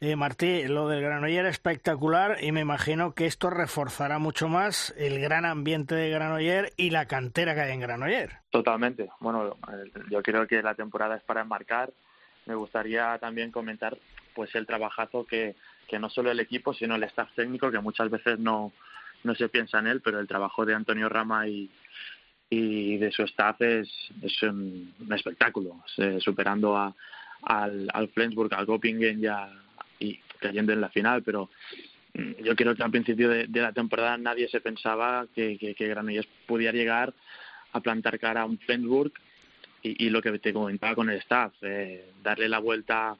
Eh, 0.00 0.14
Martí, 0.14 0.68
lo 0.68 0.88
del 0.88 1.00
Granollers 1.00 1.48
es 1.48 1.52
espectacular 1.52 2.36
y 2.42 2.52
me 2.52 2.60
imagino 2.60 3.14
que 3.14 3.24
esto 3.24 3.48
reforzará 3.48 4.18
mucho 4.18 4.48
más 4.48 4.94
el 4.98 5.20
gran 5.20 5.46
ambiente 5.46 5.94
de 5.94 6.10
Granollers 6.10 6.72
y 6.76 6.90
la 6.90 7.06
cantera 7.06 7.54
que 7.54 7.62
hay 7.62 7.72
en 7.72 7.80
Granollers. 7.80 8.34
Totalmente. 8.50 9.08
Bueno, 9.20 9.56
yo 10.10 10.22
creo 10.22 10.46
que 10.46 10.62
la 10.62 10.74
temporada 10.74 11.16
es 11.16 11.22
para 11.22 11.40
enmarcar. 11.40 11.90
Me 12.44 12.54
gustaría 12.54 13.18
también 13.18 13.50
comentar 13.50 13.96
pues 14.34 14.54
el 14.54 14.66
trabajazo 14.66 15.24
que, 15.24 15.56
que 15.88 15.98
no 15.98 16.10
solo 16.10 16.30
el 16.30 16.40
equipo, 16.40 16.74
sino 16.74 16.94
el 16.94 17.02
staff 17.04 17.30
técnico, 17.34 17.70
que 17.70 17.80
muchas 17.80 18.10
veces 18.10 18.38
no, 18.38 18.72
no 19.24 19.34
se 19.34 19.48
piensa 19.48 19.78
en 19.78 19.86
él, 19.88 20.00
pero 20.00 20.20
el 20.20 20.28
trabajo 20.28 20.64
de 20.64 20.74
Antonio 20.74 21.08
Rama 21.08 21.48
y, 21.48 21.70
y 22.50 22.96
de 22.96 23.10
su 23.10 23.22
staff 23.24 23.60
es, 23.60 23.88
es 24.22 24.42
un, 24.42 24.94
espectáculo, 25.10 25.82
superando 26.20 26.76
a, 26.76 26.94
al, 27.42 27.88
al 27.92 28.08
Flensburg, 28.08 28.52
al 28.54 28.66
Göppingen 28.66 29.20
ya 29.20 29.50
y 29.98 30.18
cayendo 30.38 30.72
en 30.72 30.80
la 30.80 30.88
final, 30.88 31.22
pero 31.22 31.50
mm, 32.14 32.42
yo 32.44 32.54
creo 32.56 32.74
que 32.74 32.82
al 32.82 32.90
principio 32.90 33.28
de, 33.28 33.48
la 33.48 33.72
temporada 33.72 34.16
nadie 34.16 34.48
se 34.48 34.60
pensaba 34.60 35.26
que, 35.34 35.58
que, 35.58 35.74
que, 35.74 35.88
Granollers 35.88 36.28
pudiera 36.46 36.72
llegar 36.72 37.12
a 37.72 37.80
plantar 37.80 38.18
cara 38.18 38.42
a 38.42 38.46
un 38.46 38.58
Flensburg 38.58 39.12
y, 39.82 40.06
y 40.06 40.10
lo 40.10 40.22
que 40.22 40.38
te 40.38 40.52
comentaba 40.52 40.94
con 40.94 41.10
el 41.10 41.18
staff, 41.18 41.52
eh, 41.62 42.12
darle 42.22 42.48
la 42.48 42.58
vuelta 42.60 43.16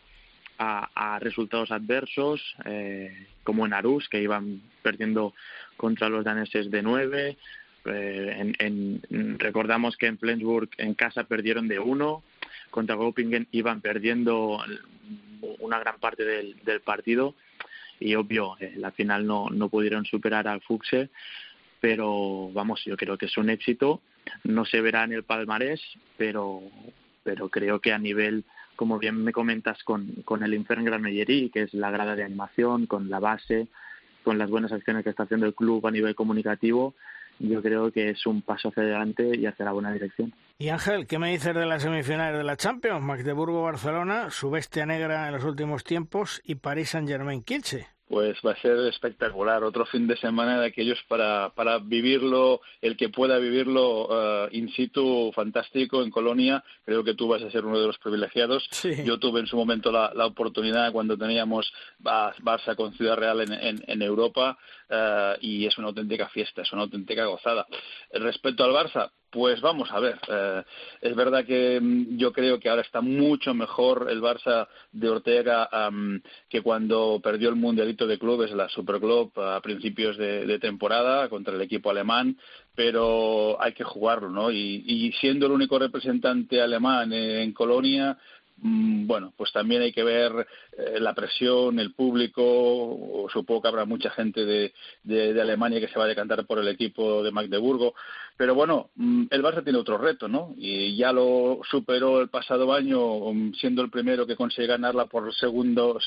a, 0.59 1.19
resultados 1.21 1.71
adversos, 1.71 2.41
eh, 2.65 3.27
como 3.45 3.65
en 3.67 3.73
Arús, 3.73 4.09
que 4.09 4.21
iban 4.21 4.61
perdiendo 4.83 5.35
contra 5.77 6.09
los 6.09 6.25
daneses 6.25 6.71
de 6.71 6.83
nueve. 6.83 7.37
Eh, 7.85 8.55
en, 8.59 9.39
recordamos 9.39 9.97
que 9.97 10.07
en 10.07 10.19
Flensburg 10.19 10.69
en 10.79 10.95
casa 10.95 11.25
perdieron 11.25 11.69
de 11.69 11.79
uno, 11.79 12.23
contra 12.71 12.97
Göppingen 12.97 13.47
iban 13.53 13.81
perdiendo 13.81 14.63
una 15.61 15.79
gran 15.79 15.99
parte 15.99 16.25
del, 16.25 16.81
partido 16.85 17.35
y 18.01 18.15
obvio, 18.15 18.57
eh, 18.61 18.75
la 18.77 18.91
final 18.91 19.27
no, 19.27 19.49
no 19.51 19.69
pudieron 19.69 20.05
superar 20.05 20.49
al 20.49 20.61
Fuchse, 20.61 21.11
pero 21.81 22.51
vamos, 22.53 22.85
yo 22.85 22.97
creo 22.97 23.17
que 23.17 23.27
es 23.27 23.37
un 23.37 23.51
éxito. 23.51 24.03
No 24.45 24.65
se 24.65 24.81
verá 24.81 25.05
en 25.05 25.13
el 25.13 25.23
palmarés, 25.23 25.81
pero, 26.17 26.63
pero 27.23 27.49
creo 27.49 27.81
que 27.81 27.93
a 27.93 27.99
nivel 27.99 28.45
como 28.79 29.01
bien 29.01 29.25
me 29.25 29.33
comentas, 29.33 29.83
con, 29.83 30.07
con 30.25 30.45
el 30.45 30.55
Infern 30.55 30.85
Granollerí, 30.85 31.51
que 31.51 31.63
es 31.63 31.75
la 31.75 31.91
grada 31.91 32.15
de 32.15 32.23
animación, 32.23 32.87
con 32.87 33.11
la 33.11 33.19
base, 33.19 33.67
con 34.23 34.39
las 34.39 34.49
buenas 34.49 34.71
acciones 34.71 35.03
que 35.03 35.11
está 35.11 35.25
haciendo 35.25 35.47
el 35.47 35.55
club 35.55 35.85
a 35.85 35.91
nivel 35.91 36.15
comunicativo, 36.15 36.95
yo 37.41 37.61
creo 37.61 37.91
que 37.91 38.11
es 38.11 38.25
un 38.25 38.41
paso 38.41 38.69
hacia 38.69 38.85
adelante 38.85 39.37
y 39.37 39.47
hacia 39.47 39.65
la 39.65 39.73
buena 39.73 39.93
dirección. 39.93 40.33
Y 40.59 40.69
Ángel, 40.69 41.09
¿qué 41.09 41.19
me 41.19 41.33
dices 41.33 41.57
de 41.57 41.67
las 41.67 41.83
semifinales 41.83 42.39
de 42.39 42.45
la 42.45 42.57
Champions? 42.57 43.03
Magdeburgo-Barcelona, 43.03 44.31
su 44.31 44.49
bestia 44.49 44.87
negra 44.87 45.27
en 45.27 45.35
los 45.35 45.43
últimos 45.43 45.83
tiempos 45.83 46.41
y 46.45 46.55
París 46.55 46.91
Saint-Germain-Kielce 46.91 47.98
pues 48.09 48.39
va 48.45 48.53
a 48.53 48.61
ser 48.61 48.79
espectacular. 48.87 49.63
Otro 49.63 49.85
fin 49.87 50.07
de 50.07 50.17
semana 50.17 50.61
de 50.61 50.67
aquellos 50.67 50.99
para, 51.09 51.51
para 51.51 51.79
vivirlo, 51.79 52.61
el 52.81 52.97
que 52.97 53.09
pueda 53.09 53.39
vivirlo 53.39 54.07
uh, 54.07 54.49
in 54.51 54.71
situ, 54.71 55.31
fantástico 55.35 56.03
en 56.03 56.11
Colonia. 56.11 56.65
Creo 56.85 57.05
que 57.05 57.15
tú 57.15 57.29
vas 57.29 57.43
a 57.43 57.51
ser 57.51 57.65
uno 57.65 57.79
de 57.79 57.87
los 57.87 57.99
privilegiados. 57.99 58.69
Yo 59.05 59.19
tuve 59.19 59.41
en 59.41 59.47
su 59.47 59.57
momento 59.57 59.93
la, 59.93 60.13
la 60.15 60.27
oportunidad 60.27 60.93
cuando 60.93 61.17
teníamos 61.17 61.73
Barça 62.03 62.75
con 62.77 62.95
Ciudad 62.95 63.17
Real 63.17 63.41
en, 63.41 63.53
en, 63.53 63.85
en 63.87 64.03
Europa 64.03 64.59
uh, 64.91 65.39
y 65.41 65.67
es 65.67 65.77
una 65.79 65.89
auténtica 65.89 66.29
fiesta, 66.29 66.63
es 66.63 66.73
una 66.73 66.83
auténtica 66.83 67.25
gozada. 67.27 67.67
Respecto 68.13 68.65
al 68.65 68.73
Barça, 68.73 69.11
Pues 69.31 69.61
vamos 69.61 69.91
a 69.93 70.01
ver. 70.01 70.19
Eh, 70.27 70.63
es 71.03 71.15
verdad 71.15 71.45
que 71.45 71.79
mm, 71.79 72.17
yo 72.17 72.33
creo 72.33 72.59
que 72.59 72.71
ahora 72.71 72.81
está 72.81 73.03
mucho 73.03 73.53
mejor 73.53 74.09
el 74.11 74.23
Barça 74.23 74.67
de 74.91 75.11
Ortega 75.11 75.69
que 76.49 76.63
cuando 76.63 77.21
perdió 77.23 77.51
el 77.51 77.57
Mundialito 77.57 78.07
de 78.07 78.19
Clubes, 78.19 78.53
la 78.53 78.69
Superclub, 78.71 79.39
a 79.39 79.61
principios 79.61 80.17
de, 80.17 80.59
temporada 80.59 81.29
contra 81.29 81.55
el 81.55 81.61
equipo 81.61 81.91
alemán, 81.91 82.39
pero 82.75 83.61
hay 83.61 83.75
que 83.75 83.85
jugarlo, 83.85 84.31
¿no? 84.31 84.51
Y, 84.51 85.13
siendo 85.21 85.47
el 85.47 85.53
único 85.53 85.79
representante 85.79 86.63
alemán 86.63 87.13
en 87.13 87.53
Colonia, 87.53 88.17
bueno, 88.61 89.33
pues 89.37 89.53
también 89.53 89.83
hay 89.83 89.93
que 89.93 90.03
ver 90.03 90.47
eh, 90.77 90.99
la 91.01 91.15
presión, 91.15 91.79
el 91.79 91.95
público, 91.95 92.43
o 92.43 93.29
supongo 93.33 93.63
que 93.63 93.69
habrá 93.69 93.85
mucha 93.85 94.11
gente 94.11 94.45
de, 94.45 94.73
de, 95.05 95.41
Alemania 95.41 95.81
que 95.81 95.89
se 95.89 95.99
va 95.99 96.07
a 96.07 96.09
decantar 96.09 96.45
por 96.45 96.59
el 96.59 96.69
equipo 96.69 97.23
de 97.23 97.31
Magdeburgo. 97.31 97.95
Pero 98.39 98.55
bueno, 98.55 98.91
mm, 98.95 99.25
el 99.31 99.43
Barça 99.43 99.65
tiene 99.65 99.81
otro 99.81 99.99
reto, 99.99 100.29
¿no? 100.29 100.55
Y 100.57 100.97
ya 100.97 101.13
lo 101.13 101.59
superó 101.69 102.21
el 102.21 102.29
pasado 102.29 102.73
año, 102.73 103.33
mm, 103.33 103.55
siendo 103.55 103.83
el 103.83 103.91
primero 103.91 104.29
que 104.29 104.37
consigue 104.37 104.69
ganarla 104.69 105.07
por 105.07 105.35
segundo, 105.35 105.99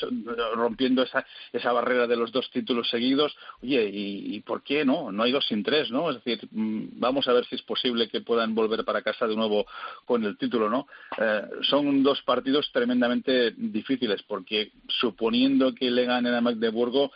rompiendo 0.54 1.02
esa, 1.02 1.26
esa 1.52 1.72
barrera 1.72 2.06
de 2.06 2.16
los 2.16 2.32
dos 2.32 2.50
títulos 2.50 2.88
seguidos. 2.88 3.36
Oye, 3.62 3.86
¿y, 3.92 4.40
por 4.40 4.62
qué 4.62 4.82
no? 4.82 5.12
No 5.12 5.24
hay 5.24 5.32
dos 5.32 5.44
sin 5.46 5.62
tres, 5.62 5.90
¿no? 5.90 6.08
Es 6.08 6.24
decir, 6.24 6.48
vamos 6.52 7.28
a 7.28 7.34
ver 7.34 7.44
si 7.44 7.56
es 7.56 7.62
posible 7.62 8.08
que 8.08 8.22
puedan 8.22 8.54
volver 8.54 8.82
para 8.82 9.02
casa 9.02 9.26
de 9.26 9.36
nuevo 9.36 9.66
con 10.06 10.24
el 10.24 10.38
título, 10.38 10.70
¿no? 10.70 10.86
Eh, 11.18 11.42
son 11.60 12.02
dos 12.02 12.22
partidos 12.22 12.70
tremendamente 12.72 13.50
difíciles, 13.50 14.22
porque 14.22 14.72
suponiendo 14.88 15.74
que 15.74 15.90
le 15.90 16.06
ganen 16.06 16.32
a 16.32 16.40
Magdeburgo, 16.40 17.12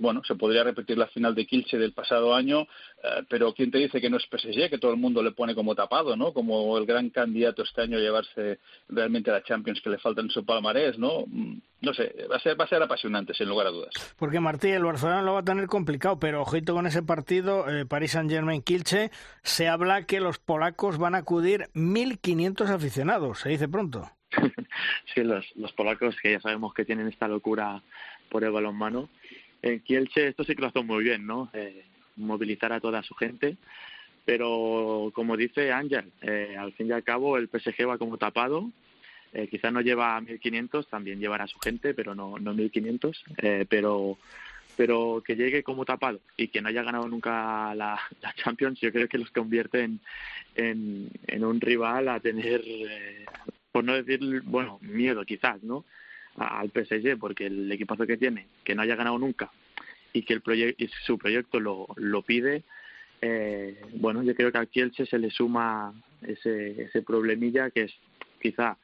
bueno, 0.00 0.22
se 0.24 0.34
podría 0.34 0.64
repetir 0.64 0.96
la 0.98 1.08
final 1.08 1.34
de 1.34 1.46
Kilche 1.46 1.78
del 1.78 1.92
pasado 1.92 2.34
año, 2.34 2.62
eh, 2.62 3.24
pero 3.28 3.52
¿quién 3.52 3.70
te 3.70 3.78
dice 3.78 4.00
que 4.00 4.10
no 4.10 4.16
es 4.16 4.24
PSG, 4.24 4.70
que 4.70 4.78
todo 4.78 4.92
el 4.92 4.98
mundo 4.98 5.22
le 5.22 5.32
pone 5.32 5.54
como 5.54 5.74
tapado, 5.74 6.16
¿no? 6.16 6.32
Como 6.32 6.76
el 6.78 6.86
gran 6.86 7.10
candidato 7.10 7.62
este 7.62 7.82
año 7.82 7.98
a 7.98 8.00
llevarse 8.00 8.58
realmente 8.88 9.30
a 9.30 9.34
la 9.34 9.42
Champions 9.42 9.80
que 9.80 9.90
le 9.90 9.98
falta 9.98 10.20
en 10.20 10.30
su 10.30 10.44
palmarés, 10.44 10.98
¿no? 10.98 11.24
Mm, 11.26 11.58
no 11.80 11.94
sé, 11.94 12.14
va 12.30 12.36
a 12.36 12.40
ser, 12.40 12.58
va 12.58 12.64
a 12.64 12.68
ser 12.68 12.82
apasionante, 12.82 13.34
sin 13.34 13.48
lugar 13.48 13.66
a 13.66 13.70
dudas. 13.70 13.92
Porque 14.18 14.40
Martí, 14.40 14.68
el 14.68 14.84
Barcelona 14.84 15.22
lo 15.22 15.34
va 15.34 15.40
a 15.40 15.44
tener 15.44 15.66
complicado, 15.66 16.18
pero 16.18 16.42
ojito 16.42 16.74
con 16.74 16.86
ese 16.86 17.02
partido, 17.02 17.68
eh, 17.68 17.84
París 17.84 18.12
Saint-Germain-Kilche, 18.12 19.10
se 19.42 19.68
habla 19.68 20.06
que 20.06 20.20
los 20.20 20.38
polacos 20.38 20.98
van 20.98 21.14
a 21.14 21.18
acudir 21.18 21.68
1.500 21.74 22.68
aficionados, 22.70 23.40
se 23.40 23.50
dice 23.50 23.68
pronto. 23.68 24.10
sí, 25.14 25.22
los, 25.22 25.44
los 25.56 25.72
polacos 25.72 26.16
que 26.22 26.32
ya 26.32 26.40
sabemos 26.40 26.74
que 26.74 26.84
tienen 26.84 27.08
esta 27.08 27.28
locura 27.28 27.82
por 28.30 28.42
el 28.42 28.50
balonmano. 28.50 29.08
En 29.64 29.80
Kielce 29.80 30.28
esto 30.28 30.44
sí 30.44 30.54
que 30.54 30.60
lo 30.60 30.68
hace 30.68 30.82
muy 30.82 31.02
bien, 31.02 31.26
¿no? 31.26 31.48
Eh, 31.54 31.86
movilizar 32.16 32.70
a 32.74 32.80
toda 32.80 33.02
su 33.02 33.14
gente. 33.14 33.56
Pero 34.26 35.10
como 35.14 35.38
dice 35.38 35.72
Ángel, 35.72 36.12
eh, 36.20 36.54
al 36.58 36.74
fin 36.74 36.88
y 36.88 36.92
al 36.92 37.02
cabo 37.02 37.38
el 37.38 37.48
PSG 37.48 37.88
va 37.88 37.96
como 37.96 38.18
tapado. 38.18 38.70
Eh, 39.32 39.48
quizás 39.48 39.72
no 39.72 39.80
lleva 39.80 40.20
1.500, 40.20 40.86
también 40.88 41.18
llevará 41.18 41.44
a 41.44 41.48
su 41.48 41.58
gente, 41.60 41.94
pero 41.94 42.14
no, 42.14 42.38
no 42.38 42.52
1.500. 42.54 43.16
Eh, 43.38 43.64
pero 43.66 44.18
pero 44.76 45.22
que 45.24 45.36
llegue 45.36 45.62
como 45.62 45.84
tapado 45.84 46.20
y 46.36 46.48
que 46.48 46.60
no 46.60 46.68
haya 46.68 46.82
ganado 46.82 47.08
nunca 47.08 47.74
la, 47.74 47.98
la 48.20 48.34
Champions, 48.34 48.80
yo 48.80 48.92
creo 48.92 49.08
que 49.08 49.18
los 49.18 49.30
convierte 49.30 49.84
en, 49.84 50.00
en, 50.56 51.08
en 51.26 51.44
un 51.44 51.60
rival 51.60 52.08
a 52.08 52.20
tener 52.20 52.60
eh, 52.66 53.24
por 53.72 53.82
no 53.82 53.94
decir, 53.94 54.42
bueno, 54.42 54.78
miedo 54.82 55.24
quizás, 55.24 55.62
¿no? 55.62 55.84
Al 56.36 56.70
PSG, 56.70 57.18
porque 57.18 57.46
el 57.46 57.70
equipazo 57.70 58.06
que 58.06 58.16
tiene, 58.16 58.48
que 58.64 58.74
no 58.74 58.82
haya 58.82 58.96
ganado 58.96 59.18
nunca 59.18 59.50
y 60.12 60.22
que 60.22 60.34
el 60.34 60.40
proyecto 60.40 60.84
su 61.04 61.18
proyecto 61.18 61.60
lo, 61.60 61.86
lo 61.96 62.22
pide, 62.22 62.62
eh, 63.20 63.80
bueno, 63.94 64.22
yo 64.22 64.34
creo 64.34 64.52
que 64.52 64.58
al 64.58 64.68
Kielce 64.68 65.06
se 65.06 65.18
le 65.18 65.30
suma 65.30 65.94
ese, 66.22 66.82
ese 66.82 67.02
problemilla 67.02 67.70
que 67.70 67.82
es 67.84 67.94
quizá 68.40 68.76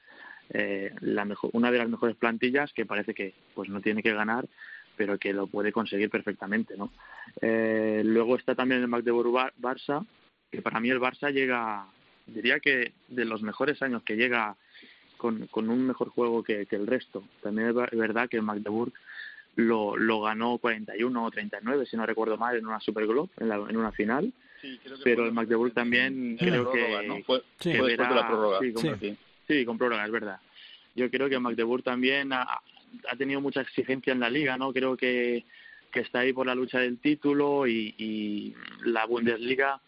eh, 0.51 0.93
la 1.01 1.25
mejor, 1.25 1.51
una 1.53 1.71
de 1.71 1.79
las 1.79 1.89
mejores 1.89 2.17
plantillas 2.17 2.73
que 2.73 2.87
parece 2.87 3.15
que 3.15 3.35
pues 3.55 3.69
no 3.69 3.81
tiene 3.81 4.03
que 4.03 4.13
ganar, 4.13 4.49
pero 4.97 5.19
que 5.19 5.33
lo 5.33 5.47
puede 5.47 5.73
conseguir 5.73 6.11
perfectamente, 6.11 6.77
¿no? 6.77 6.93
Eh, 7.41 8.03
luego 8.05 8.37
está 8.37 8.55
también 8.55 8.81
el 8.81 8.89
Magdeburg 8.89 9.53
Barça, 9.61 10.05
que 10.51 10.63
para 10.63 10.81
mí 10.81 10.91
el 10.91 11.01
Barça 11.01 11.33
llega, 11.33 11.87
diría 12.27 12.59
que 12.59 12.93
de 13.09 13.25
los 13.25 13.43
mejores 13.43 13.81
años 13.83 14.03
que 14.03 14.17
llega 14.17 14.57
con, 15.21 15.47
con 15.49 15.69
un 15.69 15.87
mejor 15.87 16.09
juego 16.09 16.43
que, 16.43 16.67
el 16.71 16.87
resto. 16.87 17.23
También 17.43 17.69
es 17.69 17.75
verdad 17.99 18.29
que 18.29 18.41
Magdeburg 18.41 18.93
lo, 19.57 19.95
lo 19.97 20.23
ganó 20.23 20.57
41 20.57 21.25
o 21.25 21.31
39, 21.31 21.85
si 21.85 21.97
no 21.97 22.07
recuerdo 22.07 22.39
mal, 22.39 22.57
en 22.57 22.67
una 22.67 22.81
Super 22.81 23.07
Globe, 23.07 23.29
en, 23.39 23.53
en 23.53 23.77
una 23.77 23.93
final. 23.93 24.33
pero 25.05 25.27
el 25.27 25.33
Magdeburg 25.33 25.75
también 25.75 26.39
creo 26.39 26.73
que, 26.73 27.23
fue, 27.27 27.43
de 27.63 27.97
la 27.99 28.27
prórroga. 28.27 28.61
Sí, 29.47 29.65
con, 29.67 29.77
prórroga, 29.77 30.07
es 30.07 30.11
verdad. 30.11 30.41
Yo 30.95 31.11
creo 31.11 31.29
que 31.29 31.39
Magdeburg 31.39 31.83
también 31.83 32.33
ha, 32.33 32.43
ha, 32.43 33.17
tenido 33.19 33.43
mucha 33.43 33.61
exigencia 33.61 34.15
en 34.15 34.21
la 34.21 34.31
liga, 34.31 34.57
¿no? 34.57 34.73
Creo 34.73 34.97
que, 34.97 35.45
que 35.93 36.01
está 36.01 36.21
ahí 36.21 36.33
por 36.33 36.47
la 36.47 36.55
lucha 36.55 36.79
del 36.79 36.99
título 36.99 37.67
y, 37.67 37.95
y 37.99 38.55
la 38.85 39.05
Bundesliga 39.05 39.81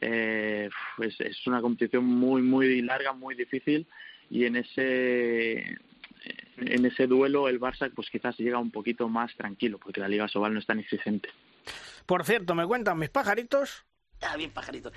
eh, 0.00 0.70
pues 0.96 1.20
es 1.20 1.46
una 1.46 1.60
competición 1.60 2.04
muy, 2.04 2.40
muy 2.40 2.80
larga, 2.80 3.12
muy 3.12 3.34
difícil 3.34 3.86
y 4.30 4.46
en 4.46 4.56
ese 4.56 5.76
en 6.56 6.86
ese 6.86 7.06
duelo 7.06 7.48
el 7.48 7.60
Barça 7.60 7.90
pues 7.94 8.08
quizás 8.10 8.38
llega 8.38 8.58
un 8.58 8.70
poquito 8.70 9.08
más 9.08 9.34
tranquilo 9.36 9.78
porque 9.78 10.00
la 10.00 10.08
Liga 10.08 10.28
Sobal 10.28 10.54
no 10.54 10.60
es 10.60 10.66
tan 10.66 10.78
exigente. 10.78 11.28
Por 12.06 12.24
cierto, 12.24 12.54
me 12.54 12.66
cuentan 12.66 12.98
mis 12.98 13.10
pajaritos. 13.10 13.84
Ah, 14.22 14.36
bien 14.36 14.50
pajaritos. 14.50 14.92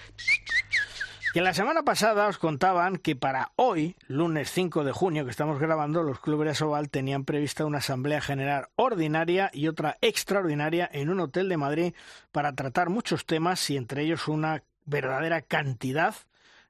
Que 1.34 1.42
la 1.42 1.54
semana 1.54 1.82
pasada 1.82 2.28
os 2.28 2.38
contaban 2.38 2.98
que 2.98 3.16
para 3.16 3.54
hoy, 3.56 3.96
lunes 4.08 4.52
5 4.52 4.84
de 4.84 4.92
junio, 4.92 5.26
que 5.26 5.32
estamos 5.32 5.60
grabando, 5.60 6.04
los 6.04 6.20
clubes 6.20 6.48
de 6.48 6.56
Sobal 6.56 6.92
tenían 6.92 7.26
prevista 7.26 7.66
una 7.66 7.80
asamblea 7.80 8.22
general 8.22 8.68
ordinaria 8.76 9.50
y 9.52 9.68
otra 9.68 9.98
extraordinaria 10.02 10.88
en 10.94 11.10
un 11.10 11.20
hotel 11.20 11.50
de 11.50 11.58
Madrid 11.58 11.94
para 12.32 12.54
tratar 12.54 12.90
muchos 12.90 13.26
temas 13.26 13.68
y 13.72 13.78
entre 13.78 14.04
ellos 14.04 14.28
una 14.28 14.64
verdadera 14.86 15.42
cantidad 15.42 16.14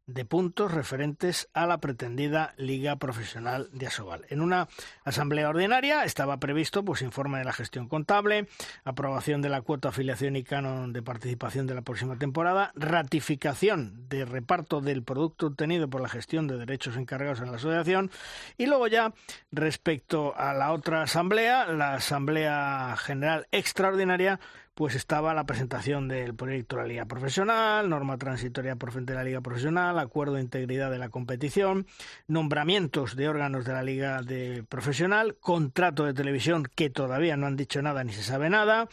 de 0.06 0.26
puntos 0.26 0.72
referentes 0.72 1.50
a 1.54 1.66
la 1.66 1.78
pretendida 1.78 2.54
Liga 2.58 2.98
Profesional 2.98 3.70
de 3.72 3.88
Asobal. 3.88 4.26
En 4.30 4.42
una 4.42 4.68
asamblea 5.06 5.50
ordinaria 5.50 6.04
estaba 6.04 6.38
previsto 6.38 6.84
pues 6.84 7.02
informe 7.02 7.40
de 7.40 7.46
la 7.46 7.54
gestión 7.54 7.88
contable, 7.88 8.48
aprobación 8.84 9.42
de 9.42 9.50
la 9.50 9.62
cuota 9.62 9.90
afiliación 9.90 10.36
y 10.36 10.44
canon 10.44 10.92
de 10.92 11.02
participación 11.02 11.68
de 11.68 11.76
la 11.76 11.82
próxima 11.82 12.18
temporada, 12.18 12.72
ratificación 12.76 14.10
de 14.10 14.26
reparto 14.26 14.82
del 14.82 15.04
producto 15.04 15.48
obtenido 15.48 15.90
por 15.90 16.02
la 16.02 16.10
gestión 16.10 16.48
de 16.48 16.58
derechos 16.58 16.98
encargados 16.98 17.40
en 17.40 17.52
la 17.52 17.58
asociación 17.58 18.12
y 18.58 18.66
luego 18.66 18.88
ya 18.88 19.14
respecto 19.52 20.36
a 20.36 20.54
la 20.54 20.74
otra 20.74 21.04
asamblea, 21.04 21.68
la 21.68 21.94
asamblea 21.96 22.96
general 22.98 23.48
extraordinaria 23.52 24.40
pues 24.74 24.96
estaba 24.96 25.34
la 25.34 25.46
presentación 25.46 26.08
del 26.08 26.34
proyecto 26.34 26.76
de 26.76 26.82
la 26.82 26.88
Liga 26.88 27.06
Profesional, 27.06 27.90
norma 27.90 28.18
transitoria 28.18 28.76
por 28.76 28.92
frente 28.92 29.14
de 29.14 29.20
la 29.20 29.24
Liga 29.24 29.42
Profesional, 29.42 30.00
acuerdo 30.00 30.36
de 30.36 30.42
integridad 30.42 30.90
de 30.90 30.98
la 30.98 31.10
competición, 31.10 31.86
nombramientos 32.28 33.16
de 33.16 33.30
órganos 33.30 33.66
de 33.66 33.74
la 33.74 33.84
Liga 33.84 34.22
de 34.22 34.64
Profesional, 34.68 35.36
contrato 35.40 36.06
de 36.06 36.14
televisión 36.14 36.68
que 36.76 36.90
todavía 36.90 37.38
no 37.38 37.46
han 37.46 37.56
dicho 37.56 37.82
nada 37.82 38.04
ni 38.04 38.14
se 38.14 38.24
sabe 38.24 38.50
nada, 38.50 38.90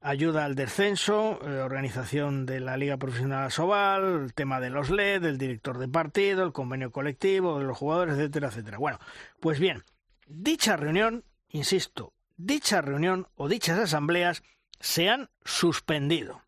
ayuda 0.00 0.44
al 0.44 0.54
descenso, 0.54 1.40
eh, 1.42 1.60
organización 1.60 2.46
de 2.46 2.60
la 2.60 2.76
Liga 2.76 2.98
Profesional 2.98 3.50
Sobal, 3.50 4.24
el 4.24 4.34
tema 4.34 4.60
de 4.60 4.70
los 4.70 4.90
LED, 4.90 5.24
el 5.24 5.38
director 5.38 5.78
de 5.78 5.88
partido, 5.88 6.44
el 6.44 6.52
convenio 6.52 6.92
colectivo 6.92 7.58
de 7.58 7.64
los 7.64 7.76
jugadores, 7.76 8.14
etcétera, 8.14 8.48
etcétera. 8.48 8.78
Bueno, 8.78 8.98
pues 9.40 9.58
bien, 9.58 9.82
dicha 10.28 10.76
reunión, 10.76 11.24
insisto, 11.48 12.12
dicha 12.36 12.82
reunión 12.82 13.26
o 13.34 13.48
dichas 13.48 13.78
asambleas 13.78 14.42
se 14.84 15.08
han 15.08 15.30
suspendido. 15.46 16.42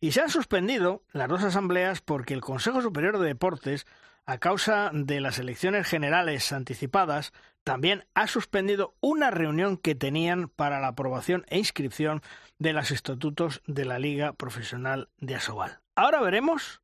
Y 0.00 0.12
se 0.12 0.22
han 0.22 0.30
suspendido 0.30 1.02
las 1.12 1.28
dos 1.28 1.42
asambleas 1.42 2.00
porque 2.00 2.32
el 2.32 2.40
Consejo 2.40 2.80
Superior 2.80 3.18
de 3.18 3.26
Deportes, 3.26 3.86
a 4.24 4.38
causa 4.38 4.90
de 4.94 5.20
las 5.20 5.38
elecciones 5.38 5.86
generales 5.86 6.50
anticipadas, 6.52 7.34
también 7.64 8.06
ha 8.14 8.28
suspendido 8.28 8.94
una 9.00 9.30
reunión 9.30 9.76
que 9.76 9.94
tenían 9.94 10.48
para 10.48 10.80
la 10.80 10.88
aprobación 10.88 11.44
e 11.48 11.58
inscripción 11.58 12.22
de 12.58 12.72
los 12.72 12.90
estatutos 12.90 13.60
de 13.66 13.84
la 13.84 13.98
Liga 13.98 14.32
Profesional 14.32 15.10
de 15.18 15.34
Asobal. 15.34 15.80
Ahora 15.94 16.22
veremos 16.22 16.80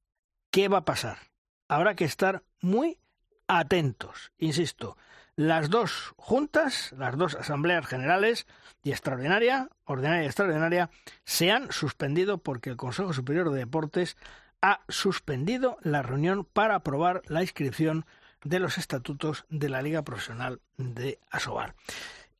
qué 0.50 0.68
va 0.68 0.78
a 0.78 0.84
pasar. 0.84 1.16
Habrá 1.68 1.94
que 1.96 2.04
estar 2.04 2.42
muy 2.60 2.98
atentos. 3.48 4.32
Insisto, 4.36 4.98
las 5.36 5.70
dos 5.70 6.14
juntas, 6.16 6.92
las 6.98 7.16
dos 7.16 7.34
asambleas 7.34 7.86
generales 7.86 8.46
y 8.82 8.90
extraordinaria, 8.90 9.68
ordinaria 9.84 10.24
y 10.24 10.26
extraordinaria, 10.26 10.90
se 11.24 11.50
han 11.50 11.72
suspendido 11.72 12.38
porque 12.38 12.70
el 12.70 12.76
Consejo 12.76 13.12
Superior 13.12 13.50
de 13.50 13.60
Deportes 13.60 14.16
ha 14.60 14.80
suspendido 14.88 15.76
la 15.82 16.02
reunión 16.02 16.44
para 16.44 16.76
aprobar 16.76 17.22
la 17.26 17.42
inscripción 17.42 18.06
de 18.44 18.60
los 18.60 18.78
estatutos 18.78 19.44
de 19.48 19.68
la 19.68 19.82
Liga 19.82 20.02
Profesional 20.02 20.60
de 20.76 21.18
Asobar. 21.30 21.74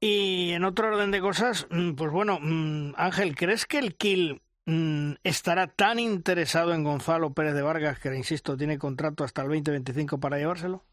Y 0.01 0.51
en 0.51 0.65
otro 0.65 0.89
orden 0.89 1.13
de 1.13 1.21
cosas, 1.21 1.67
mm, 1.71 1.93
pues 1.93 2.11
bueno, 2.11 2.39
mm, 2.41 2.95
Ángel, 2.97 3.37
¿crees 3.37 3.67
que 3.67 3.79
el 3.79 3.95
Kiel 3.95 4.43
mm, 4.67 5.13
estará 5.23 5.69
tan 5.69 5.99
interesado 5.99 6.75
en 6.75 6.85
Gonzalo 6.85 7.33
Pérez 7.35 7.55
de 7.55 7.63
Vargas 7.63 7.99
que, 8.01 8.15
insisto, 8.15 8.57
tiene 8.57 8.79
contrato 8.79 9.23
hasta 9.25 9.43
el 9.43 9.49
2025 9.49 10.19
para 10.19 10.39
llevárselo? 10.39 10.85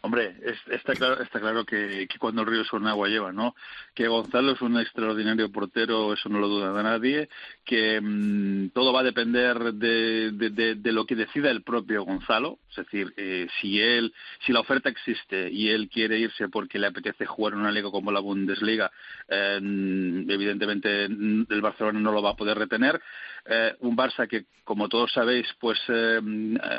Hombre, 0.00 0.36
está 0.70 0.94
claro, 0.94 1.64
que, 1.64 2.08
cuando 2.18 2.42
el 2.42 2.48
río 2.48 2.64
suena 2.64 2.90
agua 2.90 3.08
lleva, 3.08 3.32
¿no? 3.32 3.54
Que 3.94 4.08
Gonzalo 4.08 4.52
es 4.52 4.60
un 4.60 4.78
extraordinario 4.78 5.50
portero, 5.50 6.12
eso 6.12 6.28
no 6.28 6.38
lo 6.38 6.48
duda 6.48 6.82
nadie, 6.82 7.28
que 7.64 8.00
mm, 8.00 8.70
todo 8.70 8.92
va 8.92 9.00
a 9.00 9.04
depender 9.04 9.74
de, 9.74 10.92
lo 10.92 11.06
que 11.06 11.16
decida 11.16 11.50
el 11.50 11.62
propio 11.62 12.04
Gonzalo, 12.04 12.58
es 12.70 12.76
decir, 12.76 13.12
eh, 13.16 13.46
si 13.60 13.80
él, 13.80 14.12
si 14.44 14.52
la 14.52 14.60
oferta 14.60 14.88
existe 14.88 15.50
y 15.50 15.68
él 15.70 15.88
quiere 15.88 16.18
irse 16.18 16.48
porque 16.48 16.78
le 16.78 16.88
apetece 16.88 17.26
jugar 17.26 17.54
en 17.54 17.60
una 17.60 17.72
liga 17.72 17.90
como 17.90 18.12
la 18.12 18.20
Bundesliga, 18.20 18.90
eh, 19.28 19.58
evidentemente 19.58 21.04
el 21.04 21.60
Barcelona 21.60 22.00
no 22.00 22.12
lo 22.12 22.22
va 22.22 22.30
a 22.30 22.36
poder 22.36 22.58
retener. 22.58 23.00
Eh, 23.48 23.76
un 23.80 23.96
Barça 23.96 24.26
que, 24.26 24.46
como 24.64 24.88
todos 24.88 25.12
sabéis, 25.12 25.46
pues 25.60 25.78
eh, 25.88 26.20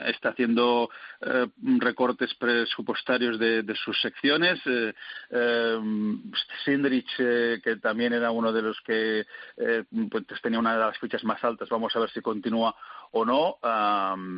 está 0.08 0.30
haciendo 0.30 0.90
eh, 1.22 1.48
recortes 1.80 2.34
presupuestarios 2.36 2.87
de, 3.40 3.76
sus 3.76 4.00
secciones. 4.02 4.60
Sindrich, 6.64 7.16
que 7.18 7.78
también 7.82 8.14
era 8.14 8.32
uno 8.32 8.52
de 8.52 8.62
los 8.62 8.80
que 8.82 9.26
pues 10.10 10.42
tenía 10.42 10.60
una 10.60 10.74
de 10.74 10.80
las 10.80 10.98
fichas 10.98 11.24
más 11.24 11.44
altas, 11.44 11.70
vamos 11.70 11.96
a 11.96 12.00
ver 12.00 12.10
si 12.10 12.22
continúa 12.22 12.76
o 13.12 13.26
no. 13.26 13.58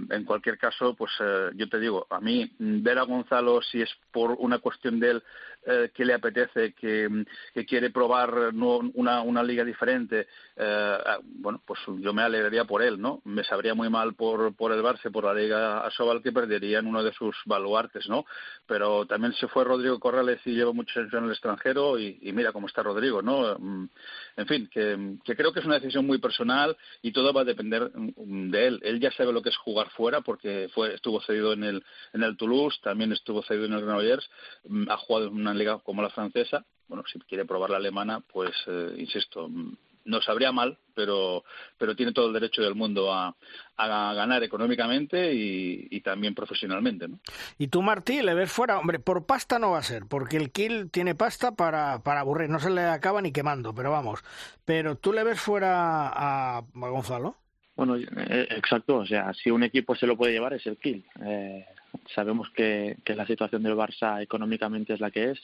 en 0.09 0.26
cualquier 0.26 0.57
caso, 0.57 0.95
pues 0.95 1.11
yo 1.55 1.70
te 1.70 1.80
digo, 1.80 2.07
a 2.09 2.20
mí 2.20 2.51
ver 2.57 2.97
a 2.99 3.03
Gonzalo, 3.03 3.61
si 3.61 3.82
es 3.82 3.89
por 4.11 4.32
una 4.32 4.59
cuestión 4.59 4.99
de 4.99 5.11
él 5.11 5.24
eh, 5.65 5.91
que 5.93 6.05
le 6.05 6.13
apetece, 6.13 6.74
que, 6.74 7.26
quiere 7.67 7.89
probar 7.89 8.51
una, 8.53 9.22
una 9.22 9.43
liga 9.43 9.65
diferente, 9.65 10.28
eh, 10.55 10.97
ah, 11.05 11.20
bueno, 11.22 11.61
pues 11.65 11.80
yo 11.99 12.13
me 12.13 12.22
alegraría 12.22 12.63
por 12.63 12.82
él, 12.82 12.99
¿no? 12.99 13.22
Me 13.26 13.43
sabría 13.43 13.74
muy 13.74 13.89
mal 13.89 14.15
por, 14.15 14.55
por 14.55 14.72
el 14.72 14.82
Barça, 14.82 15.11
por 15.11 15.26
la 15.26 15.34
liga 15.34 15.86
Asobal, 15.86 16.24
que 16.24 16.32
perderían 16.32 16.88
uno 16.88 17.03
de 17.03 17.11
sus 17.11 17.36
baluartes, 17.45 18.07
¿no? 18.07 18.26
Pero 18.65 19.05
también 19.05 19.34
se 19.34 19.49
fue 19.49 19.65
Rodrigo 19.65 19.99
Corrales 19.99 20.39
y 20.45 20.55
lleva 20.55 20.72
muchos 20.72 20.95
años 20.95 21.13
en 21.13 21.26
el 21.26 21.32
extranjero 21.32 21.99
y, 21.99 22.17
mira 22.34 22.53
cómo 22.53 22.67
está 22.67 22.82
Rodrigo, 22.82 23.22
¿no? 23.22 23.55
Mm, 23.59 23.89
en 24.38 24.47
fin, 24.47 24.70
que, 24.72 25.17
que 25.26 25.36
creo 25.36 25.51
que 25.51 25.59
es 25.59 25.65
una 25.65 25.80
decisión 25.80 26.07
muy 26.07 26.20
personal 26.20 26.78
y 27.01 27.11
todo 27.11 27.34
va 27.34 27.41
a 27.41 27.45
depender 27.45 27.91
mm, 27.93 28.49
él. 28.68 28.80
Él 28.84 28.99
ya 28.99 29.12
sabe 29.12 29.34
lo 29.34 29.41
que 29.41 29.49
es 29.49 29.57
jugar 29.57 29.89
fuera 29.91 30.22
porque 30.22 30.70
fue 30.74 30.93
estuvo 30.93 31.22
cedido 31.22 31.53
en 31.53 31.64
el, 31.64 31.84
en 32.14 32.24
el 32.24 32.38
Toulouse, 32.38 32.80
también 32.82 33.12
estuvo 33.12 33.43
cedido 33.43 33.66
en 33.66 33.74
el 33.74 33.82
Granollers, 33.82 34.30
mm, 34.68 34.89
ha 34.89 34.97
jugado 34.97 35.28
en 35.28 35.36
una 35.36 35.53
liga 35.53 35.80
como 35.80 36.01
la 36.01 36.10
francesa, 36.10 36.66
bueno, 36.88 37.03
si 37.12 37.20
quiere 37.20 37.45
probar 37.45 37.70
la 37.70 37.78
alemana, 37.78 38.20
pues, 38.22 38.51
eh, 38.68 38.95
insisto, 38.97 39.47
mm, 39.47 39.76
no 40.05 40.22
sabría 40.22 40.51
mal, 40.51 40.78
pero, 40.95 41.43
pero 41.78 41.95
tiene 41.95 42.12
todo 42.12 42.28
el 42.28 42.34
derecho 42.34 42.62
del 42.62 42.76
mundo 42.76 43.14
a, 43.14 43.36
a 43.78 44.14
ganar 44.14 44.43
económicamente 44.43 45.32
y, 45.34 46.01
también 46.01 46.34
profesionalmente. 46.34 47.07
¿no? 47.07 47.20
Y 47.57 47.68
tú, 47.68 47.82
Martí, 47.82 48.22
le 48.22 48.34
ves 48.34 48.51
fuera, 48.51 48.80
hombre, 48.80 48.99
por 48.99 49.26
pasta 49.26 49.60
no 49.60 49.72
va 49.72 49.80
a 49.80 49.84
ser, 49.84 50.05
porque 50.07 50.38
el 50.38 50.51
Kill 50.51 50.89
tiene 50.89 51.14
pasta 51.14 51.51
para, 51.51 51.99
para 51.99 52.22
aburrir, 52.22 52.49
no 52.49 52.60
se 52.60 52.70
le 52.70 52.82
acaba 52.82 53.22
ni 53.22 53.32
quemando, 53.32 53.76
pero 53.76 53.91
vamos. 53.91 54.22
Pero 54.66 54.95
tú 54.95 55.14
le 55.14 55.24
ves 55.24 55.39
fuera 55.39 56.07
a, 56.07 56.64
Gonzalo. 56.74 57.36
Bueno, 57.80 57.95
eh, 57.95 58.47
exacto, 58.57 58.97
o 58.97 59.05
sea, 59.05 59.34
si 59.34 59.49
un 59.49 59.63
equipo 59.63 59.95
se 59.95 60.05
lo 60.05 60.17
puede 60.17 60.34
llevar 60.34 60.51
es 60.53 60.67
el 60.67 60.75
Kill. 60.75 61.01
Eh, 61.23 61.65
sabemos 62.13 62.49
que, 62.49 62.97
que 63.05 63.15
la 63.15 63.25
situación 63.25 63.63
del 63.63 63.77
Barça 63.77 64.21
económicamente 64.21 64.91
es 64.91 64.99
la 64.99 65.11
que 65.11 65.32
es 65.32 65.39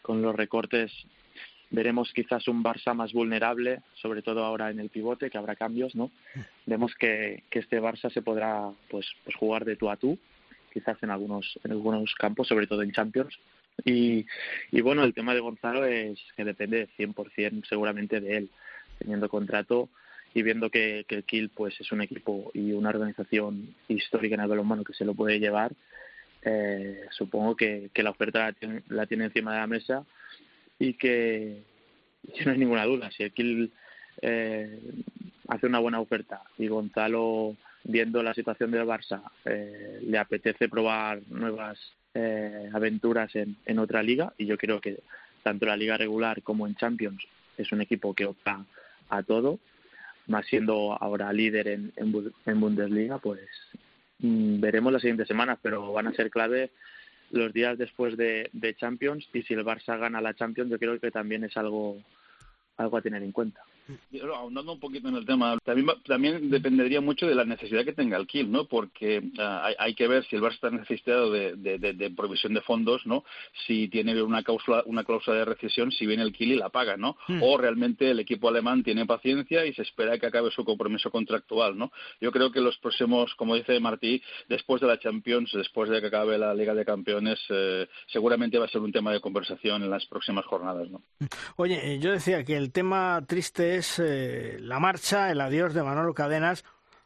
con 0.00 0.22
los 0.22 0.32
recortes 0.32 0.92
veremos 1.70 2.12
quizás 2.12 2.46
un 2.46 2.62
Barça 2.62 2.94
más 2.94 3.12
vulnerable, 3.12 3.80
sobre 3.94 4.22
todo 4.22 4.44
ahora 4.44 4.70
en 4.70 4.78
el 4.78 4.90
pivote, 4.90 5.28
que 5.28 5.38
habrá 5.38 5.56
cambios, 5.56 5.96
¿no? 5.96 6.12
Vemos 6.66 6.94
que, 6.94 7.42
que 7.50 7.58
este 7.58 7.80
Barça 7.80 8.12
se 8.12 8.22
podrá 8.22 8.70
pues, 8.88 9.08
pues 9.24 9.34
jugar 9.34 9.64
de 9.64 9.74
tú 9.74 9.90
a 9.90 9.96
tú, 9.96 10.16
quizás 10.72 11.02
en 11.02 11.10
algunos, 11.10 11.58
en 11.64 11.72
algunos 11.72 12.14
campos, 12.14 12.46
sobre 12.46 12.68
todo 12.68 12.82
en 12.82 12.92
Champions. 12.92 13.36
Y, 13.84 14.24
y 14.70 14.80
bueno, 14.82 15.02
el 15.02 15.14
tema 15.14 15.34
de 15.34 15.40
Gonzalo 15.40 15.84
es 15.84 16.20
que 16.36 16.44
depende 16.44 16.90
100% 16.96 17.66
seguramente 17.66 18.20
de 18.20 18.36
él, 18.36 18.50
teniendo 19.00 19.28
contrato 19.28 19.88
y 20.34 20.42
viendo 20.42 20.70
que, 20.70 21.04
que 21.06 21.16
el 21.16 21.24
Kiel 21.24 21.50
pues, 21.50 21.80
es 21.80 21.92
un 21.92 22.00
equipo 22.00 22.50
y 22.54 22.72
una 22.72 22.90
organización 22.90 23.74
histórica 23.88 24.34
en 24.34 24.40
el 24.42 24.48
balonmano 24.48 24.84
que 24.84 24.94
se 24.94 25.04
lo 25.04 25.14
puede 25.14 25.38
llevar, 25.38 25.72
eh, 26.42 27.02
supongo 27.10 27.54
que, 27.56 27.90
la 27.94 28.10
oferta 28.10 28.54
la 28.88 29.06
tiene, 29.06 29.24
encima 29.24 29.52
de 29.52 29.60
la 29.60 29.66
mesa 29.66 30.04
y 30.78 30.94
que, 30.94 31.62
no 32.44 32.52
hay 32.52 32.58
ninguna 32.58 32.84
duda, 32.84 33.10
si 33.10 33.22
el 33.22 33.70
eh, 34.20 34.78
hace 35.48 35.66
una 35.66 35.78
buena 35.78 36.00
oferta 36.00 36.42
y 36.58 36.68
Gonzalo, 36.68 37.56
viendo 37.84 38.22
la 38.22 38.34
situación 38.34 38.70
del 38.70 38.86
Barça, 38.86 39.22
eh, 39.44 40.00
le 40.02 40.18
apetece 40.18 40.68
probar 40.68 41.20
nuevas 41.28 41.78
eh, 42.14 42.70
aventuras 42.72 43.34
en, 43.36 43.56
en 43.66 43.78
otra 43.78 44.02
liga 44.02 44.32
y 44.38 44.46
yo 44.46 44.56
creo 44.58 44.80
que 44.80 45.00
tanto 45.42 45.66
la 45.66 45.76
liga 45.76 45.96
regular 45.96 46.42
como 46.42 46.66
en 46.66 46.76
Champions 46.76 47.22
es 47.56 47.72
un 47.72 47.80
equipo 47.80 48.14
que 48.14 48.26
opta 48.26 48.64
a 49.08 49.22
todo, 49.22 49.58
más 50.26 50.46
siendo 50.46 50.96
ahora 51.00 51.32
líder 51.32 51.68
en, 51.68 51.92
en 51.96 52.60
Bundesliga, 52.60 53.18
pues 53.18 53.40
Mm, 54.22 54.60
veremos 54.60 54.92
las 54.92 55.02
siguientes 55.02 55.26
semanas, 55.26 55.58
pero 55.60 55.92
van 55.92 56.06
a 56.06 56.14
ser 56.14 56.30
clave 56.30 56.70
los 57.32 57.52
días 57.52 57.76
después 57.76 58.16
de, 58.16 58.48
de 58.52 58.74
Champions 58.76 59.28
y 59.32 59.42
si 59.42 59.54
el 59.54 59.64
Barça 59.64 59.98
gana 59.98 60.20
la 60.20 60.34
Champions 60.34 60.70
yo 60.70 60.78
creo 60.78 60.98
que 61.00 61.10
también 61.10 61.44
es 61.44 61.56
algo 61.56 61.98
algo 62.76 62.96
a 62.96 63.02
tener 63.02 63.22
en 63.22 63.32
cuenta 63.32 63.62
ahondando 64.34 64.72
un 64.72 64.80
poquito 64.80 65.08
en 65.08 65.16
el 65.16 65.26
tema, 65.26 65.58
también, 65.64 65.88
también 66.06 66.50
dependería 66.50 67.00
mucho 67.00 67.26
de 67.26 67.34
la 67.34 67.44
necesidad 67.44 67.84
que 67.84 67.92
tenga 67.92 68.16
el 68.16 68.26
Kiel, 68.26 68.50
¿no? 68.50 68.66
Porque 68.66 69.22
ah, 69.38 69.70
hay, 69.78 69.94
que 69.94 70.08
ver 70.08 70.24
si 70.26 70.36
el 70.36 70.42
Barça 70.42 70.54
está 70.54 70.70
necesitado 70.70 71.30
de, 71.30 71.56
de, 71.56 72.10
provisión 72.10 72.54
de 72.54 72.60
fondos, 72.60 73.06
¿no? 73.06 73.24
Si 73.66 73.88
tiene 73.88 74.20
una 74.22 74.42
cláusula, 74.42 74.82
una 74.86 75.04
cláusula 75.04 75.38
de 75.38 75.44
recesión, 75.44 75.92
si 75.92 76.06
viene 76.06 76.22
el 76.22 76.32
Kiel 76.32 76.52
y 76.52 76.56
la 76.56 76.68
paga, 76.68 76.96
¿no? 76.96 77.16
Hmm. 77.28 77.42
O 77.42 77.56
realmente 77.58 78.10
el 78.10 78.20
equipo 78.20 78.48
alemán 78.48 78.82
tiene 78.82 79.06
paciencia 79.06 79.66
y 79.66 79.74
se 79.74 79.82
espera 79.82 80.18
que 80.18 80.26
acabe 80.26 80.50
su 80.50 80.64
compromiso 80.64 81.10
contractual, 81.10 81.76
¿no? 81.76 81.92
Yo 82.20 82.30
creo 82.32 82.50
que 82.52 82.60
los 82.60 82.78
próximos, 82.78 83.34
como 83.34 83.54
dice 83.54 83.78
Martí, 83.80 84.22
después 84.48 84.80
de 84.80 84.86
la 84.86 84.98
Champions, 84.98 85.50
después 85.52 85.90
de 85.90 86.00
que 86.00 86.06
acabe 86.06 86.38
la 86.38 86.54
Liga 86.54 86.74
de 86.74 86.84
Campeones, 86.84 87.38
eh, 87.48 87.88
seguramente 88.06 88.58
va 88.58 88.66
a 88.66 88.68
ser 88.68 88.80
un 88.80 88.92
tema 88.92 89.12
de 89.12 89.20
conversación 89.20 89.82
en 89.82 89.90
las 89.90 90.06
próximas 90.06 90.44
jornadas, 90.46 90.88
¿no? 90.90 91.02
Oye, 91.56 91.98
yo 92.00 92.12
decía 92.12 92.44
que 92.44 92.56
el 92.56 92.72
tema 92.72 93.24
triste 93.26 93.71
es 93.76 93.98
eh, 93.98 94.58
la 94.60 94.78
marcha, 94.78 95.30
el 95.30 95.40
adiós 95.40 95.74
de 95.74 95.82
Manolo 95.82 96.14
Cadenas 96.14 96.64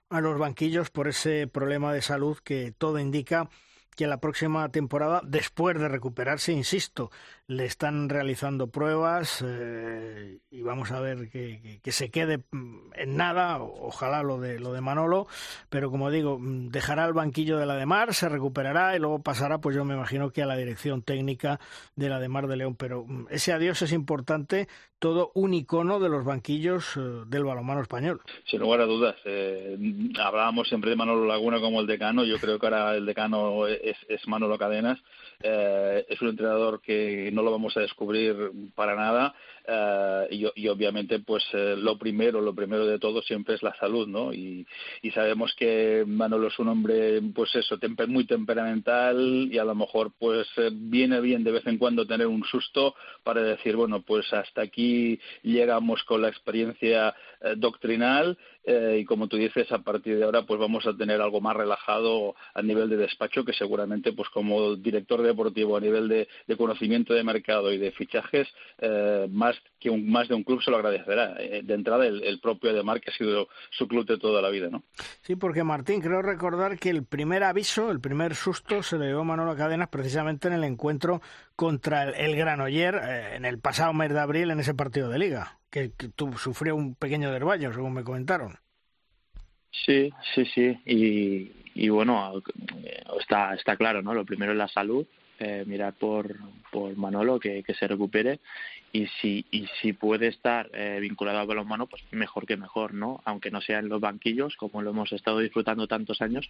a 0.08 0.20
los 0.20 0.38
banquillos 0.38 0.90
por 0.90 1.08
ese 1.08 1.46
problema 1.46 1.92
de 1.92 2.02
salud 2.02 2.38
que 2.42 2.72
todo 2.76 2.98
indica 2.98 3.48
que 3.96 4.06
la 4.06 4.20
próxima 4.20 4.68
temporada, 4.68 5.22
después 5.24 5.78
de 5.78 5.88
recuperarse, 5.88 6.52
insisto, 6.52 7.10
le 7.46 7.64
están 7.64 8.08
realizando 8.10 8.68
pruebas 8.68 9.42
eh, 9.44 10.38
y 10.50 10.62
vamos 10.62 10.92
a 10.92 11.00
ver 11.00 11.30
que, 11.30 11.80
se 11.84 12.10
quede 12.10 12.44
mm, 12.50 12.92
nada, 13.06 13.60
ojalá 13.60 14.22
lo 14.22 14.38
de 14.38 14.58
lo 14.58 14.72
de 14.72 14.80
Manolo, 14.80 15.26
pero 15.70 15.90
como 15.90 16.10
digo, 16.10 16.38
mm, 16.38 16.68
dejará 16.68 17.04
el 17.06 17.12
banquillo 17.12 17.58
de 17.58 17.66
la 17.66 17.76
de 17.76 17.86
Mar, 17.86 18.14
se 18.14 18.28
recuperará 18.28 18.96
y 18.96 18.98
luego 18.98 19.22
pasará, 19.22 19.58
pues 19.58 19.76
yo 19.76 19.84
me 19.84 19.94
imagino 19.94 20.30
que 20.30 20.42
a 20.42 20.46
la 20.46 20.56
dirección 20.56 21.02
técnica 21.02 21.60
de 21.94 22.08
la 22.08 22.18
de 22.18 22.28
Mar 22.28 22.48
de 22.48 22.56
León, 22.56 22.76
pero 22.76 23.04
mm, 23.06 23.26
ese 23.30 23.52
adiós 23.52 23.80
es 23.82 23.92
importante, 23.92 24.68
todo 24.98 25.30
un 25.34 25.54
icono 25.54 26.00
de 26.00 26.08
los 26.08 26.24
banquillos 26.24 26.96
eh, 26.96 27.00
del 27.26 27.44
balonmano 27.44 27.82
español. 27.82 28.20
Sin 28.44 28.60
lugar 28.60 28.80
a 28.80 28.86
dudas, 28.86 29.16
eh, 29.24 29.76
hablábamos 30.18 30.68
siempre 30.68 30.90
de 30.90 30.96
Manolo 30.96 31.26
Laguna 31.26 31.60
como 31.60 31.80
el 31.80 31.86
decano, 31.86 32.24
yo 32.24 32.38
creo 32.38 32.58
que 32.58 32.66
ahora 32.66 32.96
el 32.96 33.06
decano 33.06 33.66
es, 33.66 33.96
es 34.08 34.26
Manolo 34.26 34.58
Cadenas, 34.58 34.98
es 35.38 36.22
un 36.22 36.28
entrenador 36.28 36.80
que 36.80 37.30
no 37.32 37.42
lo 37.42 37.50
vamos 37.50 37.76
a 37.76 37.80
descubrir 37.80 38.50
para 38.74 38.96
nada 38.96 39.34
eh, 39.68 40.28
y, 40.54 40.68
obviamente 40.68 41.18
pues 41.20 41.44
eh, 41.52 41.74
lo 41.76 41.98
primero 41.98 42.40
lo 42.40 42.54
primero 42.54 42.86
de 42.86 42.98
todo 42.98 43.20
siempre 43.22 43.56
es 43.56 43.62
la 43.62 43.74
salud 43.76 44.06
no 44.06 44.32
y, 44.32 44.66
sabemos 45.14 45.54
que 45.56 46.04
Manolo 46.06 46.48
es 46.48 46.58
un 46.58 46.68
hombre 46.68 47.22
pues 47.34 47.54
eso 47.54 47.78
muy 48.06 48.26
temperamental 48.26 49.48
y 49.50 49.56
a 49.58 49.64
lo 49.64 49.74
mejor 49.74 50.12
pues 50.18 50.46
eh, 50.58 50.70
viene 50.72 51.20
bien 51.20 51.42
de 51.42 51.52
vez 51.52 51.66
en 51.66 51.78
cuando 51.78 52.06
tener 52.06 52.26
un 52.26 52.44
susto 52.44 52.94
para 53.24 53.42
decir 53.42 53.76
bueno 53.76 54.02
pues 54.02 54.30
hasta 54.32 54.62
aquí 54.62 55.18
llegamos 55.42 56.04
con 56.04 56.22
la 56.22 56.28
experiencia 56.28 57.14
doctrinal 57.56 58.38
y 58.98 59.04
como 59.04 59.28
tú 59.28 59.36
dices 59.36 59.70
a 59.70 59.78
partir 59.78 60.18
de 60.18 60.24
ahora 60.24 60.42
pues 60.44 60.58
vamos 60.58 60.86
a 60.86 60.96
tener 60.96 61.20
algo 61.20 61.40
más 61.40 61.56
relajado 61.56 62.34
a 62.52 62.62
nivel 62.62 62.88
de 62.88 62.96
despacho 62.96 63.44
que 63.44 63.52
seguramente 63.52 64.12
pues 64.12 64.28
como 64.30 64.74
director 64.74 65.22
deportivo 65.22 65.76
a 65.76 65.80
nivel 65.80 66.08
de, 66.08 66.28
conocimiento 66.56 67.14
de 67.14 67.22
mercado 67.22 67.72
y 67.72 67.78
de 67.78 67.92
fichajes 67.92 68.48
más 69.30 69.56
que 69.78 69.90
un, 69.90 70.10
más 70.10 70.28
de 70.28 70.34
un 70.34 70.42
club 70.42 70.62
se 70.62 70.70
lo 70.70 70.78
agradecerá. 70.78 71.36
Eh, 71.38 71.62
de 71.62 71.74
entrada, 71.74 72.06
el, 72.06 72.40
propio 72.40 72.70
Ademar, 72.70 73.00
que 73.00 73.10
ha 73.10 73.14
sido 73.14 73.48
su 73.70 73.86
club 73.86 74.06
de 74.06 74.18
toda 74.18 74.42
la 74.42 74.50
vida, 74.50 74.68
¿no? 74.70 74.82
Sí, 75.22 75.36
porque 75.36 75.64
Martín, 75.64 76.00
creo 76.00 76.22
recordar 76.22 76.78
que 76.78 76.90
el 76.90 77.04
primer 77.04 77.42
aviso, 77.44 77.90
el 77.90 78.00
primer 78.00 78.34
susto, 78.34 78.82
se 78.82 78.98
le 78.98 79.08
dio 79.08 79.20
a 79.20 79.24
Manolo 79.24 79.56
Cadenas 79.56 79.88
precisamente 79.88 80.48
en 80.48 80.54
el 80.54 80.64
encuentro 80.64 81.20
contra 81.56 82.04
el, 82.04 82.14
el 82.14 82.36
Granoller 82.36 82.94
eh, 82.94 83.36
en 83.36 83.44
el 83.44 83.58
pasado 83.58 83.92
mes 83.92 84.12
de 84.12 84.20
abril 84.20 84.50
en 84.50 84.60
ese 84.60 84.74
partido 84.74 85.08
de 85.08 85.18
Liga, 85.18 85.58
que, 85.70 85.90
sufrió 86.36 86.76
un 86.76 86.94
pequeño 86.94 87.32
derbaño, 87.32 87.72
según 87.72 87.94
me 87.94 88.04
comentaron. 88.04 88.58
Sí, 89.70 90.12
sí, 90.34 90.44
sí. 90.54 90.78
Y, 90.86 91.52
y 91.74 91.88
bueno, 91.88 92.42
está, 93.20 93.54
está 93.54 93.76
claro, 93.76 94.02
¿no? 94.02 94.14
Lo 94.14 94.24
primero 94.24 94.52
es 94.52 94.58
la 94.58 94.68
salud, 94.68 95.06
eh, 95.38 95.64
mirar 95.66 95.92
por, 95.94 96.34
por 96.70 96.96
Manolo 96.96 97.38
que, 97.38 97.62
que 97.62 97.74
se 97.74 97.86
recupere 97.86 98.40
y 98.90 99.06
si 99.20 99.44
y 99.50 99.66
si 99.82 99.92
puede 99.92 100.28
estar 100.28 100.70
eh, 100.72 100.98
vinculado 101.00 101.40
al 101.40 101.46
balonmano 101.46 101.86
pues 101.86 102.02
mejor 102.10 102.46
que 102.46 102.56
mejor 102.56 102.94
no 102.94 103.20
aunque 103.26 103.50
no 103.50 103.60
sea 103.60 103.80
en 103.80 103.90
los 103.90 104.00
banquillos 104.00 104.56
como 104.56 104.80
lo 104.80 104.90
hemos 104.90 105.12
estado 105.12 105.40
disfrutando 105.40 105.86
tantos 105.86 106.22
años 106.22 106.48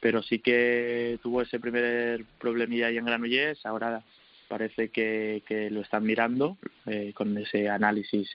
pero 0.00 0.22
sí 0.22 0.40
que 0.40 1.18
tuvo 1.22 1.40
ese 1.40 1.58
primer 1.58 2.26
problemilla 2.38 2.88
ahí 2.88 2.98
en 2.98 3.06
Granollers 3.06 3.64
ahora 3.64 4.02
parece 4.52 4.90
que, 4.90 5.42
que 5.46 5.70
lo 5.70 5.80
están 5.80 6.04
mirando 6.04 6.58
eh, 6.84 7.12
con 7.14 7.38
ese 7.38 7.70
análisis 7.70 8.28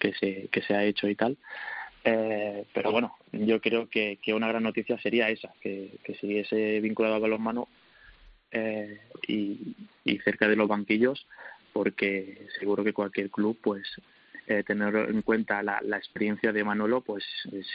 que 0.00 0.12
se 0.14 0.48
que 0.50 0.62
se 0.62 0.74
ha 0.74 0.82
hecho 0.82 1.08
y 1.08 1.14
tal. 1.14 1.36
Eh, 2.02 2.64
pero 2.74 2.90
bueno, 2.90 3.14
yo 3.30 3.60
creo 3.60 3.88
que, 3.88 4.18
una 4.34 4.48
gran 4.48 4.64
noticia 4.64 4.98
sería 4.98 5.30
esa, 5.30 5.52
que, 5.60 5.92
que 6.02 6.16
siguiese 6.16 6.80
vinculado 6.80 7.14
al 7.14 7.20
balonmano 7.20 7.68
eh, 8.50 8.98
y, 9.28 9.76
cerca 10.24 10.48
de 10.48 10.56
los 10.56 10.66
banquillos, 10.66 11.24
porque 11.72 12.48
seguro 12.58 12.82
que 12.82 12.92
cualquier 12.92 13.30
club, 13.30 13.56
pues, 13.62 13.86
eh, 14.48 14.64
tener 14.64 14.96
en 14.96 15.22
cuenta 15.22 15.62
la, 15.62 15.96
experiencia 15.96 16.52
de 16.52 16.64
Manolo, 16.64 17.00
pues, 17.00 17.24
es, 17.52 17.68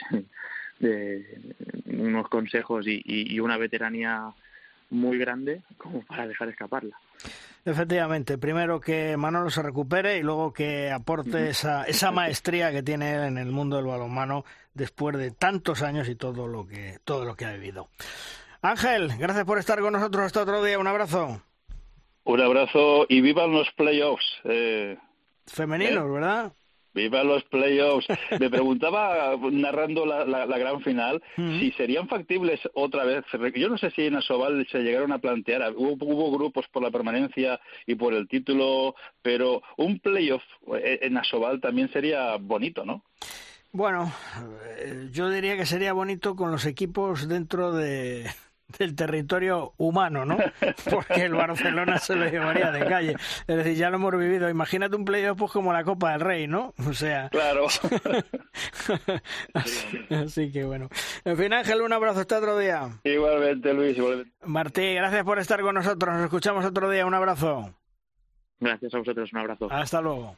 de 0.80 1.24
unos 1.86 2.28
consejos 2.28 2.86
y, 2.86 3.00
y 3.06 3.40
una 3.40 3.56
veteranía 3.56 4.34
muy 4.90 5.18
grande 5.18 5.62
como 5.76 6.02
para 6.02 6.26
dejar 6.26 6.48
escaparla. 6.48 6.96
Efectivamente, 7.64 8.38
primero 8.38 8.80
que 8.80 9.16
Manolo 9.16 9.50
se 9.50 9.60
recupere 9.60 10.18
y 10.18 10.22
luego 10.22 10.52
que 10.52 10.92
aporte 10.92 11.48
esa, 11.48 11.84
esa 11.84 12.12
maestría 12.12 12.70
que 12.70 12.82
tiene 12.82 13.14
él 13.14 13.22
en 13.24 13.38
el 13.38 13.50
mundo 13.50 13.76
del 13.76 13.86
balonmano 13.86 14.44
después 14.72 15.16
de 15.16 15.32
tantos 15.32 15.82
años 15.82 16.08
y 16.08 16.14
todo 16.14 16.46
lo 16.46 16.66
que 16.66 16.98
todo 17.04 17.24
lo 17.24 17.34
que 17.34 17.44
ha 17.44 17.52
vivido. 17.52 17.88
Ángel, 18.62 19.10
gracias 19.18 19.44
por 19.44 19.58
estar 19.58 19.80
con 19.80 19.92
nosotros 19.92 20.26
hasta 20.26 20.42
otro 20.42 20.62
día. 20.62 20.78
Un 20.78 20.86
abrazo. 20.86 21.42
Un 22.24 22.40
abrazo 22.40 23.06
y 23.08 23.20
vivan 23.20 23.52
los 23.52 23.70
playoffs. 23.72 24.24
Eh, 24.44 24.96
Femeninos, 25.46 26.04
eh, 26.04 26.10
¿verdad? 26.10 26.52
Viva 26.96 27.22
los 27.22 27.44
playoffs. 27.44 28.06
Me 28.40 28.48
preguntaba, 28.48 29.36
narrando 29.52 30.06
la, 30.06 30.24
la, 30.24 30.46
la 30.46 30.58
gran 30.58 30.80
final, 30.80 31.22
si 31.36 31.70
serían 31.72 32.08
factibles 32.08 32.58
otra 32.72 33.04
vez. 33.04 33.24
Yo 33.54 33.68
no 33.68 33.76
sé 33.76 33.90
si 33.90 34.06
en 34.06 34.16
Asobal 34.16 34.66
se 34.72 34.78
llegaron 34.78 35.12
a 35.12 35.18
plantear, 35.18 35.74
hubo, 35.76 36.06
hubo 36.06 36.32
grupos 36.32 36.66
por 36.72 36.82
la 36.82 36.90
permanencia 36.90 37.60
y 37.86 37.96
por 37.96 38.14
el 38.14 38.26
título, 38.28 38.94
pero 39.20 39.62
un 39.76 39.98
playoff 39.98 40.42
en 40.72 41.18
Asobal 41.18 41.60
también 41.60 41.92
sería 41.92 42.36
bonito, 42.36 42.86
¿no? 42.86 43.02
Bueno, 43.72 44.10
yo 45.12 45.28
diría 45.28 45.54
que 45.56 45.66
sería 45.66 45.92
bonito 45.92 46.34
con 46.34 46.50
los 46.50 46.64
equipos 46.64 47.28
dentro 47.28 47.72
de, 47.72 48.26
del 48.78 48.94
territorio 48.94 49.74
humano, 49.76 50.24
¿no? 50.24 50.36
Porque 50.90 51.24
el 51.24 51.34
Barcelona 51.34 51.98
se 51.98 52.16
lo 52.16 52.28
llevaría 52.28 52.70
de 52.70 52.86
calle. 52.86 53.16
Es 53.46 53.56
decir, 53.56 53.74
ya 53.74 53.90
lo 53.90 53.96
hemos 53.96 54.16
vivido. 54.16 54.48
Imagínate 54.48 54.96
un 54.96 55.04
playoff 55.04 55.38
pues 55.38 55.52
como 55.52 55.72
la 55.72 55.84
Copa 55.84 56.12
del 56.12 56.20
Rey, 56.20 56.46
¿no? 56.46 56.74
O 56.88 56.92
sea. 56.92 57.28
Claro. 57.30 57.66
así, 59.54 60.06
así, 60.10 60.52
que 60.52 60.64
bueno. 60.64 60.88
En 61.24 61.36
fin, 61.36 61.52
Ángel, 61.52 61.82
un 61.82 61.92
abrazo 61.92 62.20
hasta 62.20 62.38
otro 62.38 62.58
día. 62.58 62.88
Igualmente, 63.04 63.72
Luis. 63.72 63.96
Igualmente. 63.96 64.32
Martí, 64.44 64.94
gracias 64.94 65.24
por 65.24 65.38
estar 65.38 65.60
con 65.60 65.74
nosotros. 65.74 66.14
Nos 66.14 66.24
escuchamos 66.24 66.64
otro 66.64 66.90
día. 66.90 67.06
Un 67.06 67.14
abrazo. 67.14 67.74
Gracias 68.58 68.94
a 68.94 68.98
vosotros. 68.98 69.32
Un 69.32 69.38
abrazo. 69.38 69.68
Hasta 69.70 70.00
luego. 70.00 70.36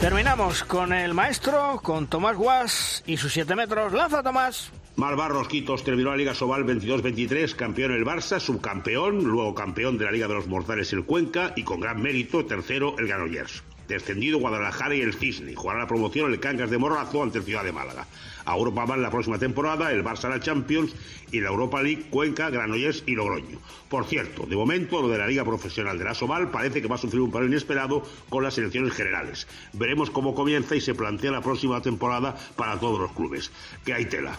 Terminamos 0.00 0.64
con 0.64 0.94
el 0.94 1.12
maestro, 1.12 1.78
con 1.82 2.06
Tomás 2.06 2.34
Guas 2.34 3.04
y 3.06 3.18
sus 3.18 3.34
7 3.34 3.54
metros. 3.54 3.92
¡Lanza, 3.92 4.22
Tomás! 4.22 4.72
Malvar 4.96 5.30
Rosquitos 5.30 5.84
terminó 5.84 6.08
la 6.08 6.16
Liga 6.16 6.34
Sobal 6.34 6.64
22-23, 6.64 7.54
campeón 7.54 7.92
el 7.92 8.06
Barça, 8.06 8.40
subcampeón, 8.40 9.22
luego 9.24 9.54
campeón 9.54 9.98
de 9.98 10.06
la 10.06 10.10
Liga 10.10 10.26
de 10.26 10.32
los 10.32 10.46
Mortales 10.46 10.90
el 10.94 11.04
Cuenca 11.04 11.52
y 11.54 11.64
con 11.64 11.80
gran 11.80 12.00
mérito 12.00 12.46
tercero 12.46 12.96
el 12.98 13.08
Granollers. 13.08 13.62
Descendido 13.88 14.38
Guadalajara 14.38 14.94
y 14.94 15.02
el 15.02 15.12
Cisne. 15.12 15.54
Jugará 15.54 15.80
la 15.80 15.86
promoción 15.86 16.32
el 16.32 16.40
Cangas 16.40 16.70
de 16.70 16.78
Morrazo 16.78 17.22
ante 17.22 17.38
el 17.38 17.44
Ciudad 17.44 17.64
de 17.64 17.72
Málaga. 17.72 18.06
A 18.50 18.56
Europa 18.56 18.84
van 18.84 19.00
la 19.00 19.10
próxima 19.10 19.38
temporada 19.38 19.92
el 19.92 20.02
Barça 20.02 20.28
la 20.28 20.40
Champions 20.40 20.92
y 21.30 21.40
la 21.40 21.50
Europa 21.50 21.80
League 21.80 22.06
Cuenca, 22.10 22.50
Granollers 22.50 23.04
y 23.06 23.14
Logroño. 23.14 23.60
Por 23.88 24.06
cierto, 24.06 24.44
de 24.44 24.56
momento 24.56 25.00
lo 25.00 25.08
de 25.08 25.18
la 25.18 25.28
Liga 25.28 25.44
Profesional 25.44 25.96
de 25.96 26.04
la 26.04 26.14
Somal 26.14 26.50
parece 26.50 26.82
que 26.82 26.88
va 26.88 26.96
a 26.96 26.98
sufrir 26.98 27.20
un 27.20 27.30
paro 27.30 27.46
inesperado 27.46 28.02
con 28.28 28.42
las 28.42 28.58
elecciones 28.58 28.92
generales. 28.94 29.46
Veremos 29.72 30.10
cómo 30.10 30.34
comienza 30.34 30.74
y 30.74 30.80
se 30.80 30.94
plantea 30.94 31.30
la 31.30 31.42
próxima 31.42 31.80
temporada 31.80 32.34
para 32.56 32.80
todos 32.80 32.98
los 32.98 33.12
clubes. 33.12 33.52
Que 33.84 33.94
hay 33.94 34.06
tela. 34.06 34.36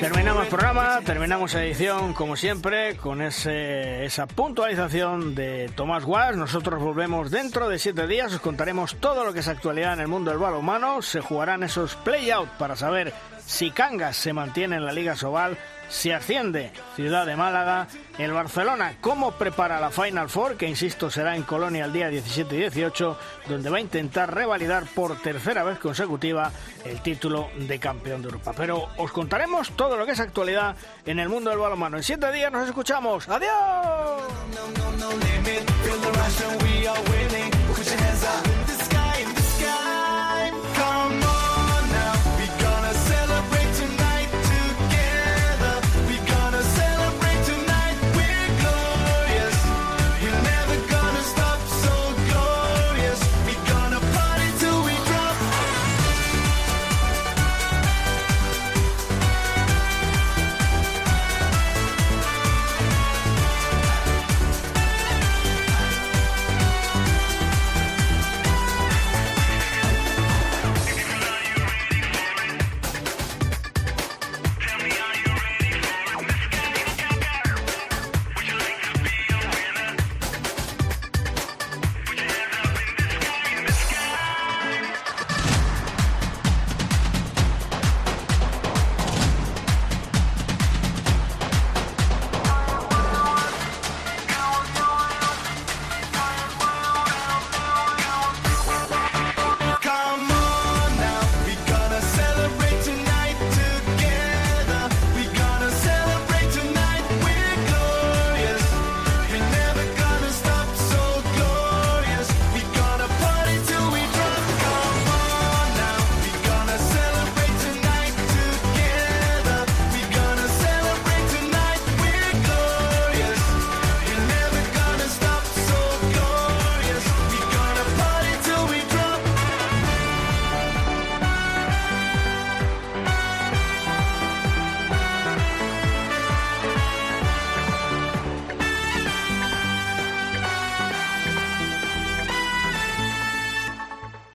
Terminamos 0.00 0.46
programa, 0.46 1.00
terminamos 1.04 1.54
edición, 1.54 2.14
como 2.14 2.36
siempre, 2.36 2.96
con 2.96 3.20
esa 3.20 4.26
puntualización 4.28 5.34
de 5.34 5.68
Tomás 5.74 6.04
Guas. 6.04 6.36
Nosotros 6.36 6.80
volvemos 6.80 7.32
dentro 7.32 7.68
de 7.68 7.80
siete 7.80 8.06
días, 8.06 8.32
os 8.32 8.40
contaremos 8.40 8.94
todo 9.00 9.24
lo 9.24 9.32
que 9.32 9.40
es 9.40 9.48
actualidad 9.48 9.94
en 9.94 10.00
el 10.00 10.08
mundo 10.08 10.30
del 10.30 10.38
balonmano. 10.38 10.87
Se 11.00 11.20
jugarán 11.20 11.62
esos 11.62 11.94
play-out 11.96 12.48
para 12.58 12.74
saber 12.74 13.12
si 13.46 13.70
Cangas 13.70 14.16
se 14.16 14.32
mantiene 14.32 14.76
en 14.76 14.84
la 14.84 14.92
Liga 14.92 15.14
Sobal, 15.16 15.56
si 15.88 16.10
asciende 16.10 16.72
Ciudad 16.96 17.24
de 17.24 17.36
Málaga, 17.36 17.86
el 18.18 18.32
Barcelona 18.32 18.96
cómo 19.00 19.32
prepara 19.32 19.80
la 19.80 19.90
Final 19.90 20.28
Four, 20.28 20.56
que 20.56 20.66
insisto 20.66 21.10
será 21.10 21.36
en 21.36 21.44
Colonia 21.44 21.84
el 21.84 21.92
día 21.92 22.08
17 22.08 22.54
y 22.54 22.58
18, 22.58 23.18
donde 23.48 23.70
va 23.70 23.76
a 23.76 23.80
intentar 23.80 24.34
revalidar 24.34 24.86
por 24.94 25.16
tercera 25.22 25.62
vez 25.62 25.78
consecutiva 25.78 26.50
el 26.84 27.00
título 27.00 27.48
de 27.56 27.78
campeón 27.78 28.22
de 28.22 28.28
Europa. 28.28 28.52
Pero 28.56 28.88
os 28.96 29.12
contaremos 29.12 29.70
todo 29.76 29.96
lo 29.96 30.04
que 30.04 30.12
es 30.12 30.20
actualidad 30.20 30.74
en 31.06 31.18
el 31.18 31.28
mundo 31.28 31.50
del 31.50 31.60
balonmano. 31.60 31.96
En 31.98 32.02
siete 32.02 32.32
días 32.32 32.50
nos 32.50 32.66
escuchamos. 32.66 33.28
¡Adiós! 33.28 34.22